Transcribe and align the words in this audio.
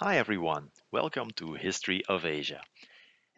Hi 0.00 0.18
everyone, 0.18 0.70
welcome 0.92 1.32
to 1.38 1.54
History 1.54 2.04
of 2.04 2.24
Asia. 2.24 2.62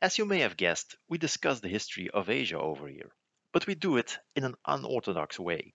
As 0.02 0.18
you 0.18 0.26
may 0.26 0.40
have 0.40 0.58
guessed, 0.58 0.94
we 1.08 1.16
discuss 1.16 1.60
the 1.60 1.70
history 1.70 2.10
of 2.10 2.28
Asia 2.28 2.58
over 2.58 2.86
here, 2.86 3.12
but 3.50 3.66
we 3.66 3.74
do 3.74 3.96
it 3.96 4.18
in 4.36 4.44
an 4.44 4.56
unorthodox 4.66 5.38
way. 5.38 5.72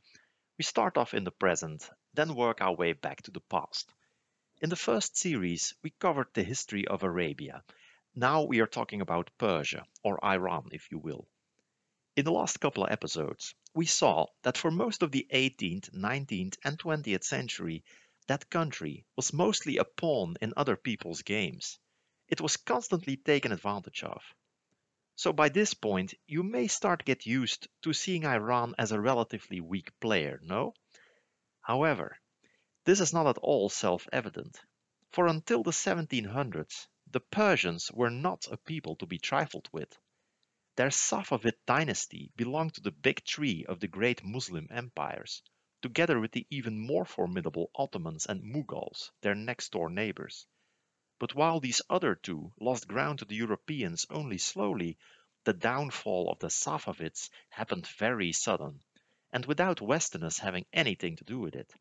We 0.60 0.64
start 0.64 0.96
off 0.96 1.16
in 1.16 1.24
the 1.24 1.32
present, 1.32 1.90
then 2.14 2.36
work 2.36 2.62
our 2.62 2.76
way 2.76 2.94
back 2.94 3.24
to 3.24 3.32
the 3.32 3.42
past. 3.50 3.92
In 4.62 4.70
the 4.70 4.76
first 4.76 5.18
series, 5.18 5.74
we 5.82 5.90
covered 5.90 6.28
the 6.36 6.44
history 6.44 6.88
of 6.88 7.02
Arabia. 7.02 7.64
Now 8.14 8.44
we 8.44 8.60
are 8.60 8.68
talking 8.68 9.02
about 9.02 9.32
Persia, 9.40 9.88
or 10.04 10.24
Iran 10.24 10.70
if 10.72 10.92
you 10.92 11.00
will. 11.00 11.28
In 12.16 12.26
the 12.26 12.32
last 12.32 12.60
couple 12.60 12.84
of 12.84 12.92
episodes, 12.92 13.56
we 13.74 13.88
saw 13.88 14.28
that 14.44 14.56
for 14.56 14.70
most 14.70 15.02
of 15.02 15.12
the 15.12 15.26
18th, 15.34 15.96
19th, 15.96 16.58
and 16.64 16.78
20th 16.78 17.24
century, 17.24 17.84
that 18.28 18.50
country 18.50 19.06
was 19.16 19.34
mostly 19.34 19.78
a 19.78 19.84
pawn 19.84 20.36
in 20.42 20.54
other 20.58 20.76
people's 20.76 21.22
games. 21.22 21.80
It 22.28 22.42
was 22.42 22.58
constantly 22.58 23.18
taken 23.18 23.52
advantage 23.52 24.04
of. 24.04 24.24
So 25.16 25.32
by 25.32 25.50
this 25.50 25.74
point, 25.74 26.14
you 26.28 26.44
may 26.44 26.68
start 26.68 27.06
get 27.06 27.26
used 27.26 27.68
to 27.84 27.94
seeing 27.94 28.26
Iran 28.26 28.76
as 28.78 28.92
a 28.92 29.00
relatively 29.00 29.62
weak 29.62 29.98
player, 30.00 30.40
no? 30.44 30.74
However, 31.62 32.18
this 32.84 33.00
is 33.00 33.14
not 33.14 33.28
at 33.28 33.38
all 33.38 33.70
self-evident. 33.70 34.60
For 35.12 35.28
until 35.28 35.64
the 35.64 35.72
1700s, 35.72 36.88
the 37.10 37.20
Persians 37.22 37.92
were 37.92 38.10
not 38.10 38.48
a 38.52 38.58
people 38.58 38.96
to 38.98 39.06
be 39.06 39.18
trifled 39.18 39.70
with. 39.72 39.98
Their 40.76 40.90
Safavid 40.90 41.56
dynasty 41.66 42.32
belonged 42.36 42.74
to 42.74 42.82
the 42.82 42.92
big 42.92 43.24
tree 43.24 43.66
of 43.70 43.80
the 43.80 43.88
great 43.88 44.24
Muslim 44.24 44.68
empires, 44.70 45.42
together 45.86 46.20
with 46.20 46.32
the 46.32 46.48
even 46.50 46.80
more 46.80 47.06
formidable 47.06 47.70
Ottomans 47.76 48.26
and 48.26 48.42
Mughals, 48.42 49.12
their 49.22 49.36
next-door 49.36 49.88
neighbors. 49.88 50.48
But 51.20 51.36
while 51.36 51.60
these 51.60 51.84
other 51.88 52.16
two 52.16 52.52
lost 52.60 52.88
ground 52.88 53.20
to 53.20 53.26
the 53.26 53.36
Europeans 53.36 54.08
only 54.10 54.40
slowly, 54.40 54.98
the 55.44 55.54
downfall 55.54 56.32
of 56.32 56.40
the 56.40 56.48
Safavids 56.48 57.30
happened 57.50 57.86
very 57.86 58.32
sudden, 58.32 58.80
and 59.32 59.46
without 59.46 59.80
Westerners 59.80 60.40
having 60.40 60.66
anything 60.74 61.18
to 61.18 61.24
do 61.24 61.38
with 61.38 61.56
it. 61.56 61.72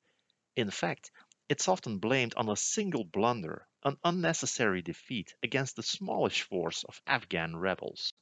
In 0.55 0.71
fact, 0.71 1.11
it's 1.48 1.67
often 1.67 1.97
blamed 1.98 2.34
on 2.34 2.50
a 2.50 2.56
single 2.56 3.05
blunder, 3.05 3.67
an 3.84 3.97
unnecessary 4.05 4.83
defeat 4.83 5.34
against 5.43 5.77
the 5.77 5.83
smallish 5.83 6.43
force 6.43 6.84
of 6.84 7.00
Afghan 7.06 7.56
rebels. 7.56 8.12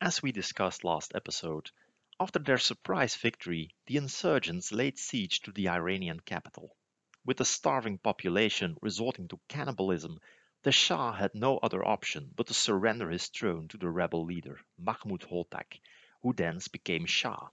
As 0.00 0.22
we 0.22 0.30
discussed 0.30 0.84
last 0.84 1.10
episode, 1.16 1.72
after 2.20 2.38
their 2.38 2.58
surprise 2.58 3.16
victory, 3.16 3.74
the 3.86 3.96
insurgents 3.96 4.70
laid 4.70 4.96
siege 4.96 5.40
to 5.40 5.50
the 5.50 5.68
Iranian 5.68 6.20
capital. 6.20 6.76
With 7.24 7.38
the 7.38 7.44
starving 7.44 7.98
population 7.98 8.76
resorting 8.80 9.26
to 9.28 9.40
cannibalism, 9.48 10.20
the 10.62 10.70
Shah 10.70 11.12
had 11.12 11.34
no 11.34 11.58
other 11.58 11.84
option 11.84 12.30
but 12.36 12.46
to 12.46 12.54
surrender 12.54 13.10
his 13.10 13.26
throne 13.26 13.66
to 13.66 13.76
the 13.76 13.90
rebel 13.90 14.24
leader, 14.24 14.60
Mahmud 14.78 15.22
Hotak, 15.22 15.80
who 16.22 16.32
thence 16.32 16.68
became 16.68 17.04
Shah. 17.04 17.48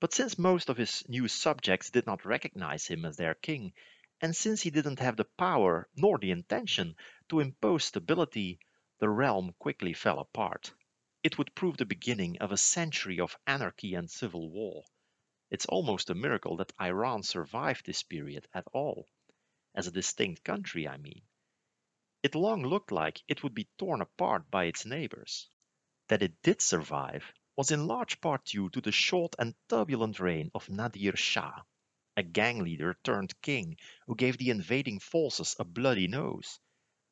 But 0.00 0.14
since 0.14 0.38
most 0.38 0.70
of 0.70 0.78
his 0.78 1.06
new 1.06 1.28
subjects 1.28 1.90
did 1.90 2.06
not 2.06 2.24
recognize 2.24 2.86
him 2.86 3.04
as 3.04 3.18
their 3.18 3.34
king, 3.34 3.74
and 4.22 4.34
since 4.34 4.62
he 4.62 4.70
didn't 4.70 5.00
have 5.00 5.18
the 5.18 5.26
power 5.36 5.86
nor 5.94 6.16
the 6.18 6.30
intention 6.30 6.96
to 7.28 7.40
impose 7.40 7.84
stability, 7.84 8.58
the 9.00 9.10
realm 9.10 9.54
quickly 9.58 9.92
fell 9.92 10.18
apart 10.18 10.72
it 11.26 11.36
would 11.36 11.52
prove 11.56 11.76
the 11.76 11.84
beginning 11.84 12.38
of 12.38 12.52
a 12.52 12.56
century 12.56 13.18
of 13.18 13.36
anarchy 13.48 13.94
and 13.94 14.08
civil 14.08 14.48
war. 14.48 14.84
It's 15.50 15.66
almost 15.66 16.08
a 16.08 16.14
miracle 16.14 16.56
that 16.58 16.72
Iran 16.80 17.24
survived 17.24 17.84
this 17.84 18.04
period 18.04 18.46
at 18.54 18.68
all. 18.72 19.08
As 19.74 19.88
a 19.88 19.90
distinct 19.90 20.44
country, 20.44 20.86
I 20.86 20.98
mean. 20.98 21.22
It 22.22 22.36
long 22.36 22.62
looked 22.62 22.92
like 22.92 23.24
it 23.26 23.42
would 23.42 23.54
be 23.54 23.66
torn 23.76 24.02
apart 24.02 24.52
by 24.52 24.66
its 24.66 24.86
neighbors. 24.86 25.48
That 26.06 26.22
it 26.22 26.40
did 26.42 26.62
survive 26.62 27.24
was 27.56 27.72
in 27.72 27.88
large 27.88 28.20
part 28.20 28.44
due 28.44 28.70
to 28.70 28.80
the 28.80 28.92
short 28.92 29.34
and 29.36 29.56
turbulent 29.68 30.20
reign 30.20 30.52
of 30.54 30.68
Nadir 30.68 31.16
Shah, 31.16 31.62
a 32.16 32.22
gang 32.22 32.62
leader 32.62 32.96
turned 33.02 33.34
king 33.42 33.78
who 34.06 34.14
gave 34.14 34.38
the 34.38 34.50
invading 34.50 35.00
forces 35.00 35.56
a 35.58 35.64
bloody 35.64 36.06
nose. 36.06 36.60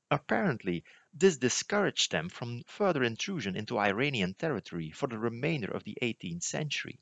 Apparently, 0.09 0.85
this 1.17 1.37
discouraged 1.37 2.11
them 2.11 2.29
from 2.29 2.65
further 2.65 3.05
intrusion 3.05 3.55
into 3.55 3.79
Iranian 3.79 4.35
territory 4.35 4.91
for 4.91 5.07
the 5.07 5.19
remainder 5.19 5.71
of 5.71 5.85
the 5.85 5.97
18th 6.03 6.43
century. 6.43 6.99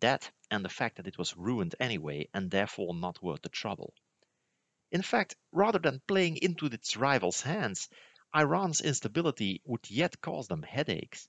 That 0.00 0.30
and 0.50 0.62
the 0.62 0.68
fact 0.68 0.96
that 0.96 1.06
it 1.06 1.16
was 1.16 1.36
ruined 1.36 1.74
anyway 1.80 2.28
and 2.34 2.50
therefore 2.50 2.94
not 2.94 3.22
worth 3.22 3.40
the 3.40 3.48
trouble. 3.48 3.94
In 4.92 5.00
fact, 5.00 5.36
rather 5.52 5.78
than 5.78 6.02
playing 6.06 6.36
into 6.36 6.66
its 6.66 6.98
rivals' 6.98 7.40
hands, 7.40 7.88
Iran's 8.36 8.82
instability 8.82 9.62
would 9.64 9.88
yet 9.88 10.20
cause 10.20 10.46
them 10.46 10.62
headaches. 10.62 11.26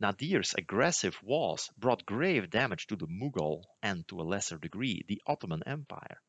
Nadir's 0.00 0.52
aggressive 0.54 1.22
wars 1.22 1.70
brought 1.78 2.04
grave 2.04 2.50
damage 2.50 2.88
to 2.88 2.96
the 2.96 3.06
Mughal 3.06 3.64
and, 3.82 4.06
to 4.08 4.20
a 4.20 4.24
lesser 4.24 4.58
degree, 4.58 5.04
the 5.06 5.22
Ottoman 5.26 5.62
Empire, 5.64 6.20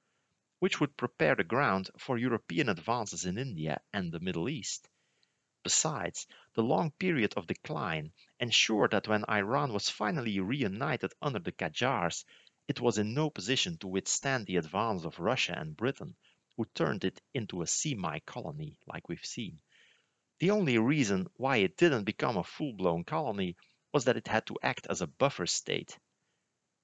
which 0.59 0.79
would 0.79 0.95
prepare 0.95 1.35
the 1.35 1.44
ground 1.44 1.89
for 1.97 2.19
European 2.19 2.69
advances 2.69 3.25
in 3.25 3.39
India 3.39 3.81
and 3.91 4.11
the 4.11 4.19
Middle 4.19 4.47
East. 4.47 4.88
Besides, 5.67 6.28
the 6.53 6.63
long 6.63 6.91
period 6.91 7.33
of 7.35 7.47
decline 7.47 8.13
ensured 8.39 8.91
that 8.91 9.09
when 9.09 9.25
Iran 9.28 9.73
was 9.73 9.89
finally 9.89 10.39
reunited 10.39 11.11
under 11.22 11.39
the 11.39 11.51
Qajars, 11.51 12.23
it 12.69 12.79
was 12.79 12.97
in 12.97 13.13
no 13.13 13.29
position 13.29 13.77
to 13.79 13.89
withstand 13.89 14.45
the 14.45 14.56
advance 14.56 15.03
of 15.03 15.19
Russia 15.19 15.59
and 15.59 15.75
Britain, 15.75 16.16
who 16.56 16.63
turned 16.73 17.03
it 17.03 17.22
into 17.33 17.61
a 17.61 17.67
semi-colony, 17.67 18.79
like 18.88 19.09
we've 19.09 19.25
seen. 19.25 19.59
The 20.39 20.51
only 20.51 20.77
reason 20.77 21.27
why 21.35 21.57
it 21.57 21.75
didn't 21.75 22.06
become 22.06 22.38
a 22.38 22.45
full-blown 22.45 23.03
colony 23.03 23.57
was 23.91 24.06
that 24.06 24.16
it 24.16 24.29
had 24.29 24.45
to 24.45 24.57
act 24.63 24.88
as 24.89 25.01
a 25.01 25.07
buffer 25.07 25.47
state. 25.47 26.00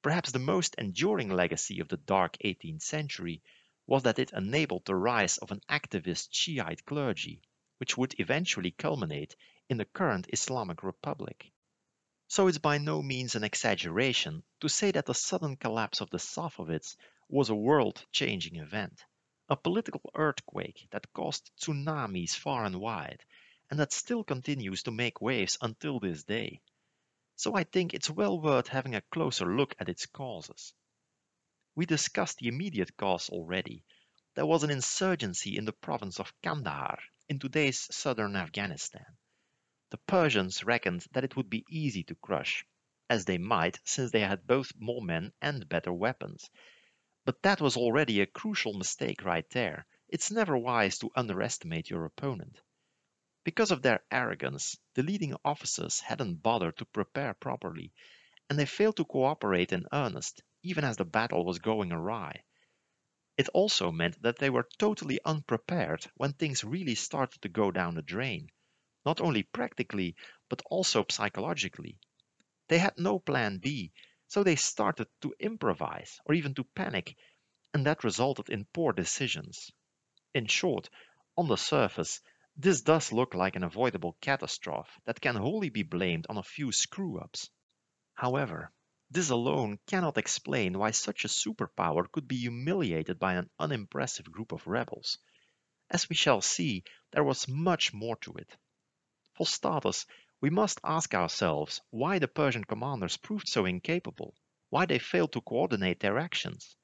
Perhaps 0.02 0.34
the 0.34 0.40
most 0.40 0.76
enduring 0.76 1.30
legacy 1.30 1.80
of 1.80 1.88
the 1.88 1.96
dark 1.96 2.36
18th 2.44 2.82
century 2.82 3.42
was 3.88 4.04
that 4.04 4.20
it 4.20 4.34
enabled 4.34 4.84
the 4.84 4.96
rise 4.96 5.38
of 5.38 5.52
an 5.52 5.62
activist 5.70 6.34
Shiite 6.34 6.84
clergy, 6.84 7.42
which 7.84 7.98
would 7.98 8.18
eventually 8.18 8.72
culminate 8.72 9.36
in 9.68 9.76
the 9.76 9.84
current 9.84 10.30
Islamic 10.32 10.84
Republic. 10.84 11.52
So 12.30 12.48
it's 12.48 12.58
by 12.58 12.78
no 12.78 13.02
means 13.02 13.36
an 13.36 13.44
exaggeration 13.44 14.42
to 14.62 14.70
say 14.70 14.92
that 14.92 15.06
the 15.06 15.14
sudden 15.14 15.58
collapse 15.58 16.00
of 16.00 16.10
the 16.10 16.18
Safavids 16.18 16.96
was 17.28 17.50
a 17.50 17.56
world-changing 17.56 18.56
event, 18.56 19.04
a 19.50 19.58
political 19.58 20.00
earthquake 20.16 20.88
that 20.92 21.12
caused 21.12 21.52
tsunamis 21.60 22.38
far 22.38 22.64
and 22.64 22.80
wide, 22.80 23.22
and 23.70 23.78
that 23.82 23.92
still 23.92 24.24
continues 24.24 24.84
to 24.84 24.92
make 24.92 25.20
waves 25.20 25.58
until 25.62 26.00
this 26.00 26.24
day. 26.24 26.62
So 27.36 27.54
I 27.54 27.66
think 27.66 27.94
it's 27.94 28.10
well 28.10 28.40
worth 28.40 28.70
having 28.70 28.96
a 28.96 29.04
closer 29.12 29.58
look 29.58 29.76
at 29.78 29.90
its 29.90 30.06
causes. 30.06 30.74
We 31.76 31.86
discussed 31.86 32.38
the 32.38 32.48
immediate 32.48 32.96
cause 32.96 33.28
already. 33.28 33.84
There 34.36 34.46
was 34.46 34.64
an 34.64 34.72
insurgency 34.72 35.58
in 35.58 35.66
the 35.66 35.74
province 35.74 36.22
of 36.22 36.32
Kandahar 36.42 37.00
in 37.34 37.40
today's 37.40 37.88
southern 37.90 38.36
Afghanistan. 38.36 39.08
The 39.90 39.98
Persians 39.98 40.64
reckoned 40.64 41.04
that 41.14 41.24
it 41.24 41.36
would 41.36 41.50
be 41.50 41.66
easy 41.68 42.04
to 42.04 42.14
crush, 42.14 42.64
as 43.10 43.26
they 43.26 43.40
might 43.40 43.80
since 43.84 44.12
they 44.12 44.20
had 44.20 44.46
both 44.46 44.72
more 44.78 45.02
men 45.02 45.34
and 45.42 45.68
better 45.68 45.92
weapons. 45.92 46.48
But 47.26 47.42
that 47.42 47.60
was 47.60 47.76
already 47.76 48.22
a 48.22 48.28
crucial 48.28 48.74
mistake 48.74 49.26
right 49.26 49.50
there. 49.50 49.88
It's 50.08 50.30
never 50.30 50.56
wise 50.56 51.00
to 51.00 51.10
underestimate 51.16 51.90
your 51.90 52.06
opponent. 52.06 52.62
Because 53.44 53.72
of 53.72 53.82
their 53.82 54.04
arrogance, 54.12 54.78
the 54.94 55.02
leading 55.02 55.36
officers 55.44 56.02
hadn't 56.02 56.44
bothered 56.44 56.78
to 56.78 56.86
prepare 56.86 57.34
properly, 57.34 57.94
and 58.48 58.60
they 58.60 58.68
failed 58.68 58.98
to 58.98 59.06
cooperate 59.06 59.74
in 59.74 59.88
earnest, 59.92 60.44
even 60.62 60.84
as 60.84 60.98
the 60.98 61.04
battle 61.04 61.44
was 61.44 61.58
going 61.58 61.92
awry. 61.92 62.44
It 63.36 63.50
also 63.50 63.92
meant 63.92 64.22
that 64.22 64.38
they 64.38 64.50
were 64.52 64.70
totally 64.78 65.20
unprepared 65.26 66.06
when 66.16 66.34
things 66.34 66.64
really 66.64 66.96
started 66.96 67.42
to 67.42 67.50
go 67.50 67.72
down 67.72 67.96
the 67.96 68.02
drain, 68.04 68.52
not 69.06 69.22
only 69.22 69.44
practically, 69.44 70.16
but 70.50 70.62
also 70.68 71.06
psychologically. 71.10 71.98
They 72.68 72.80
had 72.80 72.98
no 72.98 73.19
plan 73.19 73.60
B, 73.60 73.92
so 74.28 74.44
they 74.44 74.56
started 74.56 75.07
to 75.22 75.34
improvise 75.40 76.19
or 76.25 76.36
even 76.36 76.54
to 76.56 76.63
panic, 76.63 77.18
and 77.74 77.86
that 77.88 78.04
resulted 78.04 78.50
in 78.50 78.66
poor 78.66 78.94
decisions. 78.94 79.72
In 80.34 80.48
short, 80.48 80.90
on 81.38 81.48
the 81.48 81.57
surface, 81.57 82.22
this 82.56 82.81
does 82.81 83.12
look 83.12 83.34
like 83.34 83.56
an 83.56 83.63
avoidable 83.63 84.16
catastrophe 84.22 84.92
that 85.06 85.22
can 85.22 85.36
wholly 85.36 85.69
be 85.69 85.84
blamed 85.84 86.28
on 86.30 86.38
a 86.38 86.44
few 86.44 86.72
screw-ups. 86.72 87.50
However, 88.13 88.72
this 89.13 89.30
alone 89.30 89.77
cannot 89.86 90.18
explain 90.18 90.77
why 90.77 90.89
such 90.89 91.24
a 91.24 91.27
superpower 91.27 92.12
could 92.12 92.27
be 92.27 92.38
humiliated 92.38 93.19
by 93.19 93.36
an 93.36 93.48
unimpressive 93.60 94.31
group 94.31 94.51
of 94.51 94.65
rebels. 94.65 95.19
As 95.92 96.10
we 96.10 96.15
shall 96.15 96.42
see, 96.42 96.83
there 97.12 97.24
was 97.24 97.48
much 97.48 97.94
more 97.94 98.15
to 98.18 98.33
it. 98.33 98.57
For 99.36 99.45
starters, 99.45 100.07
we 100.42 100.50
must 100.50 100.80
ask 100.83 101.13
ourselves 101.13 101.80
why 101.92 102.18
the 102.18 102.27
Persian 102.27 102.63
commanders 102.63 103.18
proved 103.18 103.48
so 103.48 103.65
incapable, 103.65 104.33
why 104.69 104.88
they 104.88 104.98
failed 104.98 105.31
to 105.33 105.42
coordinate 105.42 106.00
their 106.00 106.18
actions. 106.18 106.75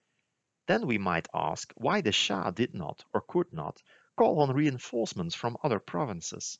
Then 0.67 0.85
we 0.85 0.99
might 0.99 1.27
ask 1.33 1.73
why 1.77 2.01
the 2.01 2.11
Shah 2.11 2.51
did 2.51 2.75
not 2.75 3.03
or 3.11 3.21
could 3.21 3.51
not 3.51 3.81
call 4.15 4.41
on 4.41 4.55
reinforcements 4.55 5.33
from 5.33 5.57
other 5.63 5.79
provinces? 5.79 6.59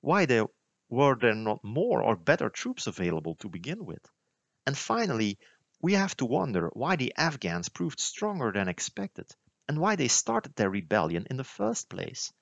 Why 0.00 0.24
there, 0.24 0.46
were 0.88 1.14
there 1.14 1.34
not 1.34 1.62
more 1.62 2.02
or 2.02 2.16
better 2.16 2.48
troops 2.48 2.86
available 2.86 3.34
to 3.34 3.50
begin 3.50 3.84
with? 3.84 4.06
And 4.66 4.76
finally, 4.76 5.38
we 5.80 5.94
have 5.94 6.16
to 6.18 6.26
wonder 6.26 6.68
why 6.74 6.96
the 6.96 7.14
Afghans 7.16 7.70
proved 7.70 7.98
stronger 7.98 8.52
than 8.52 8.68
expected 8.68 9.30
and 9.66 9.78
why 9.78 9.96
they 9.96 10.08
started 10.08 10.54
their 10.54 10.68
rebellion 10.70 11.26
in 11.30 11.36
the 11.36 11.44
first 11.44 11.88
place. 11.88 12.32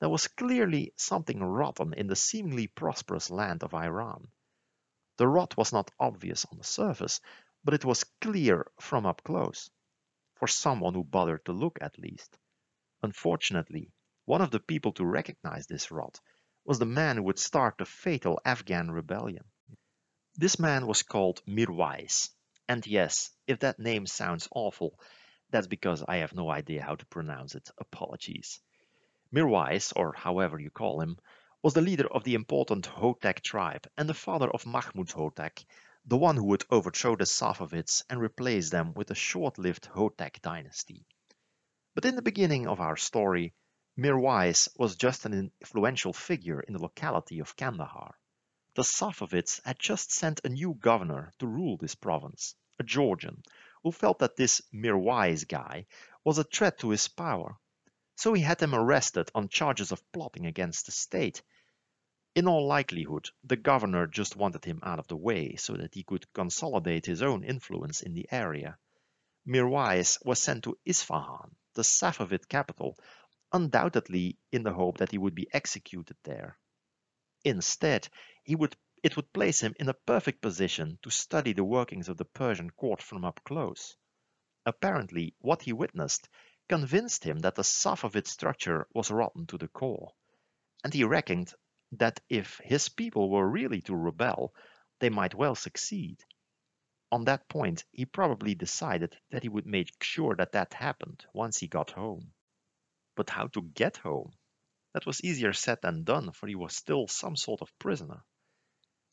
There 0.00 0.08
was 0.08 0.28
clearly 0.28 0.92
something 0.96 1.42
rotten 1.42 1.94
in 1.94 2.08
the 2.08 2.16
seemingly 2.16 2.66
prosperous 2.66 3.30
land 3.30 3.62
of 3.62 3.74
Iran. 3.74 4.28
The 5.16 5.28
rot 5.28 5.56
was 5.56 5.72
not 5.72 5.92
obvious 6.00 6.44
on 6.46 6.58
the 6.58 6.64
surface, 6.64 7.20
but 7.62 7.74
it 7.74 7.84
was 7.84 8.04
clear 8.20 8.66
from 8.80 9.06
up 9.06 9.22
close, 9.22 9.70
for 10.34 10.48
someone 10.48 10.94
who 10.94 11.04
bothered 11.04 11.44
to 11.44 11.52
look 11.52 11.78
at 11.80 11.98
least. 11.98 12.36
Unfortunately, 13.02 13.92
one 14.24 14.42
of 14.42 14.50
the 14.50 14.58
people 14.60 14.92
to 14.94 15.06
recognize 15.06 15.66
this 15.66 15.92
rot 15.92 16.20
was 16.64 16.80
the 16.80 16.86
man 16.86 17.16
who 17.16 17.22
would 17.22 17.38
start 17.38 17.78
the 17.78 17.86
fatal 17.86 18.40
Afghan 18.44 18.90
rebellion. 18.90 19.44
This 20.36 20.58
man 20.58 20.88
was 20.88 21.04
called 21.04 21.42
Mirwais, 21.46 22.30
and 22.68 22.84
yes, 22.84 23.30
if 23.46 23.60
that 23.60 23.78
name 23.78 24.04
sounds 24.04 24.48
awful, 24.50 24.98
that's 25.50 25.68
because 25.68 26.02
I 26.02 26.16
have 26.16 26.34
no 26.34 26.50
idea 26.50 26.82
how 26.82 26.96
to 26.96 27.06
pronounce 27.06 27.54
it. 27.54 27.70
Apologies. 27.78 28.60
Mirwais, 29.32 29.92
or 29.94 30.12
however 30.12 30.58
you 30.58 30.70
call 30.70 31.00
him, 31.00 31.18
was 31.62 31.74
the 31.74 31.80
leader 31.80 32.08
of 32.12 32.24
the 32.24 32.34
important 32.34 32.84
Hotak 32.84 33.42
tribe 33.42 33.86
and 33.96 34.08
the 34.08 34.14
father 34.14 34.50
of 34.50 34.66
Mahmud 34.66 35.08
Hotak, 35.10 35.64
the 36.04 36.16
one 36.16 36.34
who 36.34 36.46
would 36.46 36.64
overthrow 36.68 37.14
the 37.14 37.26
Safavids 37.26 38.02
and 38.10 38.20
replace 38.20 38.70
them 38.70 38.92
with 38.94 39.12
a 39.12 39.14
short-lived 39.14 39.86
Hotak 39.86 40.42
dynasty. 40.42 41.06
But 41.94 42.06
in 42.06 42.16
the 42.16 42.22
beginning 42.22 42.66
of 42.66 42.80
our 42.80 42.96
story, 42.96 43.54
Mirwais 43.96 44.68
was 44.76 44.96
just 44.96 45.26
an 45.26 45.52
influential 45.60 46.12
figure 46.12 46.58
in 46.58 46.72
the 46.72 46.82
locality 46.82 47.38
of 47.38 47.54
Kandahar. 47.54 48.16
The 48.76 48.82
Safavids 48.82 49.60
had 49.64 49.78
just 49.78 50.10
sent 50.10 50.40
a 50.42 50.48
new 50.48 50.74
governor 50.74 51.32
to 51.38 51.46
rule 51.46 51.76
this 51.76 51.94
province, 51.94 52.56
a 52.80 52.82
Georgian, 52.82 53.44
who 53.84 53.92
felt 53.92 54.18
that 54.18 54.34
this 54.34 54.62
Mirwais 54.72 55.46
guy 55.46 55.86
was 56.24 56.38
a 56.38 56.44
threat 56.44 56.78
to 56.80 56.90
his 56.90 57.06
power. 57.06 57.56
So 58.16 58.32
he 58.32 58.42
had 58.42 58.60
him 58.60 58.74
arrested 58.74 59.30
on 59.32 59.48
charges 59.48 59.92
of 59.92 60.02
plotting 60.10 60.46
against 60.46 60.86
the 60.86 60.92
state. 60.92 61.40
In 62.34 62.48
all 62.48 62.66
likelihood, 62.66 63.30
the 63.44 63.56
governor 63.56 64.08
just 64.08 64.34
wanted 64.34 64.64
him 64.64 64.80
out 64.82 64.98
of 64.98 65.06
the 65.06 65.16
way 65.16 65.54
so 65.54 65.74
that 65.74 65.94
he 65.94 66.02
could 66.02 66.32
consolidate 66.32 67.06
his 67.06 67.22
own 67.22 67.44
influence 67.44 68.02
in 68.02 68.12
the 68.12 68.26
area. 68.32 68.76
Mirwais 69.46 70.18
was 70.24 70.42
sent 70.42 70.64
to 70.64 70.78
Isfahan, 70.84 71.54
the 71.74 71.84
Safavid 71.84 72.48
capital, 72.48 72.98
undoubtedly 73.52 74.36
in 74.50 74.64
the 74.64 74.72
hope 74.72 74.98
that 74.98 75.12
he 75.12 75.18
would 75.18 75.36
be 75.36 75.46
executed 75.52 76.16
there. 76.24 76.58
Instead, 77.44 78.08
he 78.44 78.54
would, 78.54 78.76
it 79.02 79.16
would 79.16 79.32
place 79.32 79.60
him 79.60 79.74
in 79.80 79.88
a 79.88 79.94
perfect 79.94 80.40
position 80.40 80.98
to 81.02 81.10
study 81.10 81.52
the 81.52 81.64
workings 81.64 82.08
of 82.08 82.16
the 82.18 82.24
Persian 82.24 82.70
court 82.70 83.02
from 83.02 83.24
up 83.24 83.40
close. 83.44 83.96
Apparently, 84.66 85.34
what 85.40 85.62
he 85.62 85.72
witnessed 85.72 86.28
convinced 86.68 87.24
him 87.24 87.38
that 87.40 87.54
the 87.54 87.64
Safavid 87.64 88.26
structure 88.26 88.86
was 88.94 89.10
rotten 89.10 89.46
to 89.46 89.58
the 89.58 89.68
core, 89.68 90.12
and 90.82 90.92
he 90.92 91.04
reckoned 91.04 91.52
that 91.92 92.20
if 92.28 92.60
his 92.64 92.88
people 92.88 93.30
were 93.30 93.48
really 93.48 93.80
to 93.82 93.96
rebel, 93.96 94.54
they 95.00 95.10
might 95.10 95.34
well 95.34 95.54
succeed. 95.54 96.22
On 97.10 97.24
that 97.24 97.48
point, 97.48 97.84
he 97.92 98.04
probably 98.04 98.54
decided 98.54 99.16
that 99.30 99.42
he 99.42 99.48
would 99.48 99.66
make 99.66 100.02
sure 100.02 100.34
that 100.36 100.52
that 100.52 100.74
happened 100.74 101.24
once 101.32 101.58
he 101.58 101.68
got 101.68 101.90
home. 101.90 102.32
But 103.16 103.30
how 103.30 103.46
to 103.48 103.62
get 103.62 103.98
home? 103.98 104.32
That 104.92 105.06
was 105.06 105.22
easier 105.22 105.52
said 105.52 105.80
than 105.82 106.04
done, 106.04 106.32
for 106.32 106.46
he 106.46 106.54
was 106.54 106.74
still 106.74 107.08
some 107.08 107.36
sort 107.36 107.62
of 107.62 107.78
prisoner. 107.78 108.24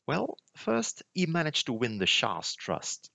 Well, 0.06 0.36
first 0.56 1.02
he 1.14 1.26
managed 1.26 1.66
to 1.66 1.72
win 1.72 1.98
the 1.98 2.06
Shah's 2.06 2.54
trust. 2.54 3.10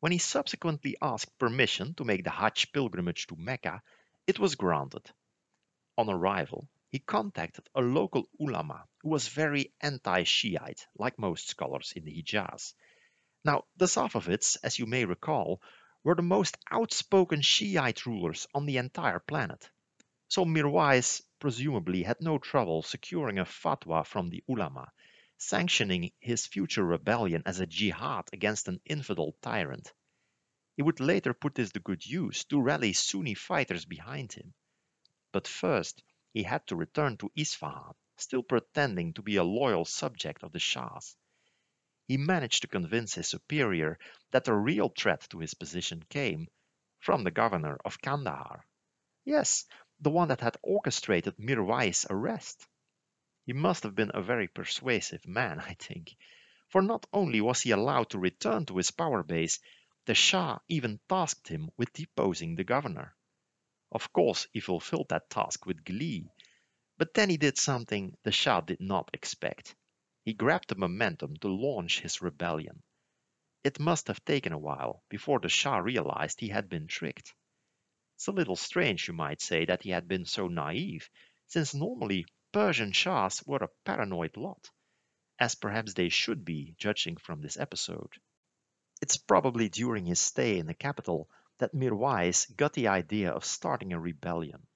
When 0.00 0.12
he 0.12 0.18
subsequently 0.18 0.96
asked 1.02 1.38
permission 1.38 1.94
to 1.94 2.04
make 2.04 2.24
the 2.24 2.30
Hajj 2.30 2.72
pilgrimage 2.72 3.26
to 3.26 3.36
Mecca, 3.36 3.82
it 4.26 4.38
was 4.38 4.54
granted. 4.54 5.10
On 5.98 6.08
arrival, 6.08 6.68
he 6.88 6.98
contacted 6.98 7.68
a 7.74 7.82
local 7.82 8.28
ulama 8.40 8.88
who 9.02 9.10
was 9.10 9.28
very 9.28 9.74
anti-Shiite, 9.80 10.86
like 10.96 11.18
most 11.18 11.48
scholars 11.48 11.92
in 11.94 12.04
the 12.04 12.22
Hijaz. 12.22 12.74
Now, 13.44 13.64
the 13.76 13.86
Safavids, 13.86 14.56
as 14.62 14.78
you 14.78 14.86
may 14.86 15.04
recall, 15.04 15.60
were 16.02 16.14
the 16.14 16.22
most 16.22 16.56
outspoken 16.70 17.42
Shiite 17.42 18.06
rulers 18.06 18.46
on 18.54 18.66
the 18.66 18.78
entire 18.78 19.20
planet 19.20 19.70
so 20.32 20.46
Mirwais 20.46 21.20
presumably 21.40 22.02
had 22.04 22.18
no 22.22 22.38
trouble 22.38 22.80
securing 22.80 23.38
a 23.38 23.44
fatwa 23.44 24.02
from 24.02 24.30
the 24.30 24.42
ulama, 24.48 24.90
sanctioning 25.42 26.12
his 26.20 26.46
future 26.46 26.84
rebellion 26.84 27.42
as 27.44 27.58
a 27.58 27.66
jihad 27.66 28.28
against 28.32 28.68
an 28.68 28.80
infidel 28.84 29.36
tyrant. 29.42 29.92
He 30.76 30.82
would 30.82 31.00
later 31.00 31.34
put 31.34 31.54
this 31.56 31.72
to 31.72 31.80
good 31.80 32.06
use 32.06 32.44
to 32.44 32.62
rally 32.62 32.92
Sunni 32.92 33.34
fighters 33.34 33.84
behind 33.84 34.32
him. 34.32 34.54
But 35.32 35.48
first, 35.48 36.02
he 36.32 36.44
had 36.44 36.66
to 36.68 36.76
return 36.76 37.16
to 37.18 37.32
Isfahan, 37.36 37.94
still 38.16 38.42
pretending 38.42 39.14
to 39.14 39.22
be 39.22 39.36
a 39.36 39.44
loyal 39.44 39.84
subject 39.84 40.42
of 40.42 40.52
the 40.52 40.60
Shah's. 40.60 41.16
He 42.06 42.16
managed 42.16 42.62
to 42.62 42.68
convince 42.68 43.14
his 43.14 43.28
superior 43.28 43.98
that 44.30 44.44
the 44.44 44.54
real 44.54 44.88
threat 44.88 45.26
to 45.30 45.40
his 45.40 45.54
position 45.54 46.04
came 46.08 46.48
from 47.00 47.24
the 47.24 47.30
governor 47.30 47.78
of 47.84 48.00
Kandahar. 48.00 48.64
Yes, 49.24 49.66
the 50.00 50.10
one 50.10 50.28
that 50.28 50.40
had 50.40 50.56
orchestrated 50.62 51.36
Mirwais' 51.36 52.06
arrest. 52.08 52.66
He 53.44 53.52
must 53.52 53.82
have 53.82 53.96
been 53.96 54.12
a 54.14 54.22
very 54.22 54.46
persuasive 54.46 55.26
man, 55.26 55.58
I 55.58 55.74
think, 55.74 56.16
for 56.68 56.80
not 56.80 57.06
only 57.12 57.40
was 57.40 57.62
he 57.62 57.72
allowed 57.72 58.10
to 58.10 58.18
return 58.20 58.66
to 58.66 58.76
his 58.76 58.92
power 58.92 59.24
base, 59.24 59.58
the 60.04 60.14
Shah 60.14 60.60
even 60.68 61.00
tasked 61.08 61.48
him 61.48 61.68
with 61.76 61.92
deposing 61.92 62.54
the 62.54 62.62
governor. 62.62 63.16
Of 63.90 64.12
course, 64.12 64.46
he 64.52 64.60
fulfilled 64.60 65.08
that 65.08 65.28
task 65.28 65.66
with 65.66 65.84
glee, 65.84 66.30
but 66.96 67.14
then 67.14 67.30
he 67.30 67.36
did 67.36 67.58
something 67.58 68.16
the 68.22 68.30
Shah 68.30 68.60
did 68.60 68.80
not 68.80 69.10
expect. 69.12 69.74
He 70.24 70.34
grabbed 70.34 70.68
the 70.68 70.76
momentum 70.76 71.36
to 71.38 71.48
launch 71.48 71.98
his 71.98 72.22
rebellion. 72.22 72.84
It 73.64 73.80
must 73.80 74.06
have 74.06 74.24
taken 74.24 74.52
a 74.52 74.58
while 74.58 75.02
before 75.08 75.40
the 75.40 75.48
Shah 75.48 75.78
realized 75.78 76.38
he 76.38 76.50
had 76.50 76.68
been 76.68 76.86
tricked. 76.86 77.34
It's 78.14 78.28
a 78.28 78.32
little 78.32 78.54
strange, 78.54 79.08
you 79.08 79.14
might 79.14 79.40
say, 79.40 79.64
that 79.64 79.82
he 79.82 79.90
had 79.90 80.06
been 80.06 80.26
so 80.26 80.46
naive, 80.46 81.10
since 81.48 81.74
normally 81.74 82.24
Persian 82.52 82.92
Shahs 82.92 83.42
were 83.46 83.64
a 83.64 83.70
paranoid 83.84 84.36
lot, 84.36 84.70
as 85.38 85.54
perhaps 85.54 85.94
they 85.94 86.10
should 86.10 86.44
be, 86.44 86.74
judging 86.76 87.16
from 87.16 87.40
this 87.40 87.56
episode. 87.56 88.20
It's 89.00 89.16
probably 89.16 89.70
during 89.70 90.04
his 90.04 90.20
stay 90.20 90.58
in 90.58 90.66
the 90.66 90.74
capital 90.74 91.30
that 91.58 91.74
Mirwais 91.74 92.54
got 92.54 92.74
the 92.74 92.88
idea 92.88 93.30
of 93.30 93.44
starting 93.44 93.92
a 93.92 93.98
rebellion. 93.98 94.66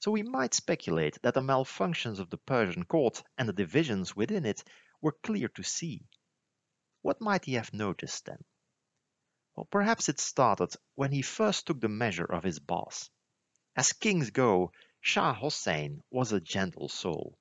So 0.00 0.10
we 0.10 0.22
might 0.22 0.54
speculate 0.54 1.20
that 1.20 1.34
the 1.34 1.42
malfunctions 1.42 2.20
of 2.20 2.30
the 2.30 2.38
Persian 2.38 2.84
court 2.84 3.22
and 3.36 3.46
the 3.46 3.52
divisions 3.52 4.16
within 4.16 4.46
it 4.46 4.64
were 5.02 5.12
clear 5.22 5.48
to 5.48 5.62
see. 5.62 6.08
What 7.02 7.20
might 7.20 7.44
he 7.44 7.52
have 7.54 7.74
noticed 7.74 8.24
then? 8.24 8.42
Well, 9.54 9.66
perhaps 9.70 10.08
it 10.08 10.18
started 10.20 10.74
when 10.94 11.12
he 11.12 11.20
first 11.20 11.66
took 11.66 11.82
the 11.82 11.88
measure 11.88 12.24
of 12.24 12.44
his 12.44 12.60
boss. 12.60 13.10
As 13.76 13.92
kings 13.92 14.30
go, 14.30 14.72
Shah 15.02 15.32
Hossein 15.32 16.02
was 16.10 16.30
a 16.30 16.40
gentle 16.40 16.88
soul. 16.88 17.38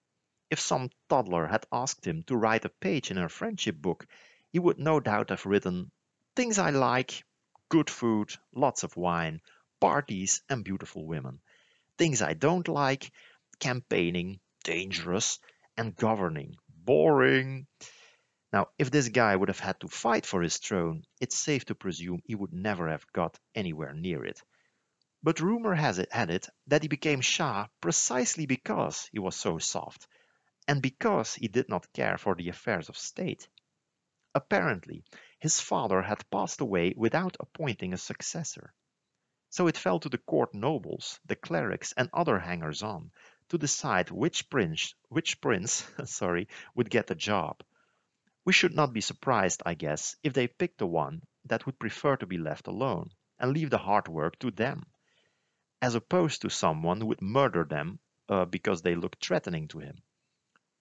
If 0.49 0.61
some 0.61 0.89
toddler 1.09 1.45
had 1.45 1.67
asked 1.71 2.07
him 2.07 2.23
to 2.23 2.37
write 2.37 2.63
a 2.63 2.69
page 2.69 3.11
in 3.11 3.17
her 3.17 3.27
friendship 3.27 3.75
book, 3.75 4.07
he 4.49 4.59
would 4.59 4.79
no 4.79 5.01
doubt 5.01 5.29
have 5.29 5.45
written, 5.45 5.91
Things 6.35 6.57
I 6.57 6.69
like, 6.69 7.25
good 7.67 7.89
food, 7.89 8.33
lots 8.53 8.83
of 8.83 8.95
wine, 8.95 9.41
parties, 9.81 10.41
and 10.49 10.63
beautiful 10.63 11.05
women. 11.05 11.41
Things 11.97 12.21
I 12.21 12.33
don't 12.33 12.67
like, 12.67 13.11
campaigning, 13.59 14.39
dangerous, 14.63 15.39
and 15.75 15.95
governing, 15.95 16.55
boring. 16.69 17.67
Now, 18.53 18.69
if 18.79 18.89
this 18.89 19.09
guy 19.09 19.35
would 19.35 19.49
have 19.49 19.59
had 19.59 19.79
to 19.81 19.89
fight 19.89 20.25
for 20.25 20.41
his 20.41 20.57
throne, 20.57 21.03
it's 21.19 21.37
safe 21.37 21.65
to 21.65 21.75
presume 21.75 22.21
he 22.23 22.35
would 22.35 22.53
never 22.53 22.89
have 22.89 23.05
got 23.11 23.37
anywhere 23.53 23.93
near 23.93 24.25
it. 24.25 24.41
But 25.21 25.41
rumor 25.41 25.75
has 25.75 25.99
it, 25.99 26.49
that 26.67 26.81
he 26.81 26.87
became 26.87 27.19
Shah 27.19 27.67
precisely 27.81 28.45
because 28.45 29.09
he 29.11 29.19
was 29.19 29.35
so 29.35 29.57
soft, 29.57 30.07
and 30.65 30.81
because 30.81 31.35
he 31.35 31.49
did 31.49 31.67
not 31.67 31.91
care 31.91 32.17
for 32.17 32.35
the 32.35 32.47
affairs 32.47 32.87
of 32.87 32.97
state. 32.97 33.49
Apparently, 34.33 35.03
his 35.37 35.59
father 35.59 36.01
had 36.01 36.29
passed 36.31 36.61
away 36.61 36.93
without 36.95 37.35
appointing 37.41 37.91
a 37.93 37.97
successor. 37.97 38.73
So 39.49 39.67
it 39.67 39.75
fell 39.77 39.99
to 39.99 40.09
the 40.09 40.19
court 40.19 40.53
nobles, 40.53 41.19
the 41.25 41.35
clerics, 41.35 41.93
and 41.97 42.09
other 42.13 42.39
hangers-on 42.39 43.11
to 43.49 43.57
decide 43.57 44.11
which 44.11 44.49
prince, 44.49 44.93
which 45.09 45.41
prince 45.41 45.85
sorry, 46.05 46.47
would 46.75 46.89
get 46.89 47.07
the 47.07 47.15
job. 47.15 47.61
We 48.45 48.53
should 48.53 48.73
not 48.73 48.93
be 48.93 49.01
surprised, 49.01 49.63
I 49.65 49.73
guess, 49.73 50.15
if 50.23 50.31
they 50.31 50.47
picked 50.47 50.77
the 50.77 50.87
one 50.87 51.23
that 51.43 51.65
would 51.65 51.77
prefer 51.77 52.15
to 52.15 52.25
be 52.25 52.37
left 52.37 52.67
alone 52.67 53.11
and 53.37 53.51
leave 53.51 53.69
the 53.69 53.77
hard 53.79 54.07
work 54.07 54.39
to 54.39 54.51
them. 54.51 54.85
As 55.81 55.95
opposed 55.95 56.41
to 56.41 56.49
someone 56.49 56.99
who 56.99 57.07
would 57.07 57.21
murder 57.21 57.63
them 57.63 57.99
uh, 58.27 58.45
because 58.45 58.81
they 58.81 58.95
looked 58.95 59.25
threatening 59.25 59.67
to 59.67 59.79
him. 59.79 60.01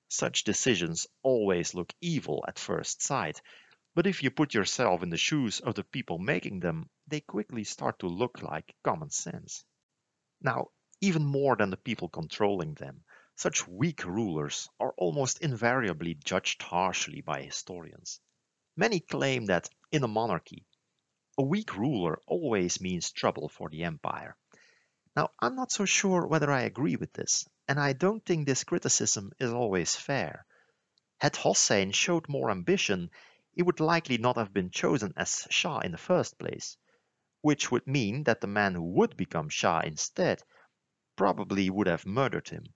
Such 0.09 0.45
decisions 0.45 1.07
always 1.23 1.75
look 1.75 1.93
evil 2.00 2.45
at 2.49 2.59
first 2.59 3.02
sight, 3.02 3.40
but 3.95 4.07
if 4.07 4.23
you 4.23 4.31
put 4.31 4.55
yourself 4.55 5.02
in 5.02 5.11
the 5.11 5.17
shoes 5.17 5.61
of 5.61 5.75
the 5.75 5.85
people 5.85 6.19
making 6.19 6.61
them, 6.61 6.88
they 7.07 7.21
quickly 7.21 7.64
start 7.64 7.99
to 7.99 8.07
look 8.07 8.43
like 8.43 8.75
common 8.83 9.11
sense. 9.11 9.64
Now, 10.40 10.69
even 11.00 11.25
more 11.25 11.57
than 11.57 11.71
the 11.71 11.76
people 11.76 12.09
controlling 12.09 12.75
them, 12.75 13.05
such 13.37 13.69
weak 13.69 14.05
rulers 14.05 14.69
are 14.81 14.95
almost 14.97 15.40
invariably 15.40 16.14
judged 16.14 16.62
harshly 16.62 17.21
by 17.21 17.43
historians. 17.43 18.21
Many 18.76 19.00
claim 19.00 19.47
that 19.47 19.69
in 19.93 20.02
a 20.02 20.09
monarchy, 20.09 20.67
a 21.37 21.43
weak 21.43 21.76
ruler 21.76 22.21
always 22.26 22.81
means 22.81 23.12
trouble 23.12 23.49
for 23.49 23.69
the 23.69 23.85
empire. 23.85 24.37
Now, 25.18 25.32
I'm 25.40 25.56
not 25.56 25.72
so 25.72 25.84
sure 25.84 26.28
whether 26.28 26.52
I 26.52 26.60
agree 26.60 26.94
with 26.94 27.12
this, 27.12 27.44
and 27.66 27.80
I 27.80 27.92
don't 27.92 28.25
think 28.25 28.46
this 28.46 28.62
criticism 28.62 29.32
is 29.40 29.50
always 29.50 29.96
fair. 29.96 30.46
Had 31.18 31.34
Hossein 31.34 31.90
showed 31.90 32.28
more 32.28 32.52
ambition, 32.52 33.10
he 33.50 33.64
would 33.64 33.80
likely 33.80 34.18
not 34.18 34.37
have 34.37 34.52
been 34.52 34.70
chosen 34.70 35.12
as 35.16 35.48
Shah 35.50 35.80
in 35.80 35.90
the 35.90 35.98
first 35.98 36.38
place, 36.38 36.76
which 37.40 37.68
would 37.68 37.84
mean 37.84 38.22
that 38.22 38.40
the 38.40 38.46
man 38.46 38.76
who 38.76 38.84
would 38.92 39.16
become 39.16 39.48
Shah 39.48 39.80
instead 39.80 40.40
probably 41.16 41.68
would 41.68 41.88
have 41.88 42.06
murdered 42.06 42.50
him. 42.50 42.72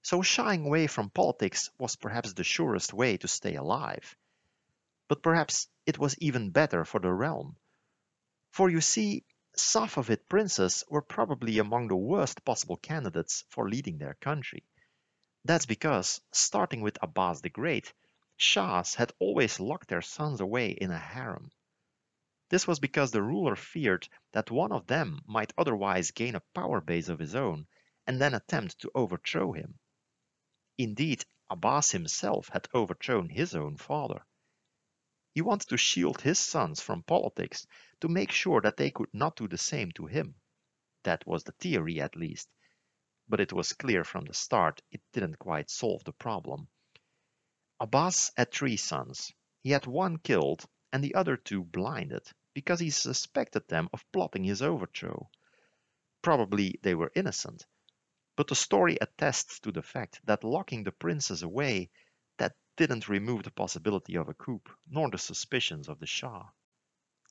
So 0.00 0.22
shying 0.22 0.64
away 0.64 0.86
from 0.86 1.10
politics 1.10 1.68
was 1.76 1.96
perhaps 1.96 2.32
the 2.32 2.44
surest 2.44 2.94
way 2.94 3.18
to 3.18 3.28
stay 3.28 3.56
alive. 3.56 4.16
But 5.06 5.22
perhaps 5.22 5.68
it 5.84 5.98
was 5.98 6.16
even 6.16 6.48
better 6.48 6.86
for 6.86 6.98
the 6.98 7.12
realm. 7.12 7.58
For 8.52 8.70
you 8.70 8.80
see, 8.80 9.26
Safavid 9.56 10.28
princes 10.28 10.82
were 10.88 11.00
probably 11.00 11.58
among 11.58 11.86
the 11.88 11.96
worst 11.96 12.44
possible 12.44 12.76
candidates 12.76 13.44
for 13.50 13.68
leading 13.68 13.98
their 13.98 14.14
country. 14.14 14.64
That's 15.44 15.66
because, 15.66 16.20
starting 16.32 16.80
with 16.80 16.98
Abbas 17.00 17.40
the 17.40 17.50
Great, 17.50 17.92
Shahs 18.36 18.96
had 18.96 19.12
always 19.20 19.60
locked 19.60 19.88
their 19.88 20.02
sons 20.02 20.40
away 20.40 20.70
in 20.70 20.90
a 20.90 20.98
harem. 20.98 21.52
This 22.48 22.66
was 22.66 22.80
because 22.80 23.12
the 23.12 23.22
ruler 23.22 23.54
feared 23.54 24.08
that 24.32 24.50
one 24.50 24.72
of 24.72 24.86
them 24.88 25.22
might 25.26 25.52
otherwise 25.56 26.10
gain 26.10 26.34
a 26.34 26.42
power 26.54 26.80
base 26.80 27.08
of 27.08 27.20
his 27.20 27.34
own 27.34 27.66
and 28.06 28.20
then 28.20 28.34
attempt 28.34 28.80
to 28.80 28.90
overthrow 28.94 29.52
him. 29.52 29.78
Indeed, 30.78 31.24
Abbas 31.48 31.92
himself 31.92 32.48
had 32.48 32.68
overthrown 32.74 33.28
his 33.28 33.54
own 33.54 33.76
father. 33.76 34.24
He 35.34 35.42
wanted 35.42 35.68
to 35.68 35.76
shield 35.76 36.20
his 36.20 36.38
sons 36.38 36.80
from 36.80 37.02
politics 37.02 37.66
to 38.04 38.08
make 38.10 38.30
sure 38.30 38.60
that 38.60 38.76
they 38.76 38.90
could 38.90 39.08
not 39.14 39.34
do 39.34 39.48
the 39.48 39.56
same 39.56 39.90
to 39.90 40.04
him. 40.04 40.34
That 41.04 41.26
was 41.26 41.42
the 41.44 41.52
theory, 41.52 42.02
at 42.02 42.14
least. 42.14 42.50
But 43.26 43.40
it 43.40 43.50
was 43.50 43.72
clear 43.72 44.04
from 44.04 44.26
the 44.26 44.34
start 44.34 44.82
it 44.92 45.00
didn't 45.14 45.38
quite 45.38 45.70
solve 45.70 46.04
the 46.04 46.12
problem. 46.12 46.68
Abbas 47.80 48.30
had 48.36 48.52
three 48.52 48.76
sons. 48.76 49.32
He 49.62 49.70
had 49.70 49.86
one 49.86 50.18
killed 50.18 50.66
and 50.92 51.02
the 51.02 51.14
other 51.14 51.38
two 51.38 51.64
blinded 51.64 52.30
because 52.52 52.78
he 52.78 52.90
suspected 52.90 53.66
them 53.68 53.88
of 53.90 54.04
plotting 54.12 54.44
his 54.44 54.60
overthrow. 54.60 55.30
Probably 56.20 56.78
they 56.82 56.94
were 56.94 57.10
innocent, 57.14 57.64
but 58.36 58.48
the 58.48 58.54
story 58.54 58.98
attests 59.00 59.60
to 59.60 59.72
the 59.72 59.82
fact 59.82 60.20
that 60.24 60.44
locking 60.44 60.84
the 60.84 60.92
princes 60.92 61.42
away 61.42 61.88
that 62.36 62.54
didn't 62.76 63.08
remove 63.08 63.44
the 63.44 63.50
possibility 63.50 64.14
of 64.18 64.28
a 64.28 64.34
coup, 64.34 64.60
nor 64.86 65.08
the 65.08 65.16
suspicions 65.16 65.88
of 65.88 66.00
the 66.00 66.06
Shah. 66.06 66.50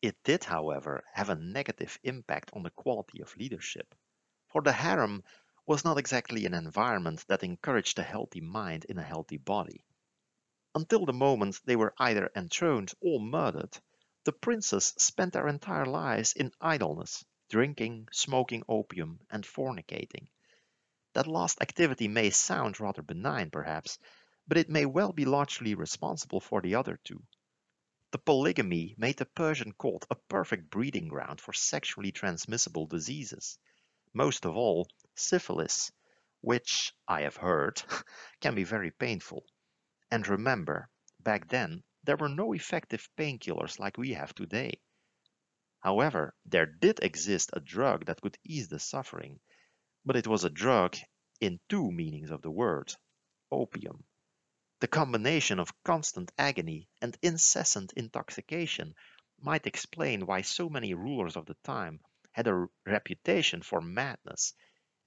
It 0.03 0.22
did, 0.24 0.43
however, 0.43 1.03
have 1.13 1.29
a 1.29 1.36
negative 1.36 1.98
impact 2.03 2.51
on 2.53 2.62
the 2.62 2.69
quality 2.69 3.22
of 3.22 3.36
leadership, 3.38 3.95
for 4.50 4.62
the 4.62 4.74
harem 4.74 5.24
was 5.65 5.83
not 5.83 5.98
exactly 5.98 6.45
an 6.45 6.53
environment 6.53 7.25
that 7.27 7.43
encouraged 7.43 7.98
a 7.98 8.03
healthy 8.03 8.41
mind 8.41 8.83
in 8.86 9.00
a 9.00 9.03
healthy 9.03 9.38
body. 9.38 9.81
Until 10.75 11.05
the 11.05 11.13
moment 11.13 11.62
they 11.63 11.77
were 11.77 11.95
either 11.98 12.29
enthroned 12.36 12.93
or 13.00 13.22
murdered, 13.22 13.79
the 14.25 14.33
princes 14.33 14.93
spent 14.98 15.33
their 15.33 15.48
entire 15.48 15.86
lives 15.86 16.33
in 16.33 16.51
idleness, 16.60 17.24
drinking, 17.50 18.10
smoking 18.12 18.63
opium, 18.67 19.22
and 19.31 19.45
fornicating. 19.45 20.27
That 21.13 21.27
last 21.27 21.62
activity 21.62 22.10
may 22.10 22.29
sound 22.29 22.79
rather 22.81 23.01
benign, 23.01 23.51
perhaps, 23.51 23.98
but 24.48 24.57
it 24.57 24.69
may 24.69 24.86
well 24.86 25.13
be 25.13 25.24
largely 25.24 25.75
responsible 25.75 26.41
for 26.41 26.62
the 26.62 26.75
other 26.75 27.00
two. 27.05 27.24
The 28.13 28.20
polygamy 28.20 28.93
made 28.96 29.17
the 29.17 29.25
Persian 29.25 29.72
court 29.74 30.05
a 30.08 30.15
perfect 30.15 30.70
breeding 30.70 31.08
ground 31.08 31.41
for 31.41 31.51
sexually 31.51 32.12
transmissible 32.12 32.86
diseases, 32.86 33.58
most 34.13 34.46
of 34.46 34.55
all 34.55 34.88
syphilis, 35.15 35.91
which, 36.39 36.93
I 37.08 37.22
have 37.22 37.38
heard, 37.38 37.82
can 38.39 38.53
be 38.53 38.65
very 38.65 38.91
painful. 38.91 39.48
And 40.12 40.27
remember, 40.27 40.91
back 41.20 41.48
then, 41.50 41.84
there 42.03 42.15
were 42.15 42.29
no 42.29 42.53
effective 42.53 43.10
painkillers 43.17 43.79
like 43.79 43.98
we 43.98 44.13
have 44.13 44.36
today. 44.36 44.79
However, 45.79 46.36
there 46.46 46.67
did 46.67 47.00
exist 47.01 47.50
a 47.53 47.60
drug 47.60 48.05
that 48.05 48.22
could 48.22 48.38
ease 48.43 48.67
the 48.67 48.77
suffering, 48.77 49.39
but 50.05 50.17
it 50.17 50.27
was 50.27 50.43
a 50.43 50.51
drug 50.51 50.98
in 51.41 51.60
two 51.67 51.91
meanings 51.91 52.29
of 52.29 52.43
the 52.43 52.51
word 52.51 52.93
opium. 53.50 54.05
The 54.84 54.90
combination 54.90 55.60
of 55.60 55.82
constant 55.84 56.34
agony 56.38 56.90
and 57.02 57.18
incessant 57.22 57.94
intoxication 57.94 58.96
might 59.40 59.66
explain 59.66 60.25
why 60.25 60.42
so 60.42 60.68
many 60.68 60.94
rulers 60.94 61.38
of 61.38 61.46
the 61.46 61.56
time 61.63 62.02
had 62.34 62.50
a 62.50 62.68
reputation 62.86 63.62
for 63.62 63.80
madness, 63.80 64.54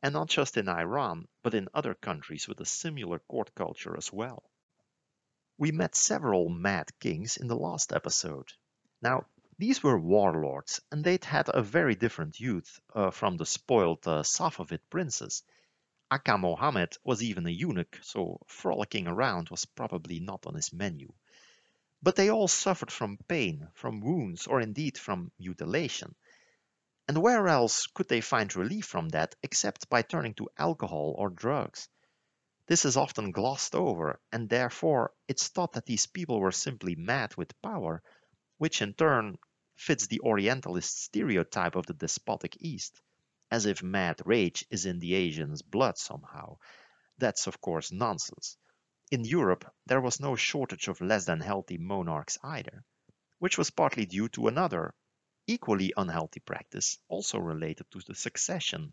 and 0.03 0.15
not 0.15 0.31
just 0.31 0.57
in 0.57 0.71
Iran, 0.71 1.29
but 1.43 1.53
in 1.53 1.69
other 1.75 1.95
countries 1.95 2.49
with 2.49 2.59
a 2.61 2.65
similar 2.65 3.19
court 3.19 3.55
culture 3.55 3.95
as 3.99 4.11
well. 4.11 4.51
We 5.59 5.73
met 5.73 5.95
several 5.95 6.49
mad 6.49 6.99
kings 6.99 7.37
in 7.37 7.47
the 7.47 7.59
last 7.59 7.93
episode. 7.93 8.51
Now, 9.03 9.27
these 9.59 9.83
were 9.83 10.01
warlords, 10.01 10.81
and 10.91 11.05
they'd 11.05 11.27
had 11.27 11.51
a 11.53 11.61
very 11.61 11.97
different 11.97 12.41
youth 12.41 12.81
uh, 12.95 13.11
from 13.11 13.37
the 13.37 13.45
spoiled 13.45 14.09
uh, 14.09 14.23
Safavid 14.23 14.81
princes. 14.89 15.43
Agha 16.09 16.39
Mohammed 16.39 16.97
was 17.03 17.21
even 17.21 17.47
a 17.47 17.51
eunuch, 17.51 17.99
so 18.01 18.41
frolicking 18.47 19.09
around 19.09 19.49
was 19.49 19.65
probably 19.65 20.21
not 20.21 20.47
on 20.47 20.55
his 20.55 20.73
menu. 20.73 21.13
But 22.01 22.15
they 22.15 22.31
all 22.31 22.47
suffered 22.47 22.93
from 22.93 23.19
pain, 23.27 23.69
from 23.75 24.01
wounds, 24.01 24.47
or 24.47 24.61
indeed 24.61 24.97
from 24.97 25.33
mutilation. 25.37 26.15
And 27.09 27.21
where 27.21 27.49
else 27.49 27.89
could 27.89 28.07
they 28.09 28.21
find 28.21 28.55
relief 28.55 28.87
from 28.87 29.09
that 29.09 29.35
except 29.43 29.89
by 29.89 30.03
turning 30.03 30.35
to 30.35 30.49
alcohol 30.57 31.17
or 31.19 31.29
drugs? 31.29 31.89
This 32.69 32.85
is 32.85 32.97
often 32.97 33.33
glossed 33.33 33.75
over, 33.75 34.21
and 34.31 34.49
therefore 34.49 35.13
it's 35.27 35.49
thought 35.49 35.73
that 35.73 35.87
these 35.87 36.07
people 36.07 36.39
were 36.39 36.53
simply 36.53 36.95
mad 36.95 37.35
with 37.37 37.61
power, 37.63 38.01
which 38.59 38.81
in 38.81 38.95
turn 38.95 39.39
fits 39.75 40.07
the 40.07 40.21
Orientalist 40.21 41.03
stereotype 41.03 41.75
of 41.75 41.87
the 41.87 41.95
despotic 41.95 42.57
East, 42.61 43.01
as 43.51 43.67
if 43.67 43.83
mad 43.83 44.21
rage 44.25 44.65
is 44.71 44.87
in 44.87 44.99
the 44.99 45.15
Asian's 45.15 45.63
blood 45.63 45.97
somehow. 45.99 46.57
That's 47.19 47.47
of 47.47 47.61
course 47.61 47.93
nonsense. 47.93 48.57
In 49.11 49.25
Europe, 49.25 49.73
there 49.87 50.01
was 50.01 50.19
no 50.19 50.35
shortage 50.35 50.89
of 50.89 51.01
less 51.01 51.27
than 51.27 51.41
healthy 51.41 51.79
monarchs 51.79 52.39
either, 52.43 52.85
which 53.39 53.57
was 53.57 53.71
partly 53.71 54.05
due 54.05 54.29
to 54.31 54.49
another, 54.49 54.95
equally 55.47 55.93
unhealthy 55.97 56.41
practice, 56.41 56.99
also 57.09 57.39
related 57.39 57.89
to 57.93 58.01
the 58.07 58.15
succession. 58.17 58.93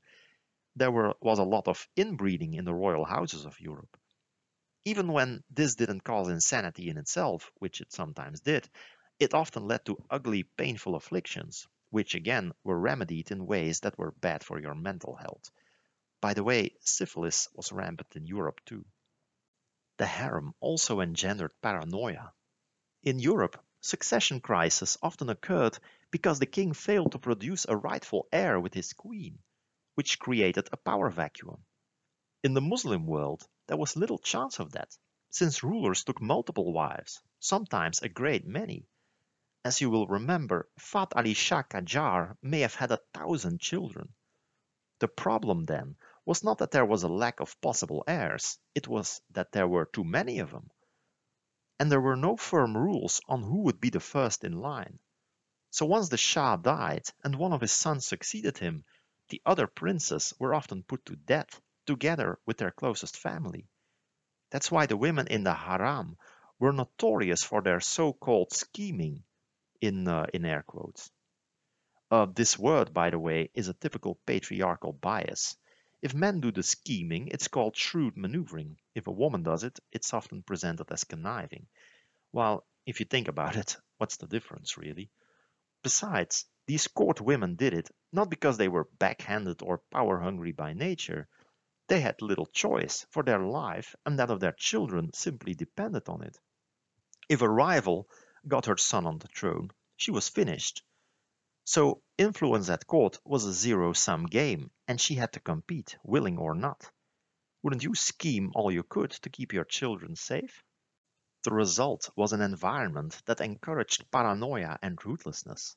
There 0.76 0.92
were, 0.92 1.16
was 1.20 1.40
a 1.40 1.44
lot 1.44 1.68
of 1.68 1.88
inbreeding 1.96 2.54
in 2.54 2.66
the 2.66 2.76
royal 2.76 3.06
houses 3.06 3.46
of 3.46 3.60
Europe. 3.60 3.98
Even 4.86 5.08
when 5.08 5.44
this 5.50 5.76
didn't 5.76 6.04
cause 6.04 6.30
insanity 6.30 6.90
in 6.90 6.98
itself, 6.98 7.52
which 7.56 7.82
it 7.82 7.92
sometimes 7.92 8.42
did, 8.42 8.70
it 9.20 9.34
often 9.34 9.68
led 9.68 9.84
to 9.86 10.04
ugly, 10.10 10.44
painful 10.44 10.96
afflictions, 10.96 11.68
which 11.94 12.16
again 12.16 12.52
were 12.64 12.80
remedied 12.80 13.30
in 13.30 13.46
ways 13.46 13.82
that 13.82 13.96
were 14.00 14.12
bad 14.14 14.44
for 14.44 14.60
your 14.60 14.74
mental 14.74 15.16
health. 15.16 15.52
By 16.22 16.34
the 16.34 16.44
way, 16.44 16.76
syphilis 16.80 17.48
was 17.54 17.72
rampant 17.72 18.16
in 18.16 18.26
Europe 18.26 18.62
too. 18.66 18.84
The 19.98 20.08
harem 20.08 20.56
also 20.60 21.02
engendered 21.02 21.54
paranoia. 21.62 22.34
In 23.04 23.20
Europe, 23.20 23.64
succession 23.80 24.42
crises 24.42 24.98
often 25.04 25.30
occurred 25.30 25.78
because 26.10 26.40
the 26.40 26.48
king 26.48 26.74
failed 26.74 27.12
to 27.12 27.20
produce 27.20 27.66
a 27.66 27.78
rightful 27.78 28.28
heir 28.32 28.60
with 28.60 28.74
his 28.74 28.94
queen, 28.94 29.38
which 29.94 30.18
created 30.18 30.68
a 30.72 30.78
power 30.78 31.12
vacuum. 31.12 31.64
In 32.42 32.56
the 32.56 32.62
Muslim 32.62 33.06
world, 33.06 33.48
there 33.68 33.78
was 33.78 33.96
little 33.96 34.18
chance 34.18 34.58
of 34.58 34.72
that, 34.72 34.98
since 35.30 35.62
rulers 35.62 36.04
took 36.04 36.20
multiple 36.20 36.74
wives, 36.74 37.22
sometimes 37.40 38.02
a 38.02 38.10
great 38.10 38.48
many, 38.48 38.88
as 39.66 39.80
you 39.80 39.90
will 39.90 40.08
remember, 40.08 40.68
Fath 40.78 41.16
Ali 41.16 41.34
Shah 41.34 41.64
Qajar 41.64 42.36
may 42.42 42.60
have 42.60 42.76
had 42.76 42.92
a 42.92 43.00
thousand 43.14 43.62
children. 43.62 44.14
The 45.00 45.08
problem 45.08 45.64
then 45.64 45.96
was 46.26 46.44
not 46.44 46.58
that 46.58 46.72
there 46.72 46.86
was 46.86 47.04
a 47.04 47.08
lack 47.08 47.40
of 47.40 47.60
possible 47.62 48.04
heirs, 48.08 48.60
it 48.76 48.88
was 48.88 49.22
that 49.32 49.52
there 49.54 49.68
were 49.68 49.86
too 49.86 50.04
many 50.04 50.40
of 50.40 50.52
them. 50.52 50.70
And 51.80 51.92
there 51.92 52.02
were 52.02 52.16
no 52.16 52.36
firm 52.36 52.76
rules 52.76 53.22
on 53.28 53.42
who 53.42 53.62
would 53.62 53.80
be 53.80 53.90
the 53.90 54.00
first 54.00 54.44
in 54.44 54.60
line. 54.60 55.00
So 55.72 55.86
once 55.86 56.10
the 56.10 56.18
Shah 56.18 56.58
died 56.58 57.06
and 57.24 57.36
one 57.36 57.54
of 57.54 57.62
his 57.62 57.72
sons 57.74 58.06
succeeded 58.06 58.58
him, 58.58 58.84
the 59.30 59.42
other 59.46 59.68
princes 59.68 60.34
were 60.40 60.54
often 60.54 60.84
put 60.84 61.06
to 61.06 61.16
death 61.16 61.62
together 61.86 62.38
with 62.46 62.58
their 62.58 62.72
closest 62.72 63.18
family. 63.18 63.68
That's 64.52 64.70
why 64.70 64.86
the 64.86 64.98
women 64.98 65.28
in 65.28 65.44
the 65.44 65.54
harem 65.54 66.18
were 66.60 66.74
notorious 66.74 67.44
for 67.44 67.62
their 67.62 67.80
so-called 67.80 68.52
scheming, 68.52 69.24
in, 69.84 70.08
uh, 70.08 70.26
in 70.34 70.46
air 70.46 70.64
quotes. 70.66 71.12
Uh, 72.10 72.28
this 72.34 72.58
word, 72.58 72.94
by 72.94 73.10
the 73.10 73.20
way, 73.20 73.50
is 73.54 73.68
a 73.68 73.74
typical 73.74 74.18
patriarchal 74.26 74.94
bias. 74.94 75.58
If 76.02 76.14
men 76.14 76.40
do 76.40 76.52
the 76.52 76.64
scheming, 76.64 77.28
it's 77.28 77.50
called 77.50 77.76
shrewd 77.76 78.16
maneuvering. 78.16 78.78
If 78.96 79.08
a 79.08 79.12
woman 79.12 79.44
does 79.44 79.64
it, 79.64 79.80
it's 79.92 80.14
often 80.14 80.44
presented 80.44 80.92
as 80.92 81.04
conniving. 81.04 81.68
While, 82.32 82.66
if 82.86 83.00
you 83.00 83.06
think 83.06 83.28
about 83.28 83.56
it, 83.58 83.78
what's 83.98 84.18
the 84.18 84.28
difference, 84.28 84.78
really? 84.78 85.10
Besides, 85.84 86.46
these 86.66 86.88
court 86.88 87.20
women 87.20 87.56
did 87.56 87.74
it 87.74 87.90
not 88.14 88.30
because 88.30 88.58
they 88.58 88.70
were 88.70 88.88
backhanded 89.00 89.62
or 89.62 89.82
power-hungry 89.92 90.54
by 90.54 90.74
nature. 90.74 91.28
They 91.90 92.00
had 92.00 92.22
little 92.22 92.46
choice, 92.46 93.06
for 93.12 93.24
their 93.24 93.40
life 93.40 93.96
and 94.06 94.20
that 94.20 94.32
of 94.32 94.40
their 94.40 94.56
children 94.58 95.12
simply 95.14 95.56
depended 95.56 96.08
on 96.08 96.24
it. 96.24 96.38
If 97.28 97.42
a 97.42 97.50
rival 97.50 98.08
got 98.48 98.66
her 98.66 98.78
son 98.78 99.06
on 99.06 99.20
the 99.20 99.28
throne, 99.28 99.72
she 99.96 100.12
was 100.12 100.30
finished. 100.30 100.84
So 101.66 102.02
influence 102.18 102.70
at 102.70 102.88
court 102.88 103.20
was 103.24 103.46
a 103.46 103.54
zero-sum 103.54 104.26
game, 104.26 104.72
and 104.88 105.00
she 105.00 105.16
had 105.16 105.34
to 105.34 105.40
compete, 105.40 105.98
willing 106.04 106.38
or 106.38 106.54
not. 106.54 106.92
Wouldn't 107.62 107.84
you 107.84 107.96
scheme 107.96 108.52
all 108.56 108.72
you 108.72 108.84
could 108.84 109.12
to 109.12 109.30
keep 109.30 109.54
your 109.54 109.64
children 109.64 110.16
safe? 110.16 110.64
The 111.44 111.54
result 111.54 112.10
was 112.16 112.34
an 112.34 112.42
environment 112.42 113.22
that 113.26 113.42
encouraged 113.42 114.12
paranoia 114.12 114.78
and 114.82 115.04
ruthlessness. 115.06 115.76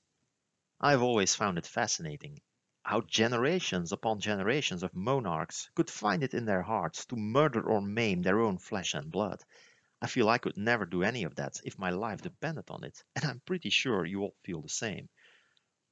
I've 0.81 1.03
always 1.03 1.35
found 1.35 1.59
it 1.59 1.67
fascinating 1.67 2.41
how 2.87 3.01
generations 3.01 3.91
upon 3.91 4.21
generations 4.21 4.85
of 4.85 4.95
monarchs 4.95 5.69
could 5.75 5.91
find 5.91 6.23
it 6.23 6.35
in 6.35 6.45
their 6.45 6.63
hearts 6.63 7.05
to 7.07 7.17
murder 7.17 7.63
or 7.63 7.81
maim 7.81 8.23
their 8.23 8.41
own 8.41 8.59
flesh 8.59 8.95
and 8.95 9.11
blood, 9.11 9.43
I 10.03 10.07
feel 10.09 10.29
I 10.29 10.39
could 10.39 10.57
never 10.57 10.85
do 10.85 11.03
any 11.03 11.25
of 11.25 11.37
that 11.37 11.61
if 11.65 11.79
my 11.79 11.91
life 11.91 12.21
depended 12.21 12.71
on 12.71 12.85
it, 12.85 13.03
and 13.17 13.25
I'm 13.25 13.41
pretty 13.41 13.71
sure 13.71 14.05
you 14.05 14.23
all 14.23 14.37
feel 14.45 14.61
the 14.61 14.69
same. 14.69 15.09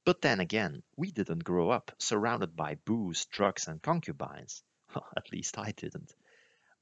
But 0.04 0.20
then 0.20 0.40
again, 0.40 0.82
we 0.96 1.11
didn't 1.11 1.44
grow 1.44 1.70
up 1.70 1.90
surrounded 1.99 2.54
by 2.54 2.75
booze, 2.75 3.25
drugs, 3.25 3.66
and 3.66 3.82
concubines. 3.82 4.62
At 5.16 5.32
least 5.32 5.56
I 5.56 5.73
didn't. 5.73 6.14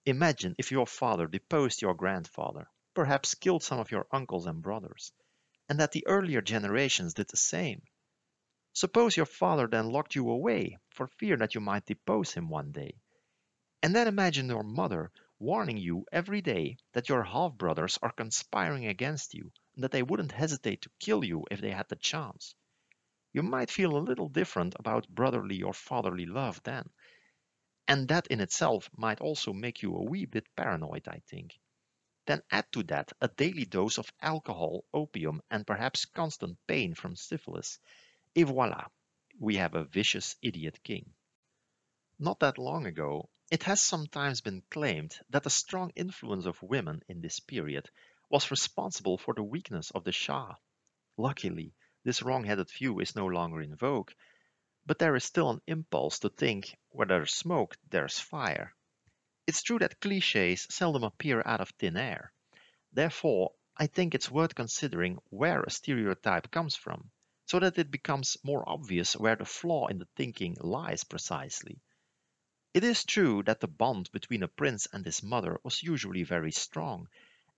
Imagine 0.05 0.57
if 0.59 0.73
your 0.73 0.87
father 0.88 1.29
deposed 1.29 1.81
your 1.81 1.95
grandfather, 1.95 2.69
perhaps 2.93 3.37
killed 3.37 3.62
some 3.62 3.79
of 3.79 3.93
your 3.93 4.09
uncles 4.11 4.47
and 4.47 4.61
brothers, 4.61 5.12
and 5.69 5.79
that 5.79 5.93
the 5.93 6.05
earlier 6.09 6.41
generations 6.41 7.14
did 7.14 7.29
the 7.29 7.37
same. 7.37 7.83
Suppose 8.73 9.17
your 9.17 9.26
father 9.26 9.69
then 9.69 9.91
locked 9.91 10.17
you 10.17 10.29
away 10.29 10.79
for 10.91 11.07
fear 11.07 11.37
that 11.37 11.55
you 11.55 11.61
might 11.61 11.87
depose 11.87 12.33
him 12.33 12.49
one 12.49 12.73
day. 12.73 12.97
And 13.83 13.95
then 13.95 14.09
imagine 14.09 14.49
your 14.49 14.64
mother 14.64 15.12
warning 15.42 15.76
you 15.76 16.06
every 16.12 16.40
day 16.40 16.76
that 16.92 17.08
your 17.08 17.25
half 17.25 17.52
brothers 17.54 17.99
are 18.00 18.12
conspiring 18.12 18.87
against 18.87 19.34
you 19.34 19.50
and 19.75 19.82
that 19.82 19.90
they 19.90 20.02
wouldn't 20.02 20.30
hesitate 20.30 20.80
to 20.80 20.90
kill 21.00 21.25
you 21.25 21.44
if 21.50 21.61
they 21.61 21.72
had 21.72 21.88
the 21.88 21.96
chance. 21.96 22.54
You 23.32 23.42
might 23.42 23.70
feel 23.70 23.96
a 23.96 24.06
little 24.08 24.28
different 24.28 24.76
about 24.78 25.08
brotherly 25.08 25.61
or 25.62 25.72
fatherly 25.72 26.26
love 26.26 26.62
then. 26.62 26.88
And 27.88 28.06
that 28.06 28.28
in 28.28 28.40
itself 28.40 28.88
might 28.96 29.20
also 29.20 29.52
make 29.52 29.82
you 29.82 29.96
a 29.96 30.04
wee 30.04 30.26
bit 30.26 30.46
paranoid, 30.54 31.08
I 31.08 31.22
think. 31.26 31.58
Then 32.26 32.42
add 32.52 32.70
to 32.72 32.84
that 32.84 33.12
a 33.20 33.26
daily 33.26 33.64
dose 33.64 33.99
of 33.99 34.12
alcohol, 34.20 34.84
opium, 34.94 35.42
and 35.50 35.66
perhaps 35.66 36.04
constant 36.04 36.56
pain 36.68 36.94
from 36.94 37.16
syphilis. 37.16 37.80
Et 38.37 38.44
voila, 38.44 38.87
we 39.40 39.56
have 39.56 39.75
a 39.75 39.84
vicious 39.87 40.37
idiot 40.40 40.78
king. 40.84 41.12
Not 42.20 42.38
that 42.38 42.58
long 42.58 42.87
ago, 42.87 43.28
it 43.52 43.64
has 43.64 43.82
sometimes 43.82 44.40
been 44.40 44.62
claimed 44.71 45.14
that 45.28 45.42
the 45.42 45.50
strong 45.50 45.92
influence 45.94 46.47
of 46.47 46.62
women 46.62 47.02
in 47.06 47.21
this 47.21 47.38
period 47.38 47.90
was 48.31 48.50
responsible 48.50 49.18
for 49.18 49.35
the 49.35 49.42
weakness 49.42 49.90
of 49.90 50.05
the 50.05 50.11
Shah. 50.11 50.55
Luckily, 51.18 51.74
this 52.03 52.22
wrong-headed 52.22 52.70
view 52.70 52.98
is 53.00 53.14
no 53.14 53.27
longer 53.27 53.61
in 53.61 53.77
vogue, 53.77 54.12
but 54.87 54.98
there 54.98 55.14
is 55.16 55.24
still 55.24 55.50
an 55.50 55.61
impulse 55.66 56.18
to 56.20 56.31
think 56.31 56.74
where 56.88 57.07
there's 57.07 57.35
smoke, 57.35 57.77
there's 57.90 58.18
fire. 58.18 58.72
It's 59.46 59.62
true 59.62 59.79
that 59.81 60.00
cliches 60.00 60.66
seldom 60.70 61.05
appear 61.05 61.42
out 61.44 61.61
of 61.61 61.68
thin 61.79 61.98
air. 61.98 62.33
Therefore, 62.94 63.53
I 63.77 63.87
think 63.87 64.14
it's 64.14 64.31
worth 64.31 64.55
considering 64.55 65.18
where 65.29 65.62
a 65.62 65.70
stereotype 65.70 66.50
comes 66.50 66.74
from, 66.74 67.11
so 67.44 67.59
that 67.59 67.77
it 67.77 67.90
becomes 67.90 68.38
more 68.42 68.66
obvious 68.66 69.14
where 69.14 69.37
the 69.37 69.44
flaw 69.44 69.88
in 69.88 69.98
the 69.98 70.09
thinking 70.16 70.57
lies 70.59 71.05
precisely. 71.05 71.83
It 72.74 72.85
is 72.85 73.04
true 73.04 73.42
that 73.42 73.61
the 73.61 73.68
bond 73.68 74.11
between 74.12 74.42
a 74.42 74.48
prince 74.48 74.87
and 74.92 75.04
his 75.04 75.22
mother 75.22 75.61
was 75.62 75.82
usually 75.82 76.22
very 76.22 76.52
strong, 76.52 77.06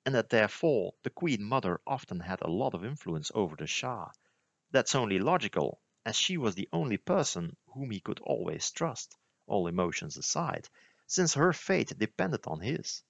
and 0.05 0.13
that 0.15 0.31
therefore 0.31 0.95
the 1.05 1.11
queen 1.11 1.45
mother 1.45 1.81
often 1.87 2.19
had 2.19 2.43
a 2.43 2.51
lot 2.51 2.75
of 2.75 2.85
influence 2.85 3.31
over 3.33 3.55
the 3.55 3.69
Shah. 3.69 4.11
That's 4.73 4.97
only 4.97 5.21
logical, 5.21 5.81
as 6.05 6.17
she 6.17 6.37
was 6.37 6.57
the 6.57 6.69
only 6.73 6.97
person 6.97 7.57
whom 7.67 7.93
he 7.93 8.01
could 8.01 8.19
always 8.21 8.73
trust, 8.73 9.17
all 9.47 9.69
emotions 9.69 10.17
aside, 10.17 10.69
since 11.07 11.35
her 11.35 11.53
fate 11.53 11.97
depended 11.97 12.49
on 12.49 12.59
his. 12.59 13.05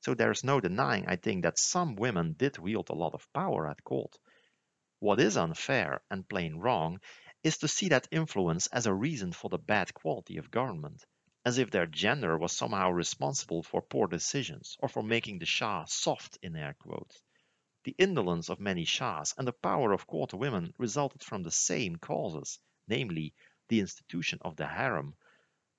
So 0.00 0.14
there 0.14 0.30
is 0.30 0.42
no 0.42 0.58
denying, 0.58 1.06
I 1.06 1.16
think, 1.16 1.42
that 1.42 1.58
some 1.58 1.96
women 1.96 2.32
did 2.32 2.56
wield 2.56 2.88
a 2.88 2.94
lot 2.94 3.12
of 3.12 3.30
power 3.34 3.68
at 3.68 3.84
court. 3.84 4.18
What 5.00 5.20
is 5.20 5.36
unfair 5.36 6.00
and 6.10 6.26
plain 6.26 6.56
wrong 6.56 7.00
is 7.42 7.58
to 7.58 7.68
see 7.68 7.88
that 7.88 8.08
influence 8.10 8.66
as 8.66 8.86
a 8.86 8.92
reason 8.92 9.32
for 9.32 9.48
the 9.48 9.58
bad 9.58 9.94
quality 9.94 10.36
of 10.36 10.50
government, 10.50 11.04
as 11.44 11.56
if 11.56 11.70
their 11.70 11.86
gender 11.86 12.36
was 12.36 12.52
somehow 12.52 12.90
responsible 12.90 13.62
for 13.62 13.80
poor 13.80 14.06
decisions 14.06 14.76
or 14.80 14.88
for 14.88 15.02
making 15.02 15.38
the 15.38 15.46
Shah 15.46 15.84
soft 15.86 16.36
in 16.42 16.54
air 16.54 16.76
quotes. 16.78 17.22
The 17.84 17.94
indolence 17.96 18.50
of 18.50 18.60
many 18.60 18.84
Shahs 18.84 19.34
and 19.38 19.48
the 19.48 19.54
power 19.54 19.92
of 19.92 20.06
court 20.06 20.34
women 20.34 20.74
resulted 20.76 21.24
from 21.24 21.42
the 21.42 21.50
same 21.50 21.96
causes, 21.96 22.58
namely 22.88 23.32
the 23.68 23.80
institution 23.80 24.38
of 24.42 24.56
the 24.56 24.66
harem, 24.66 25.16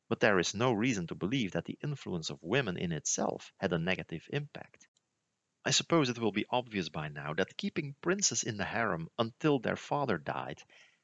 but 0.09 0.19
there 0.19 0.39
is 0.39 0.55
no 0.55 0.73
reason 0.73 1.05
to 1.07 1.15
believe 1.15 1.51
that 1.51 1.65
the 1.65 1.77
influence 1.83 2.31
of 2.31 2.41
women 2.41 2.75
in 2.75 2.91
itself 2.91 3.53
had 3.59 3.71
a 3.71 3.77
negative 3.77 4.27
impact. 4.33 4.87
I 5.63 5.69
suppose 5.69 6.09
it 6.09 6.17
will 6.17 6.31
be 6.31 6.47
obvious 6.49 6.89
by 6.89 7.09
now 7.09 7.35
that 7.35 7.55
keeping 7.55 7.95
princes 8.01 8.41
in 8.41 8.57
the 8.57 8.65
harem 8.65 9.09
until 9.19 9.59
their 9.59 9.75
father 9.75 10.17
died 10.17 10.63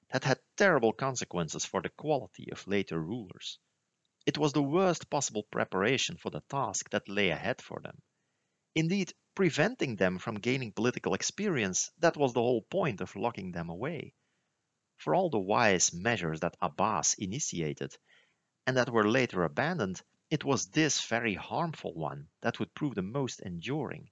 that 0.10 0.24
had 0.24 0.40
terrible 0.56 0.94
consequences 0.94 1.66
for 1.66 1.82
the 1.82 1.90
quality 1.90 2.52
of 2.52 2.68
later 2.68 3.00
rulers. 3.00 3.60
It 4.26 4.38
was 4.38 4.54
the 4.54 4.64
worst 4.64 5.10
possible 5.10 5.44
preparation 5.44 6.18
for 6.18 6.30
the 6.30 6.42
task 6.50 6.90
that 6.92 7.08
lay 7.08 7.30
ahead 7.30 7.62
for 7.62 7.80
them. 7.82 8.02
Indeed, 8.76 9.14
preventing 9.36 9.96
them 9.96 10.20
from 10.20 10.40
gaining 10.40 10.72
political 10.72 11.14
experience, 11.14 11.92
that 12.00 12.18
was 12.18 12.34
the 12.34 12.42
whole 12.42 12.64
point 12.64 13.02
of 13.02 13.16
locking 13.16 13.52
them 13.52 13.70
away. 13.70 14.14
For 14.98 15.16
all 15.16 15.30
the 15.30 15.40
wise 15.40 15.94
measures 15.94 16.40
that 16.42 16.58
Abbas 16.62 17.14
initiated, 17.16 17.96
and 18.66 18.76
that 18.78 18.90
were 18.90 19.10
later 19.10 19.44
abandoned, 19.44 20.02
it 20.30 20.44
was 20.44 20.68
this 20.68 21.06
very 21.06 21.36
harmful 21.36 21.94
one 21.94 22.28
that 22.42 22.60
would 22.60 22.74
prove 22.74 22.96
the 22.96 23.02
most 23.02 23.40
enduring, 23.42 24.10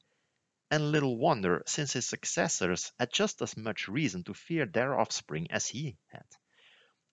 and 0.76 0.92
little 0.92 1.18
wonder, 1.18 1.64
since 1.66 1.94
his 1.94 2.06
successors 2.06 2.92
had 3.00 3.10
just 3.10 3.42
as 3.42 3.56
much 3.56 3.88
reason 3.88 4.26
to 4.26 4.34
fear 4.34 4.66
their 4.66 5.00
offspring 5.00 5.50
as 5.50 5.66
he 5.66 5.98
had. 6.08 6.26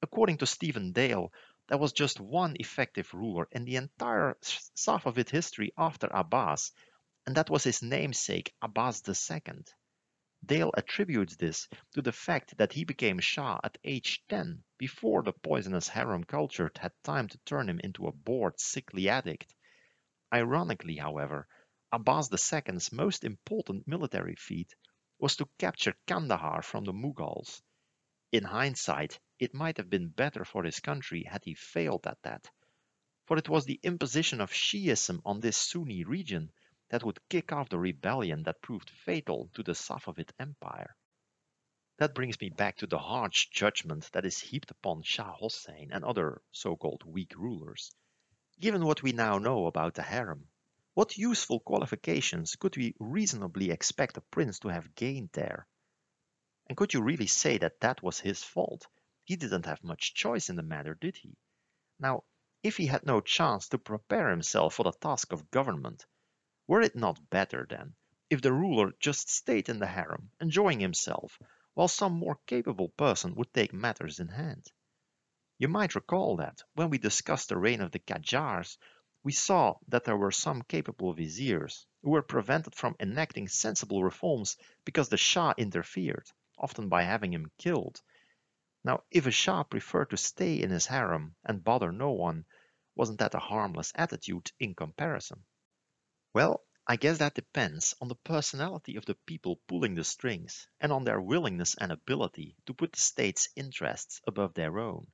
According 0.03 0.39
to 0.39 0.47
Stephen 0.47 0.91
Dale, 0.91 1.33
there 1.69 1.79
was 1.79 1.93
just 1.93 2.19
one 2.19 2.57
effective 2.59 3.15
ruler 3.15 3.47
in 3.53 3.65
the 3.65 3.77
entire 3.77 4.37
Safavid 4.75 5.31
history 5.31 5.73
after 5.79 6.09
Abbas, 6.09 6.73
and 7.25 7.37
that 7.37 7.51
was 7.51 7.63
his 7.63 7.83
namesake 7.83 8.53
Abbas 8.61 9.01
II. 9.09 9.63
Dale 10.45 10.73
attributes 10.77 11.37
this 11.37 11.69
to 11.95 12.03
the 12.03 12.11
fact 12.11 12.57
that 12.59 12.73
he 12.73 12.85
became 12.85 13.21
Shah 13.21 13.61
at 13.63 13.79
age 13.85 14.25
10, 14.29 14.65
before 14.77 15.23
the 15.23 15.33
poisonous 15.33 15.87
harem 15.87 16.25
culture 16.25 16.73
had 16.77 16.91
time 17.05 17.29
to 17.29 17.39
turn 17.47 17.69
him 17.69 17.79
into 17.79 18.09
a 18.09 18.13
bored, 18.13 18.59
sickly 18.59 19.09
addict. 19.09 19.55
Ironically, 20.35 20.97
however, 20.97 21.47
Abbas 21.95 22.31
II's 22.33 22.91
most 22.91 23.23
important 23.23 23.87
military 23.87 24.35
feat 24.35 24.75
was 25.19 25.37
to 25.37 25.47
capture 25.59 25.95
Kandahar 26.07 26.63
from 26.63 26.85
the 26.85 26.93
Mughals. 26.95 27.61
In 28.33 28.45
hindsight, 28.45 29.21
it 29.39 29.53
might 29.53 29.77
have 29.77 29.91
been 29.91 30.09
better 30.09 30.43
for 30.43 30.65
his 30.65 30.81
country 30.81 31.25
had 31.25 31.45
he 31.45 31.53
failed 31.53 32.07
at 32.07 32.23
that, 32.23 32.51
for 33.27 33.37
it 33.37 33.47
was 33.51 33.67
the 33.67 33.79
imposition 33.83 34.41
of 34.41 34.51
Shiism 34.55 35.21
on 35.27 35.41
this 35.41 35.59
Sunni 35.59 36.05
region 36.05 36.51
that 36.89 37.05
would 37.05 37.29
kick 37.29 37.53
off 37.53 37.69
the 37.69 37.79
rebellion 37.79 38.43
that 38.45 38.63
proved 38.63 38.89
fatal 38.89 39.51
to 39.53 39.63
the 39.63 39.75
Safavid 39.75 40.31
Empire. 40.39 40.97
That 41.99 42.15
brings 42.15 42.41
me 42.41 42.49
back 42.49 42.79
to 42.79 42.87
the 42.87 42.99
harsh 42.99 43.51
judgment 43.51 44.11
that 44.13 44.25
is 44.25 44.39
heaped 44.39 44.71
upon 44.71 45.03
Shah 45.03 45.35
Hossein 45.35 45.91
and 45.93 46.07
other 46.07 46.41
so-called 46.53 47.05
weak 47.05 47.37
rulers. 47.37 47.93
Given 48.59 48.87
what 48.87 49.03
we 49.03 49.13
now 49.13 49.37
know 49.37 49.67
about 49.67 49.93
the 49.93 50.03
harem, 50.03 50.49
what 50.95 51.17
useful 51.17 51.61
qualifications 51.61 52.57
could 52.57 52.77
we 52.77 52.95
reasonably 52.99 53.71
expect 53.71 54.17
a 54.17 54.21
prince 54.21 54.59
to 54.59 54.69
have 54.69 54.95
gained 54.95 55.31
there? 55.33 55.67
And 56.69 56.77
could 56.77 56.95
you 56.95 57.03
really 57.03 57.27
say 57.27 57.59
that 57.59 57.81
that 57.81 58.03
was 58.03 58.21
his 58.21 58.43
fault? 58.43 58.87
he 59.25 59.37
didn't 59.37 59.67
have 59.67 59.85
much 59.85 60.15
choice 60.15 60.51
in 60.51 60.57
the 60.57 60.63
matter, 60.63 60.95
did 60.95 61.17
he? 61.17 61.37
Now, 61.99 62.25
if 62.63 62.77
he 62.77 62.87
had 62.87 63.07
no 63.07 63.21
chance 63.21 63.69
to 63.69 63.79
prepare 63.79 64.29
himself 64.31 64.75
for 64.75 64.83
the 64.83 64.93
task 64.93 65.33
of 65.33 65.51
government, 65.51 66.05
were 66.67 66.81
it 66.81 66.97
not 66.97 67.31
better, 67.31 67.67
then, 67.71 67.95
if 68.29 68.43
the 68.43 68.53
ruler 68.53 68.93
just 68.99 69.31
stayed 69.31 69.69
in 69.69 69.79
the 69.79 69.87
harem, 69.87 70.33
enjoying 70.41 70.81
himself, 70.81 71.39
while 71.75 71.89
some 71.89 72.13
more 72.15 72.41
capable 72.47 72.89
person 72.89 73.35
would 73.37 73.55
take 73.55 73.73
matters 73.73 74.19
in 74.19 74.29
hand? 74.29 74.73
You 75.57 75.69
might 75.69 75.95
recall 75.95 76.37
that, 76.39 76.63
when 76.75 76.91
we 76.91 76.99
discussed 76.99 77.49
the 77.49 77.57
reign 77.57 77.81
of 77.81 77.93
the 77.93 78.01
Qajars, 78.01 78.77
we 79.25 79.33
saw 79.33 79.77
that 79.87 80.05
there 80.05 80.17
were 80.17 80.33
some 80.33 80.63
capable 80.63 81.13
viziers 81.13 81.87
who 82.03 82.11
were 82.11 82.23
prevented 82.23 82.75
from 82.75 82.97
enacting 82.99 83.47
sensible 83.47 84.03
reforms 84.03 84.57
because 84.85 85.09
the 85.09 85.17
Shah 85.17 85.55
interfered, 85.57 86.27
often 86.59 86.89
by 86.89 87.03
having 87.03 87.33
him 87.33 87.51
killed. 87.57 88.03
Now, 88.83 89.05
if 89.13 89.27
a 89.27 89.31
Shah 89.31 89.63
preferred 89.63 90.11
to 90.11 90.17
stay 90.17 90.61
in 90.61 90.71
his 90.71 90.87
harem 90.87 91.37
and 91.45 91.63
bother 91.63 91.93
no 91.93 92.11
one, 92.11 92.45
wasn't 92.97 93.21
that 93.21 93.35
a 93.35 93.39
harmless 93.39 93.93
attitude 93.95 94.51
in 94.59 94.75
comparison? 94.75 95.45
Well, 96.35 96.65
I 96.85 96.97
guess 96.97 97.19
that 97.19 97.35
depends 97.35 97.95
on 98.01 98.09
the 98.09 98.17
personality 98.17 98.97
of 98.97 99.07
the 99.07 99.15
people 99.15 99.61
pulling 99.69 99.95
the 99.95 100.03
strings 100.03 100.67
and 100.81 100.91
on 100.93 101.05
their 101.05 101.21
willingness 101.21 101.77
and 101.77 101.93
ability 101.93 102.57
to 102.67 102.75
put 102.75 102.93
the 102.93 102.99
state's 102.99 103.49
interests 103.55 104.21
above 104.27 104.55
their 104.55 104.81
own. 104.81 105.07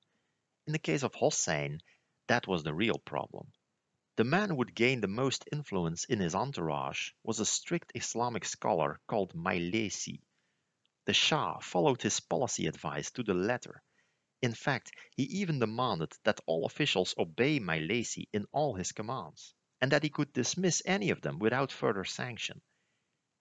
In 0.67 0.73
the 0.73 0.79
case 0.79 1.03
of 1.03 1.15
Hossein, 1.15 1.83
that 2.27 2.47
was 2.47 2.63
the 2.63 2.73
real 2.73 2.99
problem. 2.99 3.53
The 4.19 4.25
man 4.25 4.49
who 4.49 4.57
would 4.57 4.75
gain 4.75 5.01
the 5.01 5.07
most 5.07 5.49
influence 5.53 6.05
in 6.05 6.19
his 6.19 6.35
entourage 6.35 7.13
was 7.23 7.39
a 7.39 7.47
strict 7.47 7.93
Islamic 7.95 8.45
scholar 8.45 8.99
called 9.07 9.33
Majlesi. 9.33 10.23
The 11.05 11.15
Shah 11.15 11.61
followed 11.61 12.03
his 12.03 12.19
policy 12.19 12.67
advice 12.67 13.13
to 13.13 13.23
the 13.23 13.35
letter. 13.35 13.81
In 14.43 14.55
fact, 14.55 14.91
he 15.15 15.23
even 15.23 15.61
demanded 15.61 16.15
that 16.25 16.41
all 16.47 16.67
officials 16.67 17.15
obey 17.17 17.61
Majlesi 17.61 18.29
in 18.33 18.47
all 18.51 18.75
his 18.75 18.91
commands, 18.91 19.55
and 19.81 19.93
that 19.93 20.03
he 20.03 20.11
could 20.11 20.33
dismiss 20.33 20.83
any 20.85 21.11
of 21.11 21.21
them 21.21 21.39
without 21.39 21.71
further 21.71 22.05
sanction. 22.05 22.61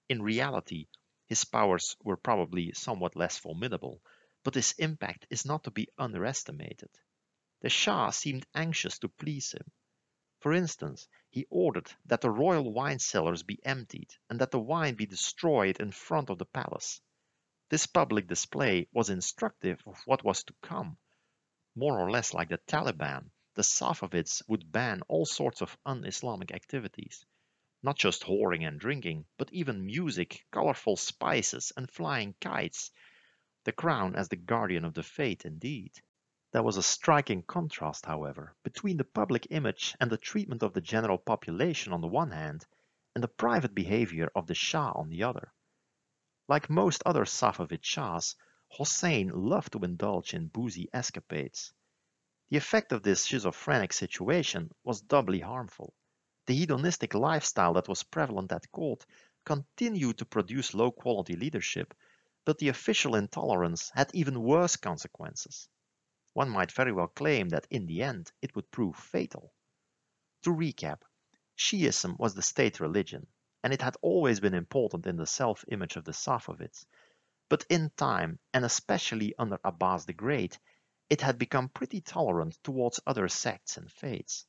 In 0.09 0.21
reality, 0.21 0.89
his 1.25 1.43
powers 1.43 1.95
were 2.03 2.17
probably 2.17 2.71
somewhat 2.73 3.15
less 3.15 3.39
formidable, 3.39 4.03
but 4.43 4.53
his 4.53 4.73
impact 4.73 5.25
is 5.31 5.43
not 5.43 5.63
to 5.63 5.71
be 5.71 5.89
underestimated. 5.97 6.91
The 7.61 7.69
Shah 7.69 8.11
seemed 8.11 8.45
anxious 8.53 8.99
to 8.99 9.09
please 9.09 9.53
him. 9.53 9.71
For 10.39 10.53
instance, 10.53 11.07
he 11.29 11.47
ordered 11.49 11.91
that 12.05 12.21
the 12.21 12.29
royal 12.29 12.71
wine 12.71 12.99
cellars 12.99 13.41
be 13.41 13.59
emptied 13.65 14.13
and 14.29 14.39
that 14.39 14.51
the 14.51 14.59
wine 14.59 14.93
be 14.93 15.07
destroyed 15.07 15.79
in 15.79 15.91
front 15.91 16.29
of 16.29 16.37
the 16.37 16.45
palace. 16.45 17.01
This 17.69 17.87
public 17.87 18.27
display 18.27 18.87
was 18.93 19.09
instructive 19.09 19.81
of 19.87 19.99
what 20.05 20.23
was 20.23 20.43
to 20.43 20.53
come. 20.61 20.97
More 21.75 21.99
or 21.99 22.11
less 22.11 22.33
like 22.33 22.49
the 22.49 22.59
Taliban, 22.59 23.31
the 23.55 23.63
Safavids 23.63 24.43
would 24.47 24.71
ban 24.71 25.01
all 25.07 25.25
sorts 25.25 25.61
of 25.61 25.77
un-Islamic 25.85 26.51
activities. 26.51 27.25
Not 27.81 27.97
just 27.97 28.23
whoring 28.23 28.67
and 28.67 28.79
drinking, 28.79 29.25
but 29.37 29.51
even 29.51 29.85
music, 29.85 30.45
colorful 30.51 30.97
spices, 30.97 31.71
and 31.75 31.89
flying 31.89 32.35
kites. 32.39 32.91
The 33.63 33.71
crown 33.71 34.15
as 34.15 34.29
the 34.29 34.35
guardian 34.35 34.85
of 34.85 34.93
the 34.93 35.03
faith, 35.03 35.45
indeed. 35.45 35.91
There 36.53 36.63
was 36.63 36.77
a 36.77 36.81
striking 36.81 37.43
contrast, 37.43 38.05
however, 38.05 38.55
between 38.63 38.95
the 38.95 39.03
public 39.03 39.47
image 39.49 39.97
and 39.99 40.09
the 40.09 40.17
treatment 40.17 40.63
of 40.63 40.71
the 40.71 40.79
general 40.79 41.17
population 41.17 41.91
on 41.91 41.99
the 41.99 42.07
one 42.07 42.31
hand, 42.31 42.65
and 43.13 43.21
the 43.21 43.27
private 43.27 43.75
behavior 43.75 44.31
of 44.33 44.47
the 44.47 44.55
Shah 44.55 44.93
on 44.93 45.09
the 45.09 45.23
other. 45.23 45.51
Like 46.47 46.69
most 46.69 47.03
other 47.05 47.25
Safavid 47.25 47.83
Shahs, 47.83 48.37
Hossein 48.69 49.27
loved 49.27 49.73
to 49.73 49.79
indulge 49.79 50.33
in 50.33 50.47
boozy 50.47 50.87
escapades. 50.93 51.73
The 52.49 52.55
effect 52.55 52.93
of 52.93 53.03
this 53.03 53.25
schizophrenic 53.25 53.91
situation 53.91 54.71
was 54.85 55.01
doubly 55.01 55.41
harmful. 55.41 55.93
The 56.45 56.55
hedonistic 56.55 57.13
lifestyle 57.13 57.73
that 57.73 57.89
was 57.89 58.03
prevalent 58.03 58.53
at 58.53 58.71
court 58.71 59.05
continued 59.43 60.19
to 60.19 60.25
produce 60.25 60.73
low-quality 60.73 61.35
leadership, 61.35 61.93
but 62.45 62.57
the 62.57 62.69
official 62.69 63.15
intolerance 63.15 63.91
had 63.93 64.11
even 64.13 64.41
worse 64.41 64.77
consequences 64.77 65.67
one 66.37 66.49
might 66.49 66.71
very 66.71 66.91
well 66.91 67.07
claim 67.07 67.49
that 67.49 67.65
in 67.71 67.87
the 67.87 68.03
end 68.03 68.31
it 68.43 68.55
would 68.55 68.69
prove 68.69 68.95
fatal. 68.95 69.51
To 70.43 70.51
recap, 70.51 71.01
Shiism 71.57 72.15
was 72.19 72.35
the 72.35 72.43
state 72.43 72.79
religion, 72.79 73.25
and 73.63 73.73
it 73.73 73.81
had 73.81 73.97
always 74.03 74.39
been 74.39 74.53
important 74.53 75.07
in 75.07 75.17
the 75.17 75.25
self-image 75.25 75.95
of 75.95 76.03
the 76.05 76.11
Safavids. 76.11 76.85
But 77.49 77.65
in 77.69 77.89
time, 77.97 78.37
and 78.53 78.63
especially 78.63 79.33
under 79.39 79.57
Abbas 79.63 80.05
the 80.05 80.13
Great, 80.13 80.59
it 81.09 81.21
had 81.21 81.39
become 81.39 81.69
pretty 81.69 82.01
tolerant 82.01 82.59
towards 82.63 82.99
other 83.07 83.27
sects 83.29 83.77
and 83.77 83.91
faiths. 83.91 84.45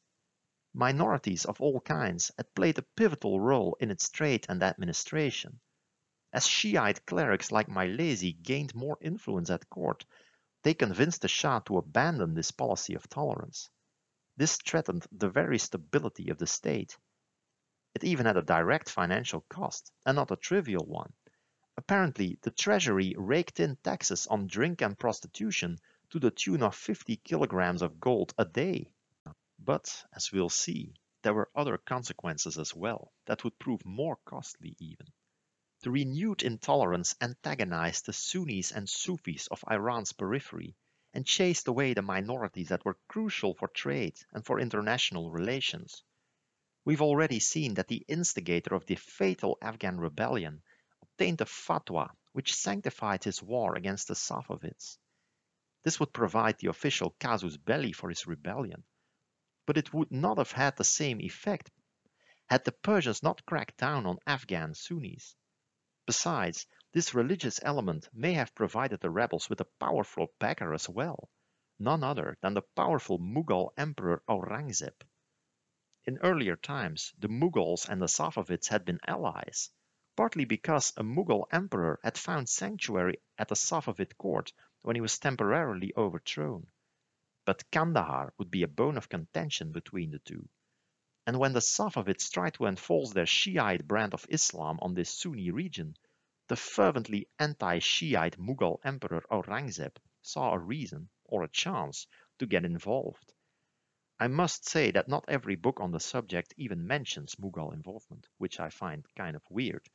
Minorities 0.74 1.46
of 1.46 1.58
all 1.58 1.80
kinds 1.80 2.30
had 2.36 2.54
played 2.54 2.76
a 2.76 2.86
pivotal 2.96 3.40
role 3.40 3.78
in 3.80 3.90
its 3.90 4.10
trade 4.10 4.44
and 4.50 4.62
administration. 4.62 5.58
As 6.34 6.46
Shiite 6.46 7.06
clerics 7.06 7.50
like 7.50 7.68
Majlesi 7.68 8.42
gained 8.42 8.74
more 8.74 8.98
influence 9.00 9.48
at 9.48 9.70
court, 9.70 10.04
they 10.62 10.74
convinced 10.74 11.22
the 11.22 11.28
Shah 11.28 11.60
to 11.60 11.78
abandon 11.78 12.34
this 12.34 12.50
policy 12.50 12.94
of 12.94 13.08
tolerance. 13.08 13.70
This 14.36 14.56
threatened 14.56 15.06
the 15.12 15.28
very 15.28 15.58
stability 15.58 16.30
of 16.30 16.38
the 16.38 16.46
state. 16.46 16.96
It 17.94 18.04
even 18.04 18.26
had 18.26 18.36
a 18.36 18.42
direct 18.42 18.88
financial 18.90 19.40
cost, 19.48 19.92
and 20.06 20.16
not 20.16 20.30
a 20.30 20.36
trivial 20.36 20.84
one. 20.84 21.12
Apparently, 21.76 22.38
the 22.42 22.50
treasury 22.50 23.14
raked 23.16 23.60
in 23.60 23.76
taxes 23.76 24.26
on 24.26 24.46
drink 24.46 24.82
and 24.82 24.98
prostitution 24.98 25.78
to 26.10 26.18
the 26.18 26.30
tune 26.30 26.62
of 26.62 26.74
50 26.74 27.16
kilograms 27.18 27.82
of 27.82 28.00
gold 28.00 28.34
a 28.36 28.44
day. 28.44 28.90
But, 29.58 30.04
as 30.14 30.32
we'll 30.32 30.48
see, 30.48 30.94
there 31.22 31.34
were 31.34 31.50
other 31.54 31.78
consequences 31.78 32.58
as 32.58 32.74
well 32.74 33.12
that 33.26 33.44
would 33.44 33.58
prove 33.58 33.84
more 33.84 34.18
costly 34.24 34.76
even. 34.78 35.06
The 35.88 35.92
renewed 35.92 36.42
intolerance 36.42 37.14
antagonized 37.18 38.04
the 38.04 38.12
Sunnis 38.12 38.72
and 38.72 38.86
Sufis 38.86 39.46
of 39.46 39.64
Iran's 39.70 40.12
periphery 40.12 40.76
and 41.14 41.24
chased 41.24 41.66
away 41.66 41.94
the 41.94 42.02
minorities 42.02 42.68
that 42.68 42.84
were 42.84 42.98
crucial 43.08 43.54
for 43.54 43.68
trade 43.68 44.20
and 44.32 44.44
for 44.44 44.60
international 44.60 45.30
relations. 45.30 46.02
We've 46.84 47.00
already 47.00 47.40
seen 47.40 47.72
that 47.72 47.88
the 47.88 48.04
instigator 48.06 48.74
of 48.74 48.84
the 48.84 48.96
fatal 48.96 49.56
Afghan 49.62 49.96
rebellion 49.98 50.62
obtained 51.00 51.40
a 51.40 51.46
fatwa 51.46 52.10
which 52.32 52.54
sanctified 52.54 53.24
his 53.24 53.42
war 53.42 53.74
against 53.74 54.08
the 54.08 54.14
Safavids. 54.14 54.98
This 55.84 55.98
would 55.98 56.12
provide 56.12 56.58
the 56.58 56.68
official 56.68 57.16
casus 57.18 57.56
belli 57.56 57.92
for 57.92 58.10
his 58.10 58.26
rebellion, 58.26 58.84
but 59.64 59.78
it 59.78 59.94
would 59.94 60.12
not 60.12 60.36
have 60.36 60.52
had 60.52 60.76
the 60.76 60.84
same 60.84 61.22
effect 61.22 61.70
had 62.50 62.66
the 62.66 62.72
Persians 62.72 63.22
not 63.22 63.46
cracked 63.46 63.78
down 63.78 64.04
on 64.04 64.18
Afghan 64.26 64.74
Sunnis. 64.74 65.34
Besides, 66.08 66.66
this 66.90 67.12
religious 67.12 67.60
element 67.62 68.08
may 68.14 68.32
have 68.32 68.54
provided 68.54 68.98
the 69.00 69.10
rebels 69.10 69.50
with 69.50 69.60
a 69.60 69.66
powerful 69.78 70.32
backer 70.38 70.72
as 70.72 70.88
well, 70.88 71.28
none 71.78 72.02
other 72.02 72.38
than 72.40 72.54
the 72.54 72.62
powerful 72.62 73.18
Mughal 73.18 73.74
Emperor 73.76 74.22
Aurangzeb. 74.26 74.94
In 76.06 76.16
earlier 76.22 76.56
times, 76.56 77.12
the 77.18 77.28
Mughals 77.28 77.86
and 77.90 78.00
the 78.00 78.08
Safavids 78.08 78.68
had 78.68 78.86
been 78.86 79.00
allies, 79.06 79.68
partly 80.16 80.46
because 80.46 80.94
a 80.96 81.02
Mughal 81.02 81.46
emperor 81.52 82.00
had 82.02 82.16
found 82.16 82.48
sanctuary 82.48 83.20
at 83.36 83.52
a 83.52 83.54
Safavid 83.54 84.16
court 84.16 84.54
when 84.80 84.96
he 84.96 85.02
was 85.02 85.18
temporarily 85.18 85.92
overthrown. 85.94 86.68
But 87.44 87.70
Kandahar 87.70 88.32
would 88.38 88.50
be 88.50 88.62
a 88.62 88.66
bone 88.68 88.96
of 88.96 89.10
contention 89.10 89.72
between 89.72 90.12
the 90.12 90.20
two 90.20 90.48
and 91.28 91.38
when 91.38 91.52
the 91.52 91.60
Safavids 91.60 92.30
tried 92.30 92.54
to 92.54 92.64
enforce 92.64 93.12
their 93.12 93.26
Shiite 93.26 93.86
brand 93.86 94.14
of 94.14 94.24
Islam 94.30 94.78
on 94.80 94.94
this 94.94 95.10
Sunni 95.10 95.50
region, 95.50 95.94
the 96.46 96.56
fervently 96.56 97.28
anti-Shiite 97.38 98.38
Mughal 98.38 98.78
Emperor 98.82 99.22
Aurangzeb 99.30 99.98
saw 100.22 100.54
a 100.54 100.58
reason, 100.58 101.10
or 101.26 101.42
a 101.42 101.48
chance, 101.48 102.06
to 102.38 102.46
get 102.46 102.64
involved. 102.64 103.34
I 104.18 104.28
must 104.28 104.66
say 104.66 104.90
that 104.92 105.06
not 105.06 105.26
every 105.28 105.54
book 105.54 105.80
on 105.80 105.90
the 105.90 106.00
subject 106.00 106.54
even 106.56 106.86
mentions 106.86 107.34
Mughal 107.34 107.74
involvement, 107.74 108.26
which 108.38 108.58
I 108.58 108.70
find 108.70 109.04
kind 109.14 109.36
of 109.36 109.42
weird, 109.50 109.86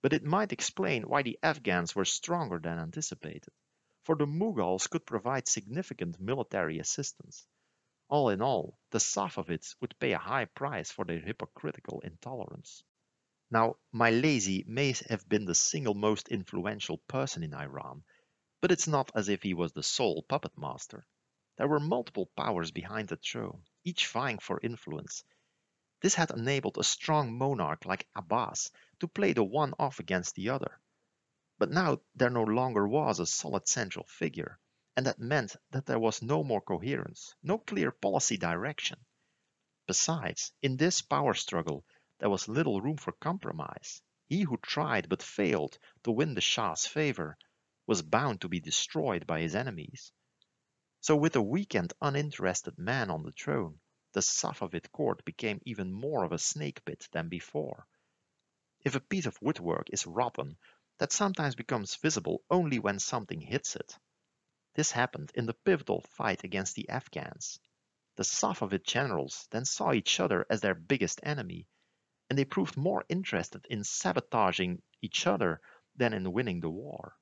but 0.00 0.14
it 0.14 0.24
might 0.24 0.54
explain 0.54 1.02
why 1.02 1.20
the 1.20 1.38
Afghans 1.42 1.94
were 1.94 2.06
stronger 2.06 2.58
than 2.58 2.78
anticipated, 2.78 3.52
for 4.04 4.16
the 4.16 4.24
Mughals 4.24 4.88
could 4.88 5.04
provide 5.04 5.48
significant 5.48 6.18
military 6.18 6.78
assistance. 6.78 7.46
All 8.12 8.28
in 8.28 8.42
all, 8.42 8.78
the 8.90 9.00
Safavids 9.00 9.74
would 9.80 9.98
pay 9.98 10.12
a 10.12 10.18
high 10.18 10.44
price 10.44 10.90
for 10.90 11.06
their 11.06 11.18
hypocritical 11.18 12.00
intolerance. 12.00 12.84
Now, 13.50 13.76
Majlesi 13.90 14.66
may 14.66 14.94
have 15.08 15.26
been 15.26 15.46
the 15.46 15.54
single 15.54 15.94
most 15.94 16.28
influential 16.28 16.98
person 16.98 17.42
in 17.42 17.54
Iran, 17.54 18.04
but 18.60 18.70
it's 18.70 18.86
not 18.86 19.10
as 19.14 19.30
if 19.30 19.42
he 19.42 19.54
was 19.54 19.72
the 19.72 19.82
sole 19.82 20.22
puppet 20.24 20.58
master. 20.58 21.06
There 21.56 21.66
were 21.66 21.80
multiple 21.80 22.26
powers 22.36 22.70
behind 22.70 23.08
the 23.08 23.16
throne, 23.16 23.64
each 23.82 24.06
vying 24.08 24.40
for 24.40 24.60
influence. 24.62 25.24
This 26.02 26.14
had 26.14 26.32
enabled 26.32 26.76
a 26.76 26.84
strong 26.84 27.38
monarch 27.38 27.86
like 27.86 28.10
Abbas 28.14 28.70
to 29.00 29.08
play 29.08 29.32
the 29.32 29.42
one 29.42 29.72
off 29.78 30.00
against 30.00 30.34
the 30.34 30.50
other. 30.50 30.78
But 31.56 31.70
now 31.70 32.02
there 32.14 32.28
no 32.28 32.42
longer 32.42 32.86
was 32.86 33.20
a 33.20 33.26
solid 33.26 33.66
central 33.66 34.04
figure, 34.04 34.60
and 34.96 35.06
that 35.06 35.18
meant 35.18 35.56
that 35.70 35.86
there 35.86 35.98
was 35.98 36.22
no 36.22 36.44
more 36.44 36.60
coherence, 36.60 37.34
no 37.42 37.58
clear 37.58 37.90
policy 37.90 38.36
direction. 38.36 39.04
Besides, 39.86 40.52
in 40.62 40.76
this 40.76 41.02
power 41.02 41.34
struggle, 41.34 41.84
there 42.18 42.30
was 42.30 42.48
little 42.48 42.80
room 42.80 42.96
for 42.96 43.12
compromise. 43.12 44.02
He 44.28 44.42
who 44.42 44.56
tried 44.58 45.08
but 45.08 45.22
failed 45.22 45.78
to 46.04 46.12
win 46.12 46.34
the 46.34 46.40
Shah's 46.40 46.86
favor 46.86 47.36
was 47.86 48.02
bound 48.02 48.40
to 48.42 48.48
be 48.48 48.60
destroyed 48.60 49.26
by 49.26 49.40
his 49.40 49.54
enemies. 49.54 50.12
So 51.00 51.16
with 51.16 51.34
a 51.36 51.42
weak 51.42 51.74
and 51.74 51.92
uninterested 52.00 52.78
man 52.78 53.10
on 53.10 53.24
the 53.24 53.32
throne, 53.32 53.80
the 54.12 54.20
Safavid 54.20 54.92
court 54.92 55.24
became 55.24 55.60
even 55.64 55.92
more 55.92 56.22
of 56.22 56.32
a 56.32 56.38
snake 56.38 56.84
pit 56.84 57.08
than 57.12 57.28
before. 57.28 57.86
If 58.84 58.94
a 58.94 59.00
piece 59.00 59.26
of 59.26 59.40
woodwork 59.42 59.88
is 59.90 60.06
rotten, 60.06 60.58
that 60.98 61.12
sometimes 61.12 61.54
becomes 61.54 61.96
visible 61.96 62.44
only 62.50 62.78
when 62.78 62.98
something 62.98 63.40
hits 63.40 63.74
it. 63.74 63.98
This 64.74 64.90
happened 64.90 65.32
in 65.34 65.44
the 65.44 65.52
pivotal 65.52 66.00
fight 66.00 66.44
against 66.44 66.74
the 66.74 66.88
Afghans. 66.88 67.60
The 68.16 68.24
Safavid 68.24 68.84
generals 68.84 69.46
then 69.50 69.66
saw 69.66 69.92
each 69.92 70.18
other 70.18 70.46
as 70.48 70.62
their 70.62 70.74
biggest 70.74 71.20
enemy, 71.22 71.68
and 72.30 72.38
they 72.38 72.46
proved 72.46 72.78
more 72.78 73.04
interested 73.10 73.66
in 73.68 73.84
sabotaging 73.84 74.80
each 75.02 75.26
other 75.26 75.60
than 75.94 76.14
in 76.14 76.32
winning 76.32 76.60
the 76.60 76.70
war. 76.70 77.18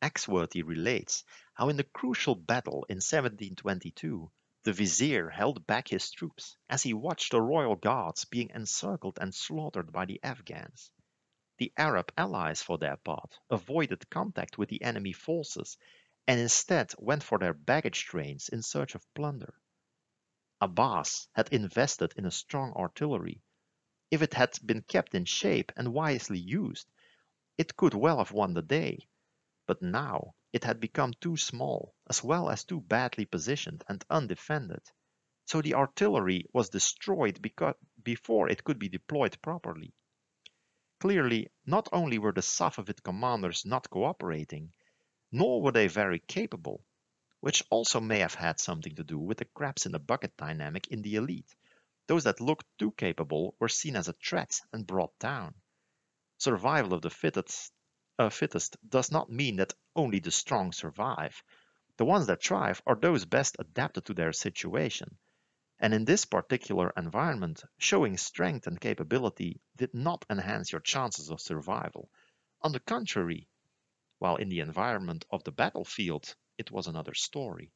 Axworthy 0.00 0.62
relates 0.62 1.22
how 1.52 1.68
in 1.68 1.76
the 1.76 1.84
crucial 1.84 2.34
battle 2.34 2.86
in 2.88 2.96
1722 2.96 4.32
the 4.62 4.72
vizier 4.72 5.28
held 5.28 5.66
back 5.66 5.88
his 5.88 6.10
troops 6.10 6.56
as 6.70 6.82
he 6.82 6.94
watched 6.94 7.32
the 7.32 7.42
royal 7.42 7.76
guards 7.76 8.24
being 8.24 8.48
encircled 8.54 9.18
and 9.20 9.34
slaughtered 9.34 9.92
by 9.92 10.06
the 10.06 10.18
Afghans. 10.22 10.90
The 11.58 11.72
Arab 11.76 12.10
allies, 12.16 12.62
for 12.62 12.78
their 12.78 12.96
part, 12.96 13.38
avoided 13.50 14.08
contact 14.08 14.56
with 14.56 14.70
the 14.70 14.82
enemy 14.82 15.12
forces 15.12 15.76
and 16.26 16.40
instead 16.40 16.92
went 16.98 17.22
for 17.22 17.38
their 17.38 17.54
baggage 17.54 18.04
trains 18.04 18.48
in 18.48 18.62
search 18.62 18.94
of 18.94 19.14
plunder. 19.14 19.54
Abbas 20.60 21.28
had 21.32 21.48
invested 21.52 22.12
in 22.16 22.26
a 22.26 22.30
strong 22.30 22.72
artillery. 22.74 23.42
If 24.10 24.22
it 24.22 24.34
had 24.34 24.58
been 24.64 24.82
kept 24.82 25.14
in 25.14 25.24
shape 25.24 25.72
and 25.76 25.94
wisely 25.94 26.38
used, 26.38 26.88
it 27.58 27.76
could 27.76 27.94
well 27.94 28.18
have 28.18 28.32
won 28.32 28.54
the 28.54 28.62
day. 28.62 29.08
But 29.66 29.82
now 29.82 30.34
it 30.52 30.64
had 30.64 30.80
become 30.80 31.14
too 31.20 31.36
small, 31.36 31.94
as 32.08 32.24
well 32.24 32.50
as 32.50 32.64
too 32.64 32.80
badly 32.80 33.26
positioned 33.26 33.84
and 33.88 34.04
undefended. 34.10 34.82
So 35.46 35.62
the 35.62 35.74
artillery 35.74 36.46
was 36.52 36.70
destroyed 36.70 37.40
before 38.02 38.48
it 38.48 38.64
could 38.64 38.78
be 38.78 38.88
deployed 38.88 39.40
properly. 39.42 39.94
Clearly, 41.00 41.48
not 41.64 41.88
only 41.90 42.18
were 42.18 42.32
the 42.32 42.42
Safavid 42.42 43.02
commanders 43.02 43.64
not 43.64 43.88
cooperating, 43.88 44.74
nor 45.32 45.62
were 45.62 45.72
they 45.72 45.88
very 45.88 46.18
capable, 46.18 46.84
which 47.40 47.62
also 47.70 48.00
may 48.00 48.20
have 48.20 48.34
had 48.34 48.60
something 48.60 48.94
to 48.94 49.04
do 49.04 49.18
with 49.18 49.38
the 49.38 49.44
crabs 49.44 49.86
in 49.86 49.92
the 49.92 49.98
bucket 49.98 50.36
dynamic 50.36 50.88
in 50.88 51.02
the 51.02 51.16
elite. 51.16 51.54
Those 52.06 52.24
that 52.24 52.40
looked 52.40 52.66
too 52.78 52.92
capable 52.92 53.56
were 53.58 53.68
seen 53.68 53.96
as 53.96 54.08
a 54.08 54.12
threat 54.14 54.60
and 54.72 54.86
brought 54.86 55.18
down. 55.18 55.54
Survival 56.38 56.94
of 56.94 57.02
the 57.02 57.10
fittest, 57.10 57.72
uh, 58.18 58.28
fittest 58.28 58.76
does 58.88 59.10
not 59.10 59.30
mean 59.30 59.56
that 59.56 59.74
only 59.94 60.18
the 60.18 60.30
strong 60.30 60.72
survive. 60.72 61.42
The 61.96 62.04
ones 62.04 62.26
that 62.26 62.42
thrive 62.42 62.82
are 62.86 62.94
those 62.94 63.24
best 63.24 63.56
adapted 63.58 64.04
to 64.04 64.14
their 64.14 64.32
situation. 64.32 65.18
And 65.78 65.92
in 65.92 66.04
this 66.04 66.24
particular 66.24 66.92
environment, 66.96 67.64
showing 67.78 68.16
strength 68.16 68.66
and 68.66 68.80
capability 68.80 69.60
did 69.76 69.94
not 69.94 70.24
enhance 70.30 70.72
your 70.72 70.80
chances 70.80 71.30
of 71.30 71.40
survival. 71.40 72.10
On 72.62 72.72
the 72.72 72.80
contrary, 72.80 73.48
while 74.18 74.36
in 74.36 74.48
the 74.48 74.60
environment 74.60 75.24
of 75.30 75.44
the 75.44 75.52
battlefield, 75.52 76.34
it 76.58 76.70
was 76.70 76.86
another 76.86 77.14
story. 77.14 77.70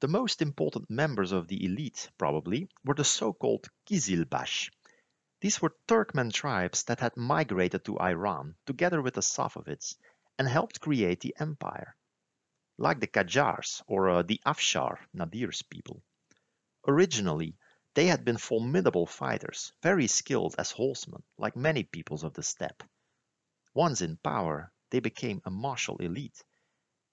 The 0.00 0.08
most 0.08 0.42
important 0.42 0.90
members 0.90 1.32
of 1.32 1.48
the 1.48 1.64
elite, 1.64 2.10
probably, 2.18 2.68
were 2.84 2.94
the 2.94 3.04
so-called 3.04 3.68
Kizilbash. 3.86 4.70
These 5.40 5.60
were 5.60 5.76
Turkmen 5.86 6.32
tribes 6.32 6.84
that 6.84 7.00
had 7.00 7.16
migrated 7.16 7.84
to 7.84 7.98
Iran 7.98 8.56
together 8.66 9.02
with 9.02 9.14
the 9.14 9.22
Safavids 9.22 9.96
and 10.38 10.48
helped 10.48 10.80
create 10.80 11.20
the 11.20 11.34
empire, 11.38 11.96
like 12.78 13.00
the 13.00 13.06
Qajars 13.06 13.82
or 13.86 14.10
uh, 14.10 14.22
the 14.22 14.40
Afshar, 14.44 14.98
Nadir's 15.14 15.62
people. 15.62 16.02
Originally, 16.86 17.56
they 17.94 18.06
had 18.06 18.24
been 18.24 18.36
formidable 18.36 19.06
fighters, 19.06 19.72
very 19.82 20.06
skilled 20.06 20.54
as 20.58 20.70
horsemen, 20.70 21.22
like 21.38 21.56
many 21.56 21.82
peoples 21.82 22.24
of 22.24 22.34
the 22.34 22.42
steppe. 22.42 22.82
Once 23.72 24.02
in 24.02 24.18
power, 24.18 24.70
they 24.90 25.00
became 25.00 25.42
a 25.44 25.50
martial 25.50 25.96
elite. 25.98 26.44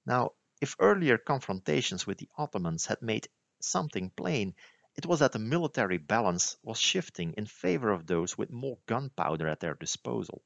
Now, 0.06 0.32
if 0.62 0.76
earlier 0.80 1.18
confrontations 1.18 2.08
with 2.08 2.18
the 2.18 2.30
Ottomans 2.38 2.86
had 2.86 3.02
made 3.02 3.28
something 3.62 4.10
plain, 4.12 4.56
it 4.96 5.06
was 5.06 5.20
that 5.20 5.32
the 5.32 5.40
military 5.40 5.98
balance 5.98 6.58
was 6.62 6.80
shifting 6.80 7.34
in 7.34 7.46
favor 7.48 7.92
of 7.92 8.06
those 8.06 8.38
with 8.38 8.52
more 8.52 8.78
gunpowder 8.86 9.48
at 9.48 9.60
their 9.60 9.74
disposal. 9.74 10.44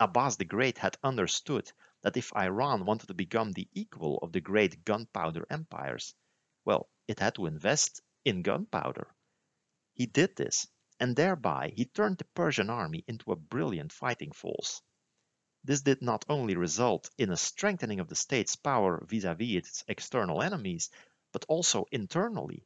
Abbas 0.00 0.36
the 0.36 0.44
Great 0.44 0.78
had 0.78 0.96
understood 1.02 1.70
that 2.02 2.16
if 2.16 2.32
Iran 2.34 2.86
wanted 2.86 3.08
to 3.08 3.14
become 3.14 3.52
the 3.52 3.68
equal 3.72 4.18
of 4.18 4.32
the 4.32 4.40
great 4.40 4.84
gunpowder 4.84 5.46
empires, 5.50 6.14
well, 6.64 6.88
it 7.06 7.18
had 7.18 7.34
to 7.34 7.46
invest 7.46 8.00
in 8.24 8.42
gunpowder. 8.42 9.14
He 9.92 10.06
did 10.06 10.36
this, 10.36 10.68
and 11.00 11.16
thereby 11.16 11.72
he 11.76 11.84
turned 11.84 12.18
the 12.18 12.24
Persian 12.24 12.70
army 12.70 13.04
into 13.06 13.32
a 13.32 13.36
brilliant 13.36 13.92
fighting 13.92 14.32
force. 14.32 14.82
This 15.64 15.82
did 15.82 16.02
not 16.02 16.24
only 16.28 16.56
result 16.56 17.10
in 17.18 17.30
a 17.30 17.36
strengthening 17.36 18.00
of 18.00 18.08
the 18.08 18.14
state's 18.14 18.56
power 18.56 19.04
vis-à-vis 19.04 19.56
its 19.56 19.84
external 19.88 20.40
enemies, 20.42 20.90
but 21.32 21.44
also 21.48 21.86
internally. 21.90 22.64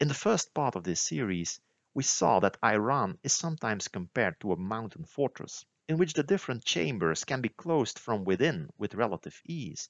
In 0.00 0.08
the 0.08 0.14
first 0.14 0.52
part 0.52 0.76
of 0.76 0.84
this 0.84 1.00
series, 1.00 1.60
we 1.94 2.02
saw 2.02 2.40
that 2.40 2.58
Iran 2.62 3.18
is 3.22 3.32
sometimes 3.32 3.88
compared 3.88 4.38
to 4.40 4.52
a 4.52 4.56
mountain 4.56 5.04
fortress, 5.04 5.64
in 5.88 5.96
which 5.96 6.12
the 6.12 6.22
different 6.22 6.64
chambers 6.64 7.24
can 7.24 7.40
be 7.40 7.48
closed 7.48 7.98
from 7.98 8.24
within 8.24 8.68
with 8.76 8.94
relative 8.94 9.40
ease. 9.46 9.88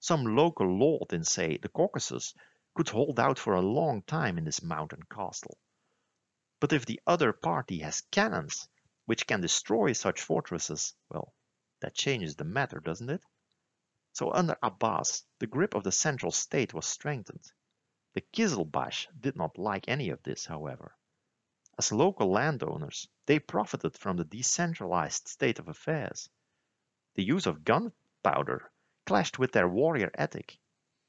Some 0.00 0.36
local 0.36 0.66
lord 0.66 1.12
in, 1.12 1.24
say, 1.24 1.58
the 1.58 1.68
Caucasus 1.68 2.32
could 2.74 2.88
hold 2.88 3.20
out 3.20 3.38
for 3.38 3.54
a 3.54 3.60
long 3.60 4.02
time 4.02 4.38
in 4.38 4.44
this 4.44 4.62
mountain 4.62 5.02
castle. 5.10 5.58
But 6.60 6.72
if 6.72 6.86
the 6.86 7.00
other 7.06 7.32
party 7.32 7.80
has 7.80 8.00
cannons, 8.10 8.68
which 9.06 9.26
can 9.26 9.40
destroy 9.40 9.92
such 9.92 10.22
fortresses, 10.22 10.94
well, 11.10 11.34
that 11.80 11.94
changes 11.94 12.36
the 12.36 12.44
matter, 12.44 12.80
doesn't 12.80 13.10
it? 13.10 13.22
So 14.12 14.32
under 14.32 14.56
Abbas, 14.62 15.24
the 15.40 15.46
grip 15.46 15.74
of 15.74 15.82
the 15.84 15.92
central 15.92 16.32
state 16.32 16.72
was 16.72 16.86
strengthened. 16.86 17.50
The 18.14 18.20
Kizilbash 18.20 19.08
did 19.20 19.36
not 19.36 19.58
like 19.58 19.88
any 19.88 20.10
of 20.10 20.22
this, 20.22 20.46
however. 20.46 20.96
As 21.76 21.90
local 21.90 22.30
landowners, 22.30 23.08
they 23.26 23.40
profited 23.40 23.98
from 23.98 24.16
the 24.16 24.24
decentralized 24.24 25.26
state 25.26 25.58
of 25.58 25.66
affairs. 25.68 26.30
The 27.16 27.24
use 27.24 27.46
of 27.46 27.64
gunpowder 27.64 28.70
clashed 29.04 29.38
with 29.38 29.50
their 29.50 29.68
warrior 29.68 30.12
ethic, 30.14 30.58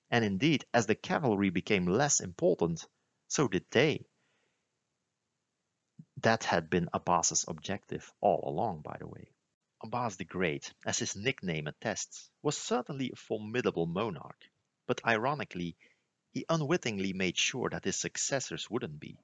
and 0.09 0.25
indeed, 0.25 0.65
as 0.73 0.87
the 0.87 0.95
cavalry 0.95 1.51
became 1.51 1.85
less 1.85 2.19
important, 2.19 2.87
so 3.27 3.47
did 3.47 3.65
they. 3.69 4.07
That 6.25 6.45
had 6.45 6.71
been 6.71 6.89
Abbas's 6.91 7.45
objective 7.47 8.11
all 8.19 8.49
along, 8.49 8.81
by 8.81 8.97
the 8.97 9.05
way. 9.05 9.29
Abbas 9.83 10.15
the 10.15 10.25
Great, 10.25 10.73
as 10.83 10.97
his 10.97 11.15
nickname 11.15 11.67
attests, 11.67 12.31
was 12.41 12.57
certainly 12.57 13.11
a 13.11 13.15
formidable 13.15 13.85
monarch, 13.85 14.49
but 14.87 15.05
ironically, 15.05 15.77
he 16.31 16.43
unwittingly 16.49 17.13
made 17.13 17.37
sure 17.37 17.69
that 17.69 17.83
his 17.83 17.97
successors 17.97 18.71
wouldn't 18.71 18.99
be. 18.99 19.19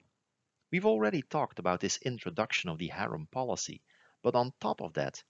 We've 0.70 0.86
already 0.86 1.24
talked 1.24 1.58
about 1.58 1.82
his 1.82 1.98
introduction 1.98 2.70
of 2.70 2.78
the 2.78 2.90
harem 2.90 3.26
policy, 3.26 3.82
but 4.22 4.36
on 4.36 4.54
top 4.60 4.80
of 4.80 4.94
that, 4.94 5.24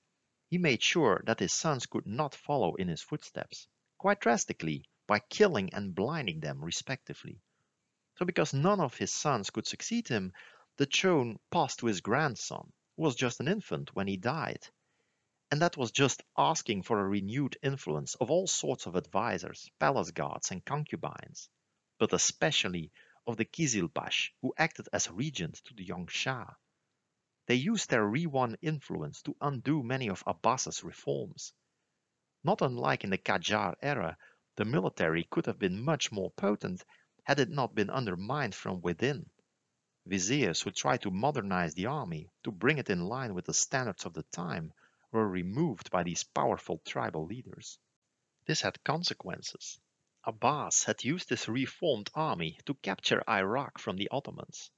he 0.50 0.58
made 0.58 0.84
sure 0.84 1.24
that 1.26 1.40
his 1.40 1.54
sons 1.54 1.86
could 1.86 2.06
not 2.06 2.36
follow 2.36 2.76
in 2.76 2.90
his 2.90 3.02
footsteps, 3.02 3.70
quite 3.98 4.20
drastically, 4.20 4.90
by 5.08 5.20
killing 5.20 5.74
and 5.74 5.96
blinding 5.96 6.42
them 6.42 6.66
respectively. 6.66 7.40
So 8.18 8.26
because 8.26 8.54
none 8.54 8.82
of 8.82 8.98
his 8.98 9.14
sons 9.14 9.50
could 9.52 9.66
succeed 9.66 10.10
him, 10.10 10.34
the 10.78 10.86
throne 10.86 11.38
passed 11.52 11.80
to 11.80 11.86
his 11.86 12.02
grandson, 12.02 12.72
who 12.96 13.04
was 13.04 13.16
just 13.16 13.40
an 13.40 13.48
infant 13.48 13.94
when 13.94 14.08
he 14.08 14.18
died. 14.18 14.66
And 15.52 15.62
that 15.62 15.76
was 15.76 15.92
just 15.92 16.24
asking 16.38 16.84
for 16.84 17.00
a 17.00 17.10
renewed 17.10 17.58
influence 17.62 18.16
of 18.16 18.32
all 18.32 18.48
sorts 18.48 18.86
of 18.86 18.96
advisors, 18.96 19.70
palace 19.80 20.12
guards, 20.12 20.50
and 20.50 20.64
concubines, 20.64 21.50
but 22.00 22.14
especially 22.14 22.92
of 23.28 23.36
the 23.36 23.44
Kizilbash, 23.44 24.32
who 24.42 24.54
acted 24.58 24.88
as 24.94 25.10
regent 25.10 25.56
to 25.66 25.74
the 25.74 25.84
young 25.84 26.08
Shah. 26.08 26.54
They 27.48 27.56
used 27.56 27.90
their 27.90 28.06
re-won 28.06 28.56
influence 28.62 29.22
to 29.24 29.36
undo 29.42 29.84
many 29.84 30.08
of 30.08 30.24
Abbas's 30.26 30.86
reforms. 30.86 31.54
Not 32.46 32.62
unlike 32.62 33.04
in 33.04 33.10
the 33.10 33.18
Qajar 33.18 33.76
era, 33.82 34.18
the 34.56 34.64
military 34.64 35.26
could 35.26 35.48
have 35.48 35.60
been 35.60 35.84
much 35.84 36.14
more 36.14 36.32
potent 36.32 36.86
had 37.24 37.42
it 37.42 37.50
not 37.50 37.76
been 37.76 37.90
undermined 37.90 38.56
from 38.56 38.80
within 38.82 39.30
Viziers 40.08 40.64
who 40.64 40.72
tried 40.72 41.04
to 41.04 41.12
modernize 41.12 41.76
the 41.76 41.86
army, 41.86 42.28
to 42.42 42.52
bring 42.52 42.80
it 42.80 42.90
in 42.90 43.06
line 43.06 43.36
with 43.36 43.46
the 43.46 43.54
standards 43.54 44.04
of 44.04 44.14
the 44.16 44.24
time, 44.24 44.74
were 45.12 45.30
removed 45.30 45.92
by 45.92 46.02
these 46.02 46.24
powerful 46.24 46.80
tribal 46.80 47.28
leaders. 47.28 47.78
This 48.48 48.62
had 48.62 48.84
consequences. 48.84 49.80
Abbas 50.24 50.86
had 50.86 51.04
used 51.04 51.30
his 51.30 51.48
reformed 51.48 52.10
army 52.16 52.58
to 52.66 52.74
capture 52.74 53.24
Iraq 53.30 53.78
from 53.78 53.96
the 53.96 54.10
Ottomans. 54.10 54.72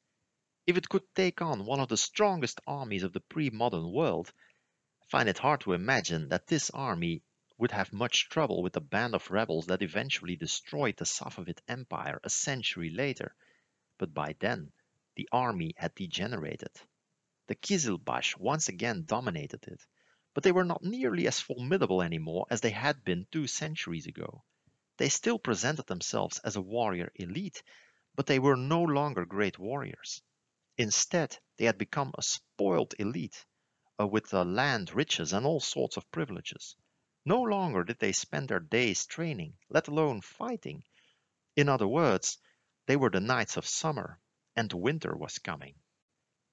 If 0.68 0.76
it 0.76 0.90
could 0.90 1.06
take 1.16 1.42
on 1.42 1.66
one 1.66 1.80
of 1.80 1.88
the 1.88 1.96
strongest 1.96 2.60
armies 2.68 3.04
of 3.04 3.14
the 3.14 3.22
pre-modern 3.22 3.94
world, 3.94 4.34
I 5.02 5.06
find 5.06 5.30
it 5.30 5.38
hard 5.38 5.62
to 5.62 5.72
imagine 5.72 6.28
that 6.28 6.48
this 6.48 6.70
army 6.72 7.24
would 7.58 7.72
have 7.72 7.94
much 7.94 8.28
trouble 8.28 8.62
with 8.62 8.74
the 8.74 8.82
band 8.82 9.16
of 9.16 9.32
rebels 9.32 9.68
that 9.68 9.82
eventually 9.82 10.36
destroyed 10.36 10.98
the 10.98 11.06
Safavid 11.06 11.62
Empire 11.70 12.20
a 12.26 12.30
century 12.30 12.90
later, 12.90 13.34
but 13.98 14.14
by 14.14 14.36
then 14.42 14.74
the 15.16 15.30
army 15.32 15.74
had 15.78 15.94
degenerated. 15.96 16.72
The 17.48 17.56
Kizilbash 17.56 18.38
once 18.38 18.70
again 18.70 19.04
dominated 19.06 19.68
it, 19.68 19.86
but 20.34 20.44
they 20.44 20.52
were 20.52 20.64
not 20.64 20.84
nearly 20.84 21.28
as 21.28 21.40
formidable 21.40 22.02
anymore 22.02 22.48
as 22.50 22.62
they 22.62 22.72
had 22.72 23.04
been 23.04 23.28
two 23.32 23.48
centuries 23.48 24.08
ago. 24.08 24.44
They 24.98 25.10
still 25.10 25.40
presented 25.40 25.88
themselves 25.88 26.40
as 26.40 26.56
a 26.56 26.62
warrior 26.62 27.12
elite, 27.16 27.62
but 28.16 28.28
they 28.28 28.40
were 28.40 28.56
no 28.56 28.82
longer 28.82 29.26
great 29.26 29.60
warriors. 29.60 30.22
Instead, 30.78 31.38
they 31.58 31.66
had 31.66 31.78
become 31.78 32.14
a 32.18 32.24
spoiled 32.24 32.94
elite, 32.98 33.46
uh, 34.00 34.08
with 34.08 34.34
uh, 34.34 34.44
land 34.44 34.94
riches 34.94 35.34
and 35.34 35.46
all 35.46 35.60
sorts 35.60 35.98
of 35.98 36.12
privileges. 36.12 36.76
No 37.26 37.42
longer 37.42 37.84
did 37.84 38.00
they 38.00 38.12
spend 38.12 38.50
their 38.50 38.60
days 38.60 39.06
training, 39.06 39.58
let 39.70 39.88
alone 39.88 40.22
fighting. 40.22 40.84
In 41.56 41.70
other 41.70 41.88
words, 41.88 42.38
they 42.86 42.96
were 42.96 43.10
the 43.10 43.20
knights 43.20 43.58
of 43.58 43.68
summer, 43.68 44.20
and 44.56 44.72
winter 44.72 45.16
was 45.16 45.40
coming. 45.40 45.76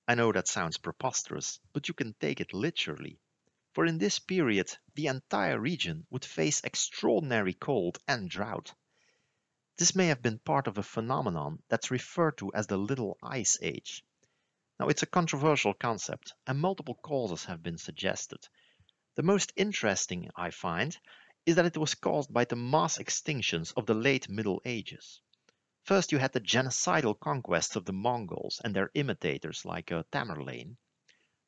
I 0.09 0.15
know 0.15 0.33
that 0.33 0.49
sounds 0.49 0.79
preposterous, 0.79 1.61
but 1.73 1.89
you 1.89 1.95
can 1.95 2.15
take 2.15 2.41
it 2.41 2.53
literally. 2.53 3.21
For 3.73 3.87
in 3.87 3.99
this 3.99 4.19
period, 4.19 4.77
the 4.95 5.07
entire 5.07 5.61
region 5.61 6.07
would 6.11 6.25
face 6.25 6.63
extraordinary 6.65 7.55
cold 7.55 7.99
and 8.09 8.29
drought. 8.29 8.75
This 9.79 9.95
may 9.95 10.09
have 10.09 10.21
been 10.21 10.41
part 10.41 10.67
of 10.67 10.79
a 10.79 10.83
phenomenon 10.83 11.63
that's 11.69 11.91
referred 11.91 12.39
to 12.39 12.53
as 12.53 12.67
the 12.67 12.77
Little 12.77 13.17
Ice 13.23 13.59
Age. 13.63 14.05
Now, 14.81 14.89
it's 14.89 15.03
a 15.03 15.07
controversial 15.07 15.75
concept, 15.75 16.35
and 16.47 16.59
multiple 16.59 16.95
causes 16.95 17.45
have 17.45 17.63
been 17.63 17.79
suggested. 17.79 18.49
The 19.15 19.23
most 19.23 19.53
interesting, 19.57 20.31
I 20.35 20.51
find, 20.51 20.97
is 21.47 21.57
that 21.57 21.67
it 21.67 21.77
was 21.77 21.95
caused 21.95 22.33
by 22.33 22.45
the 22.47 22.57
mass 22.57 22.99
extinctions 22.99 23.73
of 23.77 23.87
the 23.87 23.95
late 23.95 24.29
Middle 24.29 24.61
Ages. 24.65 25.21
First, 25.91 26.13
you 26.13 26.19
had 26.19 26.33
the 26.33 26.41
genocidal 26.41 27.19
conquests 27.19 27.75
of 27.75 27.85
the 27.85 27.93
Mongols 27.93 28.61
and 28.63 28.77
their 28.77 28.93
imitators 28.95 29.65
like 29.65 29.91
uh, 29.91 30.05
Tamerlane. 30.13 30.77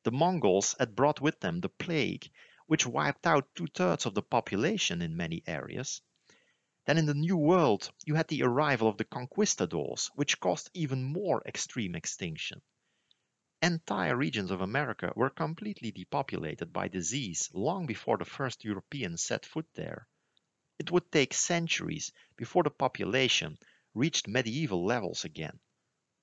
The 0.03 0.11
Mongols 0.11 0.75
had 0.81 0.97
brought 0.97 1.21
with 1.21 1.39
them 1.39 1.61
the 1.61 1.69
plague, 1.69 2.29
which 2.67 2.85
wiped 2.85 3.25
out 3.25 3.55
two-thirds 3.55 4.05
of 4.05 4.15
the 4.15 4.23
population 4.23 5.01
in 5.01 5.17
many 5.17 5.45
areas. 5.47 6.03
Then 6.87 6.99
in 6.99 7.07
the 7.07 7.15
New 7.15 7.37
World, 7.37 7.93
you 8.05 8.17
had 8.17 8.27
the 8.27 8.43
arrival 8.43 8.89
of 8.89 8.97
the 8.97 9.05
conquistadors, 9.05 10.11
which 10.17 10.41
caused 10.41 10.71
even 10.75 11.05
more 11.05 11.41
extreme 11.47 11.95
extinction. 11.95 12.63
Entire 13.63 14.17
regions 14.17 14.51
of 14.51 14.61
America 14.61 15.13
were 15.15 15.31
completely 15.31 15.93
depopulated 15.93 16.73
by 16.73 16.89
disease 16.89 17.49
long 17.55 17.87
before 17.87 18.19
the 18.19 18.25
first 18.25 18.65
Europeans 18.65 19.23
set 19.23 19.47
foot 19.47 19.69
there. 19.75 20.09
It 20.81 20.91
would 20.91 21.13
take 21.13 21.33
centuries 21.33 22.11
before 22.37 22.65
the 22.65 22.71
population 22.71 23.57
reached 23.95 24.29
medieval 24.29 24.85
levels 24.85 25.25
again. 25.25 25.59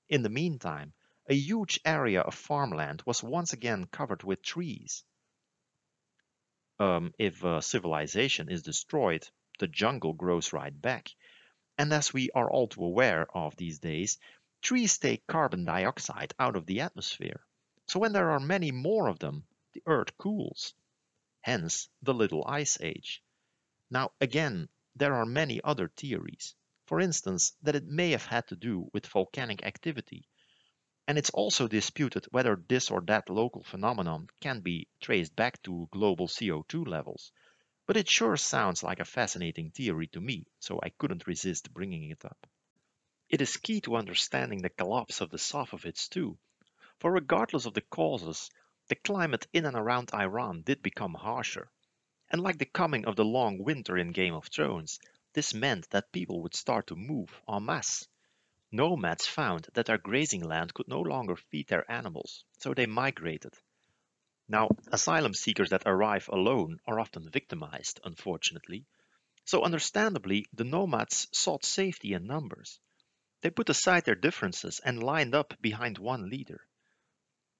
In 0.08 0.24
the 0.24 0.30
meantime, 0.30 0.94
a 1.28 1.36
huge 1.36 1.80
area 1.86 2.22
of 2.22 2.34
farmland 2.34 3.04
was 3.06 3.22
once 3.24 3.54
again 3.54 3.86
covered 3.86 4.24
with 4.24 4.42
trees. 4.42 5.04
Um, 6.80 7.14
if 7.20 7.44
uh, 7.44 7.62
civilization 7.62 8.50
is 8.50 8.64
destroyed, 8.64 9.28
the 9.60 9.68
jungle 9.68 10.14
grows 10.14 10.54
right 10.54 10.82
back. 10.82 11.10
And 11.78 11.94
as 11.94 12.14
we 12.14 12.32
are 12.32 12.50
all 12.50 12.68
too 12.68 12.84
aware 12.84 13.28
of 13.36 13.56
these 13.56 13.80
days, 13.80 14.18
Trees 14.62 14.98
take 14.98 15.26
carbon 15.26 15.64
dioxide 15.64 16.34
out 16.38 16.58
of 16.58 16.66
the 16.66 16.82
atmosphere, 16.82 17.46
so 17.88 17.98
when 17.98 18.12
there 18.12 18.32
are 18.32 18.42
many 18.42 18.72
more 18.72 19.08
of 19.08 19.20
them, 19.20 19.48
the 19.72 19.82
Earth 19.86 20.18
cools. 20.18 20.74
Hence 21.40 21.88
the 22.02 22.14
Little 22.14 22.46
Ice 22.46 22.78
Age. 22.82 23.24
Now 23.90 24.12
again, 24.20 24.68
there 24.98 25.16
are 25.16 25.26
many 25.26 25.62
other 25.64 25.88
theories. 25.88 26.56
For 26.90 27.00
instance, 27.00 27.54
that 27.62 27.76
it 27.76 27.86
may 27.86 28.10
have 28.10 28.26
had 28.26 28.48
to 28.48 28.56
do 28.56 28.90
with 28.94 29.06
volcanic 29.06 29.64
activity. 29.64 30.28
And 31.08 31.20
it's 31.20 31.30
also 31.30 31.68
disputed 31.68 32.26
whether 32.32 32.56
this 32.56 32.90
or 32.90 33.02
that 33.02 33.30
local 33.30 33.62
phenomenon 33.64 34.30
can 34.42 34.62
be 34.62 34.88
traced 35.00 35.36
back 35.36 35.62
to 35.62 35.88
global 35.92 36.28
CO2 36.28 36.84
levels. 36.84 37.32
But 37.86 37.96
it 37.96 38.10
sure 38.10 38.38
sounds 38.38 38.82
like 38.82 39.00
a 39.00 39.06
fascinating 39.06 39.70
theory 39.70 40.08
to 40.08 40.20
me, 40.20 40.48
so 40.58 40.80
I 40.82 40.90
couldn't 40.90 41.28
resist 41.28 41.72
bringing 41.72 42.10
it 42.10 42.26
up. 42.26 42.48
It 43.30 43.40
is 43.40 43.58
key 43.58 43.82
to 43.82 43.96
understanding 43.96 44.64
the 44.64 44.72
collapse 44.72 45.22
of 45.22 45.30
the 45.30 45.38
Safavids 45.38 46.10
too, 46.10 46.40
for 46.98 47.12
regardless 47.12 47.68
of 47.68 47.76
the 47.76 47.82
causes, 47.82 48.50
the 48.88 48.96
climate 48.96 49.46
in 49.54 49.68
and 49.68 49.78
around 49.78 50.10
Iran 50.12 50.64
did 50.64 50.82
become 50.82 51.14
harsher. 51.14 51.70
And 52.32 52.42
like 52.42 52.58
the 52.58 52.66
coming 52.66 53.06
of 53.06 53.16
the 53.16 53.26
long 53.26 53.60
winter 53.60 53.96
in 53.96 54.12
Game 54.12 54.34
of 54.34 54.48
Thrones, 54.48 55.00
this 55.34 55.54
meant 55.54 55.90
that 55.92 56.12
people 56.12 56.42
would 56.42 56.56
start 56.56 56.88
to 56.88 56.96
move 56.96 57.42
en 57.48 57.66
masse. 57.66 58.08
Nomads 58.72 59.26
found 59.26 59.68
that 59.74 59.86
their 59.86 59.98
grazing 59.98 60.44
land 60.44 60.74
could 60.74 60.88
no 60.88 61.02
longer 61.02 61.36
feed 61.36 61.68
their 61.68 61.90
animals, 61.92 62.44
so 62.58 62.74
they 62.74 62.86
migrated. 62.86 63.54
Now, 64.48 64.70
asylum 64.92 65.34
seekers 65.34 65.70
that 65.70 65.84
arrive 65.86 66.28
alone 66.30 66.80
are 66.88 67.00
often 67.00 67.30
victimized, 67.30 68.00
unfortunately. 68.04 68.86
So 69.46 69.64
understandably, 69.64 70.48
the 70.54 70.64
nomads 70.64 71.28
sought 71.32 71.64
safety 71.64 72.14
in 72.14 72.26
numbers. 72.26 72.80
They 73.42 73.52
put 73.52 73.70
aside 73.70 74.06
their 74.06 74.16
differences 74.16 74.80
and 74.80 75.04
lined 75.04 75.36
up 75.36 75.54
behind 75.62 75.98
one 75.98 76.30
leader. 76.30 76.68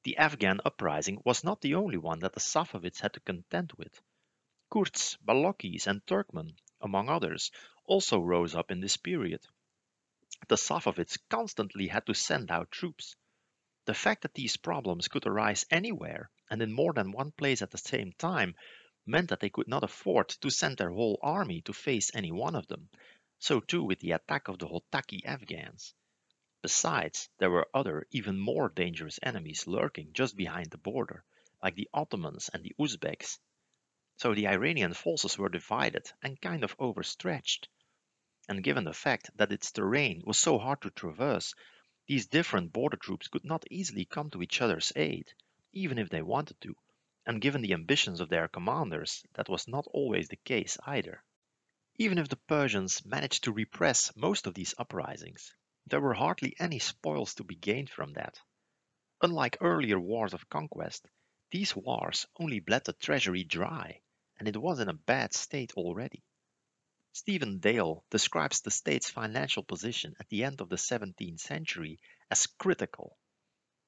The 0.04 0.18
Afghan 0.18 0.62
uprising 0.66 1.22
was 1.26 1.44
not 1.44 1.62
the 1.62 1.76
only 1.76 1.98
one 1.98 2.20
that 2.20 2.34
the 2.34 2.40
Safavids 2.40 3.00
had 3.00 3.14
to 3.14 3.20
contend 3.20 3.74
with. 3.74 4.02
Kurds, 4.72 5.18
Balochis, 5.24 5.88
and 5.88 6.06
Turkmen, 6.06 6.56
among 6.82 7.10
others, 7.10 7.52
also 7.86 8.20
rose 8.20 8.56
up 8.56 8.72
in 8.72 8.80
this 8.80 8.98
period. 8.98 9.42
The 10.48 10.56
Safavids 10.56 11.18
constantly 11.30 11.88
had 11.88 12.06
to 12.06 12.14
send 12.14 12.50
out 12.52 12.72
troops. 12.72 13.16
The 13.86 13.94
fact 13.94 14.22
that 14.22 14.34
these 14.34 14.58
problems 14.58 15.08
could 15.08 15.26
arise 15.26 15.66
anywhere 15.70 16.30
and 16.50 16.62
in 16.62 16.72
more 16.72 16.94
than 16.94 17.12
one 17.12 17.32
place 17.32 17.62
at 17.62 17.72
the 17.72 17.78
same 17.78 18.14
time 18.14 18.56
meant 19.06 19.30
that 19.30 19.40
they 19.40 19.50
could 19.50 19.68
not 19.68 19.84
afford 19.84 20.30
to 20.30 20.50
send 20.50 20.78
their 20.78 20.92
whole 20.92 21.20
army 21.22 21.62
to 21.62 21.74
face 21.74 22.12
any 22.14 22.32
one 22.32 22.56
of 22.56 22.68
them, 22.68 22.90
so 23.40 23.60
too 23.60 23.84
with 23.84 24.00
the 24.00 24.12
attack 24.12 24.48
of 24.48 24.60
the 24.60 24.68
Hotaki 24.68 25.26
Afghans. 25.26 25.94
Besides, 26.62 27.30
there 27.38 27.50
were 27.50 27.70
other, 27.74 28.06
even 28.12 28.38
more 28.38 28.70
dangerous 28.70 29.20
enemies 29.24 29.66
lurking 29.66 30.14
just 30.14 30.36
behind 30.36 30.72
the 30.72 30.78
border, 30.78 31.24
like 31.64 31.76
the 31.76 31.90
Ottomans 31.94 32.50
and 32.54 32.64
the 32.64 32.76
Uzbeks. 32.80 33.40
So 34.22 34.36
the 34.36 34.50
Iranian 34.50 34.94
forces 34.94 35.38
were 35.38 35.48
divided 35.48 36.12
and 36.22 36.42
kind 36.42 36.66
of 36.66 36.76
overstretched. 36.78 37.70
And 38.50 38.62
given 38.62 38.84
the 38.84 38.92
fact 38.92 39.30
that 39.38 39.54
its 39.54 39.72
terrain 39.72 40.24
was 40.26 40.38
so 40.38 40.60
hard 40.60 40.82
to 40.82 40.90
traverse, 40.90 41.56
these 42.06 42.28
different 42.28 42.74
border 42.74 42.98
troops 42.98 43.30
could 43.30 43.46
not 43.46 43.64
easily 43.72 44.04
come 44.04 44.30
to 44.32 44.42
each 44.42 44.60
other's 44.60 44.92
aid, 44.98 45.32
even 45.72 45.98
if 45.98 46.10
they 46.10 46.22
wanted 46.22 46.60
to, 46.60 46.76
and 47.26 47.40
given 47.42 47.62
the 47.62 47.72
ambitions 47.72 48.20
of 48.20 48.28
their 48.28 48.50
commanders, 48.50 49.24
that 49.36 49.48
was 49.48 49.70
not 49.70 49.88
always 49.94 50.28
the 50.28 50.36
case 50.36 50.78
either. 50.86 51.24
Even 51.96 52.18
if 52.18 52.28
the 52.28 52.36
Persians 52.36 53.06
managed 53.06 53.46
to 53.46 53.54
repress 53.54 54.14
most 54.18 54.48
of 54.48 54.54
these 54.54 54.76
uprisings, 54.78 55.54
there 55.88 56.02
were 56.02 56.14
hardly 56.14 56.58
any 56.60 56.80
spoils 56.80 57.36
to 57.36 57.46
be 57.46 57.56
gained 57.56 57.90
from 57.90 58.12
that. 58.12 58.38
Unlike 59.22 59.60
earlier 59.62 59.98
wars 59.98 60.34
of 60.34 60.50
conquest, 60.50 61.08
these 61.52 61.74
wars 61.74 62.26
only 62.38 62.60
bled 62.60 62.84
the 62.84 62.92
treasury 62.92 63.46
dry, 63.46 64.02
and 64.40 64.48
it 64.48 64.58
was 64.58 64.80
in 64.80 64.88
a 64.88 64.94
bad 64.94 65.34
state 65.34 65.74
already. 65.76 66.24
Stephen 67.12 67.60
Dale 67.60 68.06
describes 68.10 68.62
the 68.62 68.72
state's 68.72 69.10
financial 69.10 69.64
position 69.64 70.16
at 70.20 70.30
the 70.30 70.44
end 70.46 70.62
of 70.62 70.70
the 70.70 70.78
17th 70.78 71.40
century 71.40 72.00
as 72.32 72.48
critical. 72.48 73.18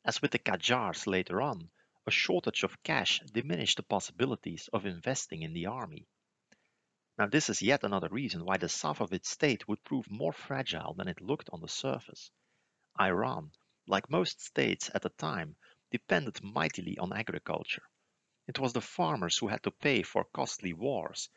As 0.04 0.22
with 0.22 0.32
the 0.32 0.39
Qajars 0.39 1.08
later 1.08 1.41
on, 1.41 1.70
a 2.06 2.12
shortage 2.12 2.64
of 2.64 2.84
cash 2.84 3.22
diminished 3.32 3.78
the 3.78 3.84
possibilities 3.84 4.68
of 4.74 4.86
investing 4.86 5.43
in 5.43 5.54
the 5.54 5.68
army. 5.68 6.08
Now 7.18 7.28
this 7.28 7.49
is 7.49 7.62
yet 7.62 7.84
another 7.84 8.10
reason 8.10 8.43
why 8.43 8.58
the 8.58 8.68
Safavid 8.68 9.26
state 9.26 9.68
would 9.68 9.84
prove 9.84 10.10
more 10.10 10.34
fragile 10.34 10.95
than 10.95 11.08
it 11.08 11.22
looked 11.22 11.49
on 11.54 11.62
the 11.62 11.68
surface. 11.68 12.32
Iran, 12.99 13.52
like 13.88 14.10
most 14.10 14.41
states 14.41 14.89
at 14.93 15.04
the 15.04 15.10
time, 15.10 15.56
depended 15.91 16.43
mightily 16.43 16.97
on 16.97 17.14
agriculture. 17.14 17.84
It 18.48 18.58
was 18.58 18.74
the 18.74 18.82
farmers 18.82 19.38
who 19.38 19.50
had 19.50 19.62
to 19.64 19.72
pay 19.72 20.02
for 20.02 20.24
costly 20.24 20.74
wars. 20.74 21.30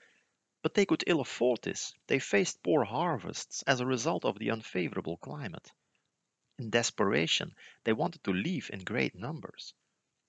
But 0.63 0.73
they 0.73 0.87
could 0.87 1.05
ill 1.07 1.21
afford 1.21 1.61
this. 1.61 1.93
They 2.07 2.19
faced 2.19 2.63
poor 2.63 2.83
harvests 2.83 3.63
as 3.65 3.81
a 3.81 3.87
result 3.87 4.25
of 4.25 4.39
the 4.39 4.51
unfavorable 4.51 5.19
climate. 5.19 5.71
In 6.59 6.71
desperation, 6.71 7.55
they 7.85 7.93
wanted 7.93 8.25
to 8.25 8.33
leave 8.33 8.71
in 8.73 8.85
great 8.85 9.15
numbers. 9.15 9.75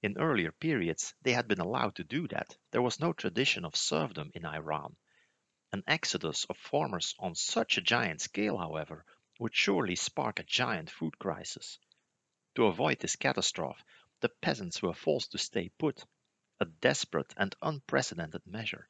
In 0.03 0.17
earlier 0.17 0.51
periods, 0.51 1.13
they 1.21 1.32
had 1.32 1.47
been 1.47 1.61
allowed 1.61 1.95
to 1.95 2.03
do 2.03 2.28
that. 2.28 2.57
There 2.71 2.82
was 2.82 2.99
no 2.99 3.13
tradition 3.13 3.63
of 3.63 3.78
serfdom 3.78 4.32
in 4.36 4.45
Iran 4.45 4.97
An 5.71 5.84
exodus 5.88 6.43
of 6.45 6.57
farmers 6.57 7.15
on 7.19 7.36
such 7.36 7.78
a 7.78 7.82
giant 7.82 8.19
scale, 8.19 8.57
however, 8.57 9.05
would 9.39 9.55
surely 9.55 9.95
spark 9.95 10.39
a 10.39 10.43
giant 10.43 10.89
food 10.89 11.17
crisis. 11.19 11.80
To 12.55 12.65
avoid 12.65 12.99
this 12.99 13.15
catastrophe, 13.15 13.82
the 14.19 14.30
peasants 14.30 14.82
were 14.82 14.93
forced 14.93 15.32
to 15.32 15.38
stay 15.38 15.69
put, 15.69 16.03
a 16.59 16.65
desperate 16.65 17.33
and 17.37 17.55
unprecedented 17.61 18.41
measure, 18.45 18.87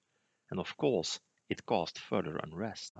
and 0.49 0.59
of 0.59 0.77
course 0.77 1.19
it 1.49 1.65
caused 1.65 1.97
further 1.97 2.37
unrest. 2.37 2.95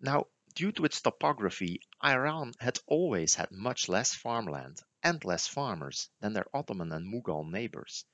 Now, 0.00 0.26
due 0.54 0.72
to 0.72 0.84
its 0.84 1.00
topography, 1.00 1.80
Iran 2.04 2.52
had 2.60 2.78
always 2.86 3.34
had 3.34 3.50
much 3.50 3.88
less 3.88 4.14
farmland 4.14 4.80
and 5.02 5.24
less 5.24 5.46
farmers 5.46 6.10
than 6.20 6.32
their 6.32 6.46
Ottoman 6.54 6.92
and 6.92 7.06
Mughal 7.06 7.50
neighbors. 7.50 8.04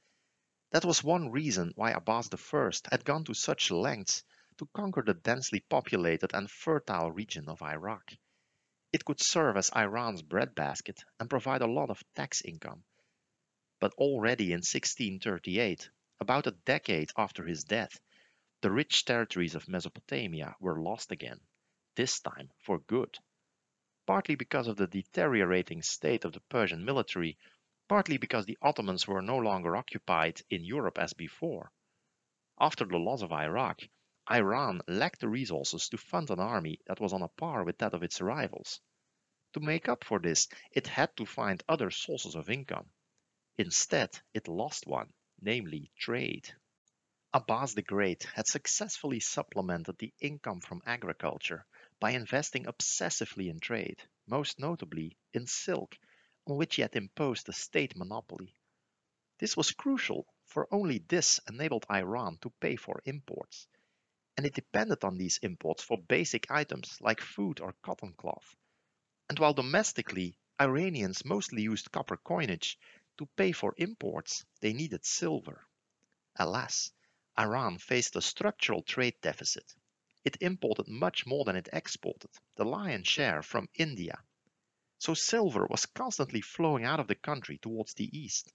That 0.71 0.85
was 0.85 1.03
one 1.03 1.31
reason 1.31 1.73
why 1.77 1.93
Abbas 1.93 2.29
I 2.55 2.71
had 2.91 3.05
gone 3.05 3.25
to 3.25 3.35
such 3.35 3.71
lengths 3.71 4.23
to 4.59 4.69
conquer 4.75 5.03
the 5.03 5.15
densely 5.15 5.61
populated 5.61 6.35
and 6.35 6.51
fertile 6.51 7.11
region 7.11 7.49
of 7.49 7.63
Iraq. 7.63 8.13
It 8.93 9.05
could 9.05 9.21
serve 9.21 9.57
as 9.57 9.71
Iran's 9.75 10.23
breadbasket 10.23 11.03
and 11.19 11.31
provide 11.31 11.63
a 11.63 11.67
lot 11.67 11.91
of 11.91 12.03
tax 12.15 12.43
income. 12.43 12.85
But 13.81 13.95
already 13.95 14.47
in 14.47 14.59
1638, 14.59 15.89
about 16.19 16.49
a 16.49 16.51
decade 16.51 17.13
after 17.17 17.47
his 17.47 17.63
death, 17.63 18.01
the 18.61 18.73
rich 18.73 19.05
territories 19.05 19.55
of 19.55 19.69
Mesopotamia 19.69 20.57
were 20.59 20.83
lost 20.83 21.13
again, 21.13 21.41
this 21.95 22.19
time 22.19 22.51
for 22.59 22.81
good. 22.81 23.19
Partly 24.05 24.35
because 24.35 24.67
of 24.67 24.77
the 24.77 24.89
deteriorating 24.89 25.83
state 25.83 26.25
of 26.25 26.33
the 26.33 26.41
Persian 26.41 26.85
military, 26.85 27.39
partly 27.89 28.17
because 28.17 28.47
the 28.47 28.59
Ottomans 28.61 29.07
were 29.07 29.23
no 29.23 29.39
longer 29.39 29.77
occupied 29.77 30.43
in 30.51 30.65
Europe 30.65 30.99
as 30.99 31.13
before. 31.13 31.71
After 32.59 32.85
the 32.85 32.99
loss 32.99 33.23
of 33.23 33.31
Iraq, 33.31 33.83
Iran 34.29 34.83
lacked 34.89 35.21
the 35.21 35.29
resources 35.29 35.89
to 35.91 35.97
fund 35.97 36.31
an 36.31 36.41
army 36.41 36.81
that 36.87 36.99
was 36.99 37.13
on 37.13 37.23
a 37.23 37.29
par 37.29 37.63
with 37.63 37.79
that 37.79 37.95
of 37.95 38.03
its 38.03 38.21
rivals. 38.21 38.81
To 39.53 39.61
make 39.61 39.89
up 39.89 40.03
for 40.03 40.19
this, 40.19 40.49
it 40.73 40.89
had 40.89 41.17
to 41.17 41.25
find 41.25 41.63
other 41.69 41.93
sources 41.93 42.35
of 42.35 42.51
income. 42.51 42.91
Instead, 43.59 44.19
it 44.33 44.49
lost 44.49 44.87
one, 44.87 45.13
namely 45.41 45.91
trade. 45.99 46.55
Abbas 47.35 47.75
the 47.75 47.83
Great 47.83 48.23
had 48.23 48.47
successfully 48.47 49.21
supplemented 49.21 49.99
the 49.99 50.15
income 50.21 50.61
from 50.61 50.83
agriculture 50.87 51.67
by 52.01 52.13
investing 52.13 52.65
obsessively 52.67 53.51
in 53.51 53.61
trade, 53.61 54.03
most 54.27 54.59
notably 54.59 55.19
in 55.35 55.47
silk, 55.47 55.99
on 56.47 56.57
which 56.57 56.77
he 56.77 56.83
had 56.83 56.97
imposed 56.97 57.49
a 57.49 57.53
state 57.53 57.97
monopoly. 57.97 58.55
This 59.39 59.57
was 59.57 59.73
crucial, 59.73 60.27
for 60.47 60.73
only 60.73 60.99
this 60.99 61.41
enabled 61.49 61.87
Iran 61.91 62.39
to 62.39 62.51
pay 62.61 62.77
for 62.77 63.03
imports 63.05 63.67
and 64.37 64.47
it 64.47 64.55
depended 64.55 65.03
on 65.03 65.19
these 65.19 65.39
imports 65.39 65.83
for 65.83 65.99
basic 65.99 66.49
items 66.49 66.97
like 67.01 67.21
food 67.21 67.59
or 67.61 67.75
cotton 67.83 68.13
cloth. 68.13 68.55
And 69.29 69.39
while 69.39 69.53
domestically, 69.53 70.39
Iranians 70.61 71.25
mostly 71.25 71.63
used 71.63 71.91
copper 71.91 72.17
coinage, 72.17 72.79
to 73.19 73.27
pay 73.37 73.53
for 73.53 73.75
imports, 73.77 74.45
they 74.61 74.73
needed 74.73 75.05
silver. 75.05 75.67
Alas, 76.37 76.93
Iran 77.39 77.79
faced 77.79 78.17
a 78.17 78.21
structural 78.21 78.83
trade 78.83 79.15
deficit. 79.21 79.75
It 80.25 80.39
imported 80.41 80.89
much 80.89 81.27
more 81.27 81.45
than 81.45 81.57
it 81.57 81.69
exported, 81.73 82.31
the 82.57 82.65
lion's 82.65 83.09
share 83.09 83.43
from 83.43 83.69
India. 83.75 84.19
So 84.99 85.15
silver 85.15 85.67
was 85.67 85.87
constantly 85.87 86.41
flowing 86.41 86.85
out 86.85 87.01
of 87.01 87.07
the 87.07 87.15
country 87.15 87.59
towards 87.59 87.95
the 87.95 88.19
east. 88.19 88.53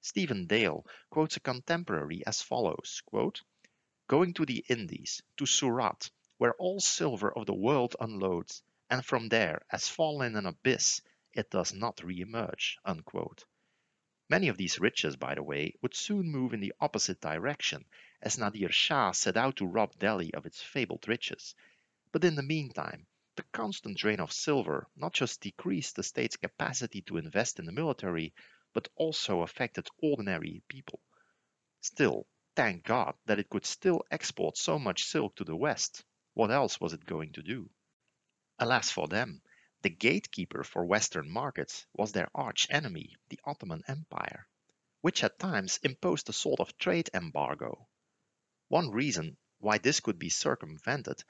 Stephen 0.00 0.46
Dale 0.46 0.86
quotes 1.10 1.36
a 1.36 1.40
contemporary 1.40 2.24
as 2.26 2.40
follows 2.40 3.02
quote, 3.04 3.42
going 4.08 4.32
to 4.34 4.46
the 4.46 4.64
Indies, 4.68 5.22
to 5.36 5.44
Surat, 5.44 6.10
where 6.38 6.54
all 6.54 6.80
silver 6.80 7.30
of 7.30 7.44
the 7.44 7.54
world 7.54 7.94
unloads, 8.00 8.62
and 8.88 9.04
from 9.04 9.28
there, 9.28 9.62
as 9.70 9.88
fallen 9.88 10.32
in 10.32 10.38
an 10.38 10.46
abyss, 10.46 11.02
it 11.32 11.50
does 11.50 11.74
not 11.74 12.02
re-emerge. 12.02 12.78
Unquote. 12.84 13.44
Many 14.30 14.48
of 14.48 14.56
these 14.56 14.78
riches, 14.78 15.16
by 15.16 15.34
the 15.34 15.42
way, 15.42 15.74
would 15.82 15.94
soon 15.94 16.30
move 16.30 16.54
in 16.54 16.60
the 16.60 16.72
opposite 16.80 17.20
direction, 17.20 17.84
as 18.22 18.38
Nadir 18.38 18.70
Shah 18.70 19.10
set 19.12 19.36
out 19.36 19.56
to 19.56 19.66
rob 19.66 19.98
Delhi 19.98 20.32
of 20.32 20.46
its 20.46 20.62
fabled 20.62 21.06
riches. 21.06 21.54
But 22.12 22.24
in 22.24 22.36
the 22.36 22.42
meantime, 22.42 23.08
the 23.36 23.42
constant 23.52 23.98
drain 23.98 24.20
of 24.20 24.32
silver 24.32 24.88
not 24.96 25.12
just 25.12 25.42
decreased 25.42 25.96
the 25.96 26.02
state's 26.02 26.36
capacity 26.38 27.02
to 27.02 27.18
invest 27.18 27.58
in 27.58 27.66
the 27.66 27.72
military, 27.72 28.32
but 28.72 28.88
also 28.94 29.42
affected 29.42 29.88
ordinary 30.00 30.62
people. 30.68 31.00
Still, 31.82 32.26
Thank 32.56 32.84
God 32.84 33.16
that 33.26 33.38
it 33.38 33.48
could 33.48 33.64
still 33.64 34.04
export 34.10 34.56
so 34.56 34.78
much 34.78 35.04
silk 35.04 35.36
to 35.36 35.44
the 35.44 35.56
West. 35.56 36.04
What 36.34 36.50
else 36.50 36.80
was 36.80 36.92
it 36.92 37.04
going 37.04 37.32
to 37.32 37.42
do? 37.42 37.70
Alas 38.58 38.90
for 38.90 39.08
them, 39.08 39.42
the 39.82 39.88
gatekeeper 39.88 40.62
for 40.62 40.84
Western 40.84 41.30
markets 41.30 41.86
was 41.94 42.12
their 42.12 42.28
arch 42.34 42.66
enemy, 42.70 43.16
the 43.28 43.40
Ottoman 43.44 43.82
Empire, 43.88 44.46
which 45.00 45.24
at 45.24 45.38
times 45.38 45.78
imposed 45.82 46.28
a 46.28 46.34
sort 46.34 46.60
of 46.60 46.76
trade 46.76 47.08
embargo. 47.14 47.88
One 48.68 48.90
reason 48.90 49.38
why 49.58 49.78
this 49.78 50.00
could 50.00 50.18
be 50.18 50.28
circumvented 50.28 51.24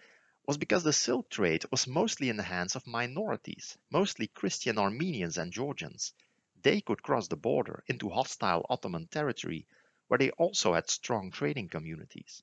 was 0.46 0.58
because 0.58 0.82
the 0.82 0.92
silk 0.92 1.30
trade 1.30 1.64
was 1.70 1.86
mostly 1.86 2.28
in 2.28 2.36
the 2.36 2.42
hands 2.42 2.74
of 2.74 2.86
minorities, 2.88 3.78
mostly 3.90 4.26
Christian 4.26 4.78
Armenians 4.78 5.38
and 5.38 5.52
Georgians. 5.52 6.12
They 6.60 6.80
could 6.80 7.04
cross 7.04 7.28
the 7.28 7.36
border 7.36 7.84
into 7.86 8.08
hostile 8.08 8.66
Ottoman 8.68 9.06
territory 9.06 9.68
where 10.08 10.18
they 10.18 10.30
also 10.32 10.74
had 10.74 10.90
strong 10.90 11.30
trading 11.30 11.68
communities. 11.68 12.42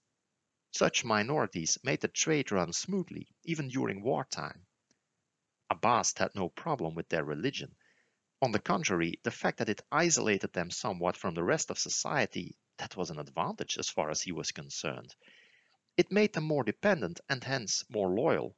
Such 0.71 1.03
minorities 1.03 1.77
made 1.83 1.99
the 1.99 2.07
trade 2.07 2.51
run 2.51 2.71
smoothly, 2.71 3.27
even 3.43 3.67
during 3.67 4.01
wartime. 4.01 4.66
Abbas 5.69 6.13
had 6.17 6.33
no 6.35 6.49
problem 6.49 6.95
with 6.95 7.09
their 7.09 7.23
religion. 7.23 7.75
On 8.41 8.51
the 8.51 8.59
contrary, 8.59 9.19
the 9.23 9.31
fact 9.31 9.57
that 9.57 9.69
it 9.69 9.81
isolated 9.91 10.53
them 10.53 10.69
somewhat 10.69 11.17
from 11.17 11.33
the 11.33 11.43
rest 11.43 11.69
of 11.69 11.79
society, 11.79 12.55
that 12.77 12.95
was 12.95 13.09
an 13.09 13.19
advantage 13.19 13.77
as 13.77 13.89
far 13.89 14.09
as 14.09 14.21
he 14.21 14.31
was 14.31 14.51
concerned. 14.51 15.15
It 15.97 16.11
made 16.11 16.33
them 16.33 16.43
more 16.43 16.63
dependent 16.63 17.19
and 17.27 17.43
hence 17.43 17.83
more 17.89 18.09
loyal. 18.09 18.55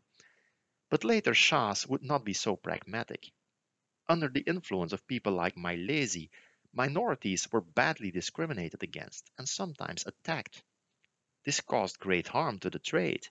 But 0.89 1.03
later 1.03 1.33
Shahs 1.33 1.87
would 1.87 2.03
not 2.03 2.25
be 2.25 2.33
so 2.33 2.55
pragmatic. 2.55 3.31
Under 4.09 4.27
the 4.27 4.41
influence 4.41 4.91
of 4.91 5.07
people 5.07 5.33
like 5.33 5.55
Majlesi, 5.55 6.29
minorities 6.73 7.49
were 7.51 7.61
badly 7.61 8.11
discriminated 8.11 8.83
against 8.83 9.31
and 9.37 9.47
sometimes 9.47 10.05
attacked. 10.05 10.61
This 11.45 11.61
caused 11.61 11.99
great 11.99 12.27
harm 12.27 12.59
to 12.59 12.69
the 12.69 12.79
trade. 12.79 13.27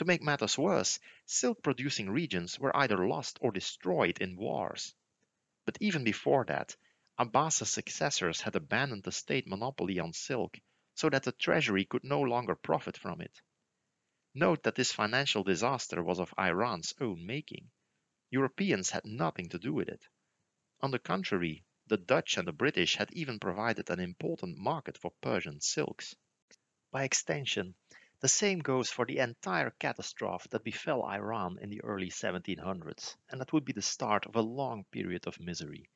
To 0.00 0.06
make 0.06 0.22
matters 0.22 0.56
worse, 0.56 0.98
silk 1.26 1.62
producing 1.62 2.08
regions 2.08 2.58
were 2.58 2.74
either 2.74 3.06
lost 3.06 3.36
or 3.42 3.52
destroyed 3.52 4.16
in 4.18 4.34
wars. 4.34 4.94
But 5.66 5.76
even 5.78 6.04
before 6.04 6.46
that, 6.46 6.74
Abbas's 7.18 7.68
successors 7.68 8.40
had 8.40 8.56
abandoned 8.56 9.02
the 9.02 9.12
state 9.12 9.46
monopoly 9.46 9.98
on 9.98 10.14
silk 10.14 10.58
so 10.94 11.10
that 11.10 11.24
the 11.24 11.32
treasury 11.32 11.84
could 11.84 12.02
no 12.02 12.22
longer 12.22 12.54
profit 12.54 12.96
from 12.96 13.20
it. 13.20 13.42
Note 14.32 14.62
that 14.62 14.74
this 14.74 14.90
financial 14.90 15.44
disaster 15.44 16.02
was 16.02 16.18
of 16.18 16.32
Iran's 16.38 16.94
own 16.98 17.26
making. 17.26 17.70
Europeans 18.30 18.88
had 18.88 19.04
nothing 19.04 19.50
to 19.50 19.58
do 19.58 19.74
with 19.74 19.90
it. 19.90 20.08
On 20.80 20.90
the 20.90 20.98
contrary, 20.98 21.66
the 21.88 21.98
Dutch 21.98 22.38
and 22.38 22.48
the 22.48 22.52
British 22.52 22.96
had 22.96 23.12
even 23.12 23.38
provided 23.38 23.90
an 23.90 24.00
important 24.00 24.56
market 24.56 24.96
for 24.96 25.12
Persian 25.20 25.60
silks. 25.60 26.14
By 26.90 27.04
extension, 27.04 27.74
the 28.20 28.28
same 28.28 28.58
goes 28.58 28.90
for 28.90 29.06
the 29.06 29.18
entire 29.18 29.70
catastrophe 29.70 30.46
that 30.50 30.62
befell 30.62 31.02
Iran 31.04 31.58
in 31.58 31.70
the 31.70 31.82
early 31.82 32.10
1700s, 32.10 33.16
and 33.30 33.40
that 33.40 33.52
would 33.52 33.64
be 33.64 33.72
the 33.72 33.80
start 33.80 34.26
of 34.26 34.36
a 34.36 34.42
long 34.42 34.84
period 34.84 35.26
of 35.26 35.40
misery. 35.40 35.88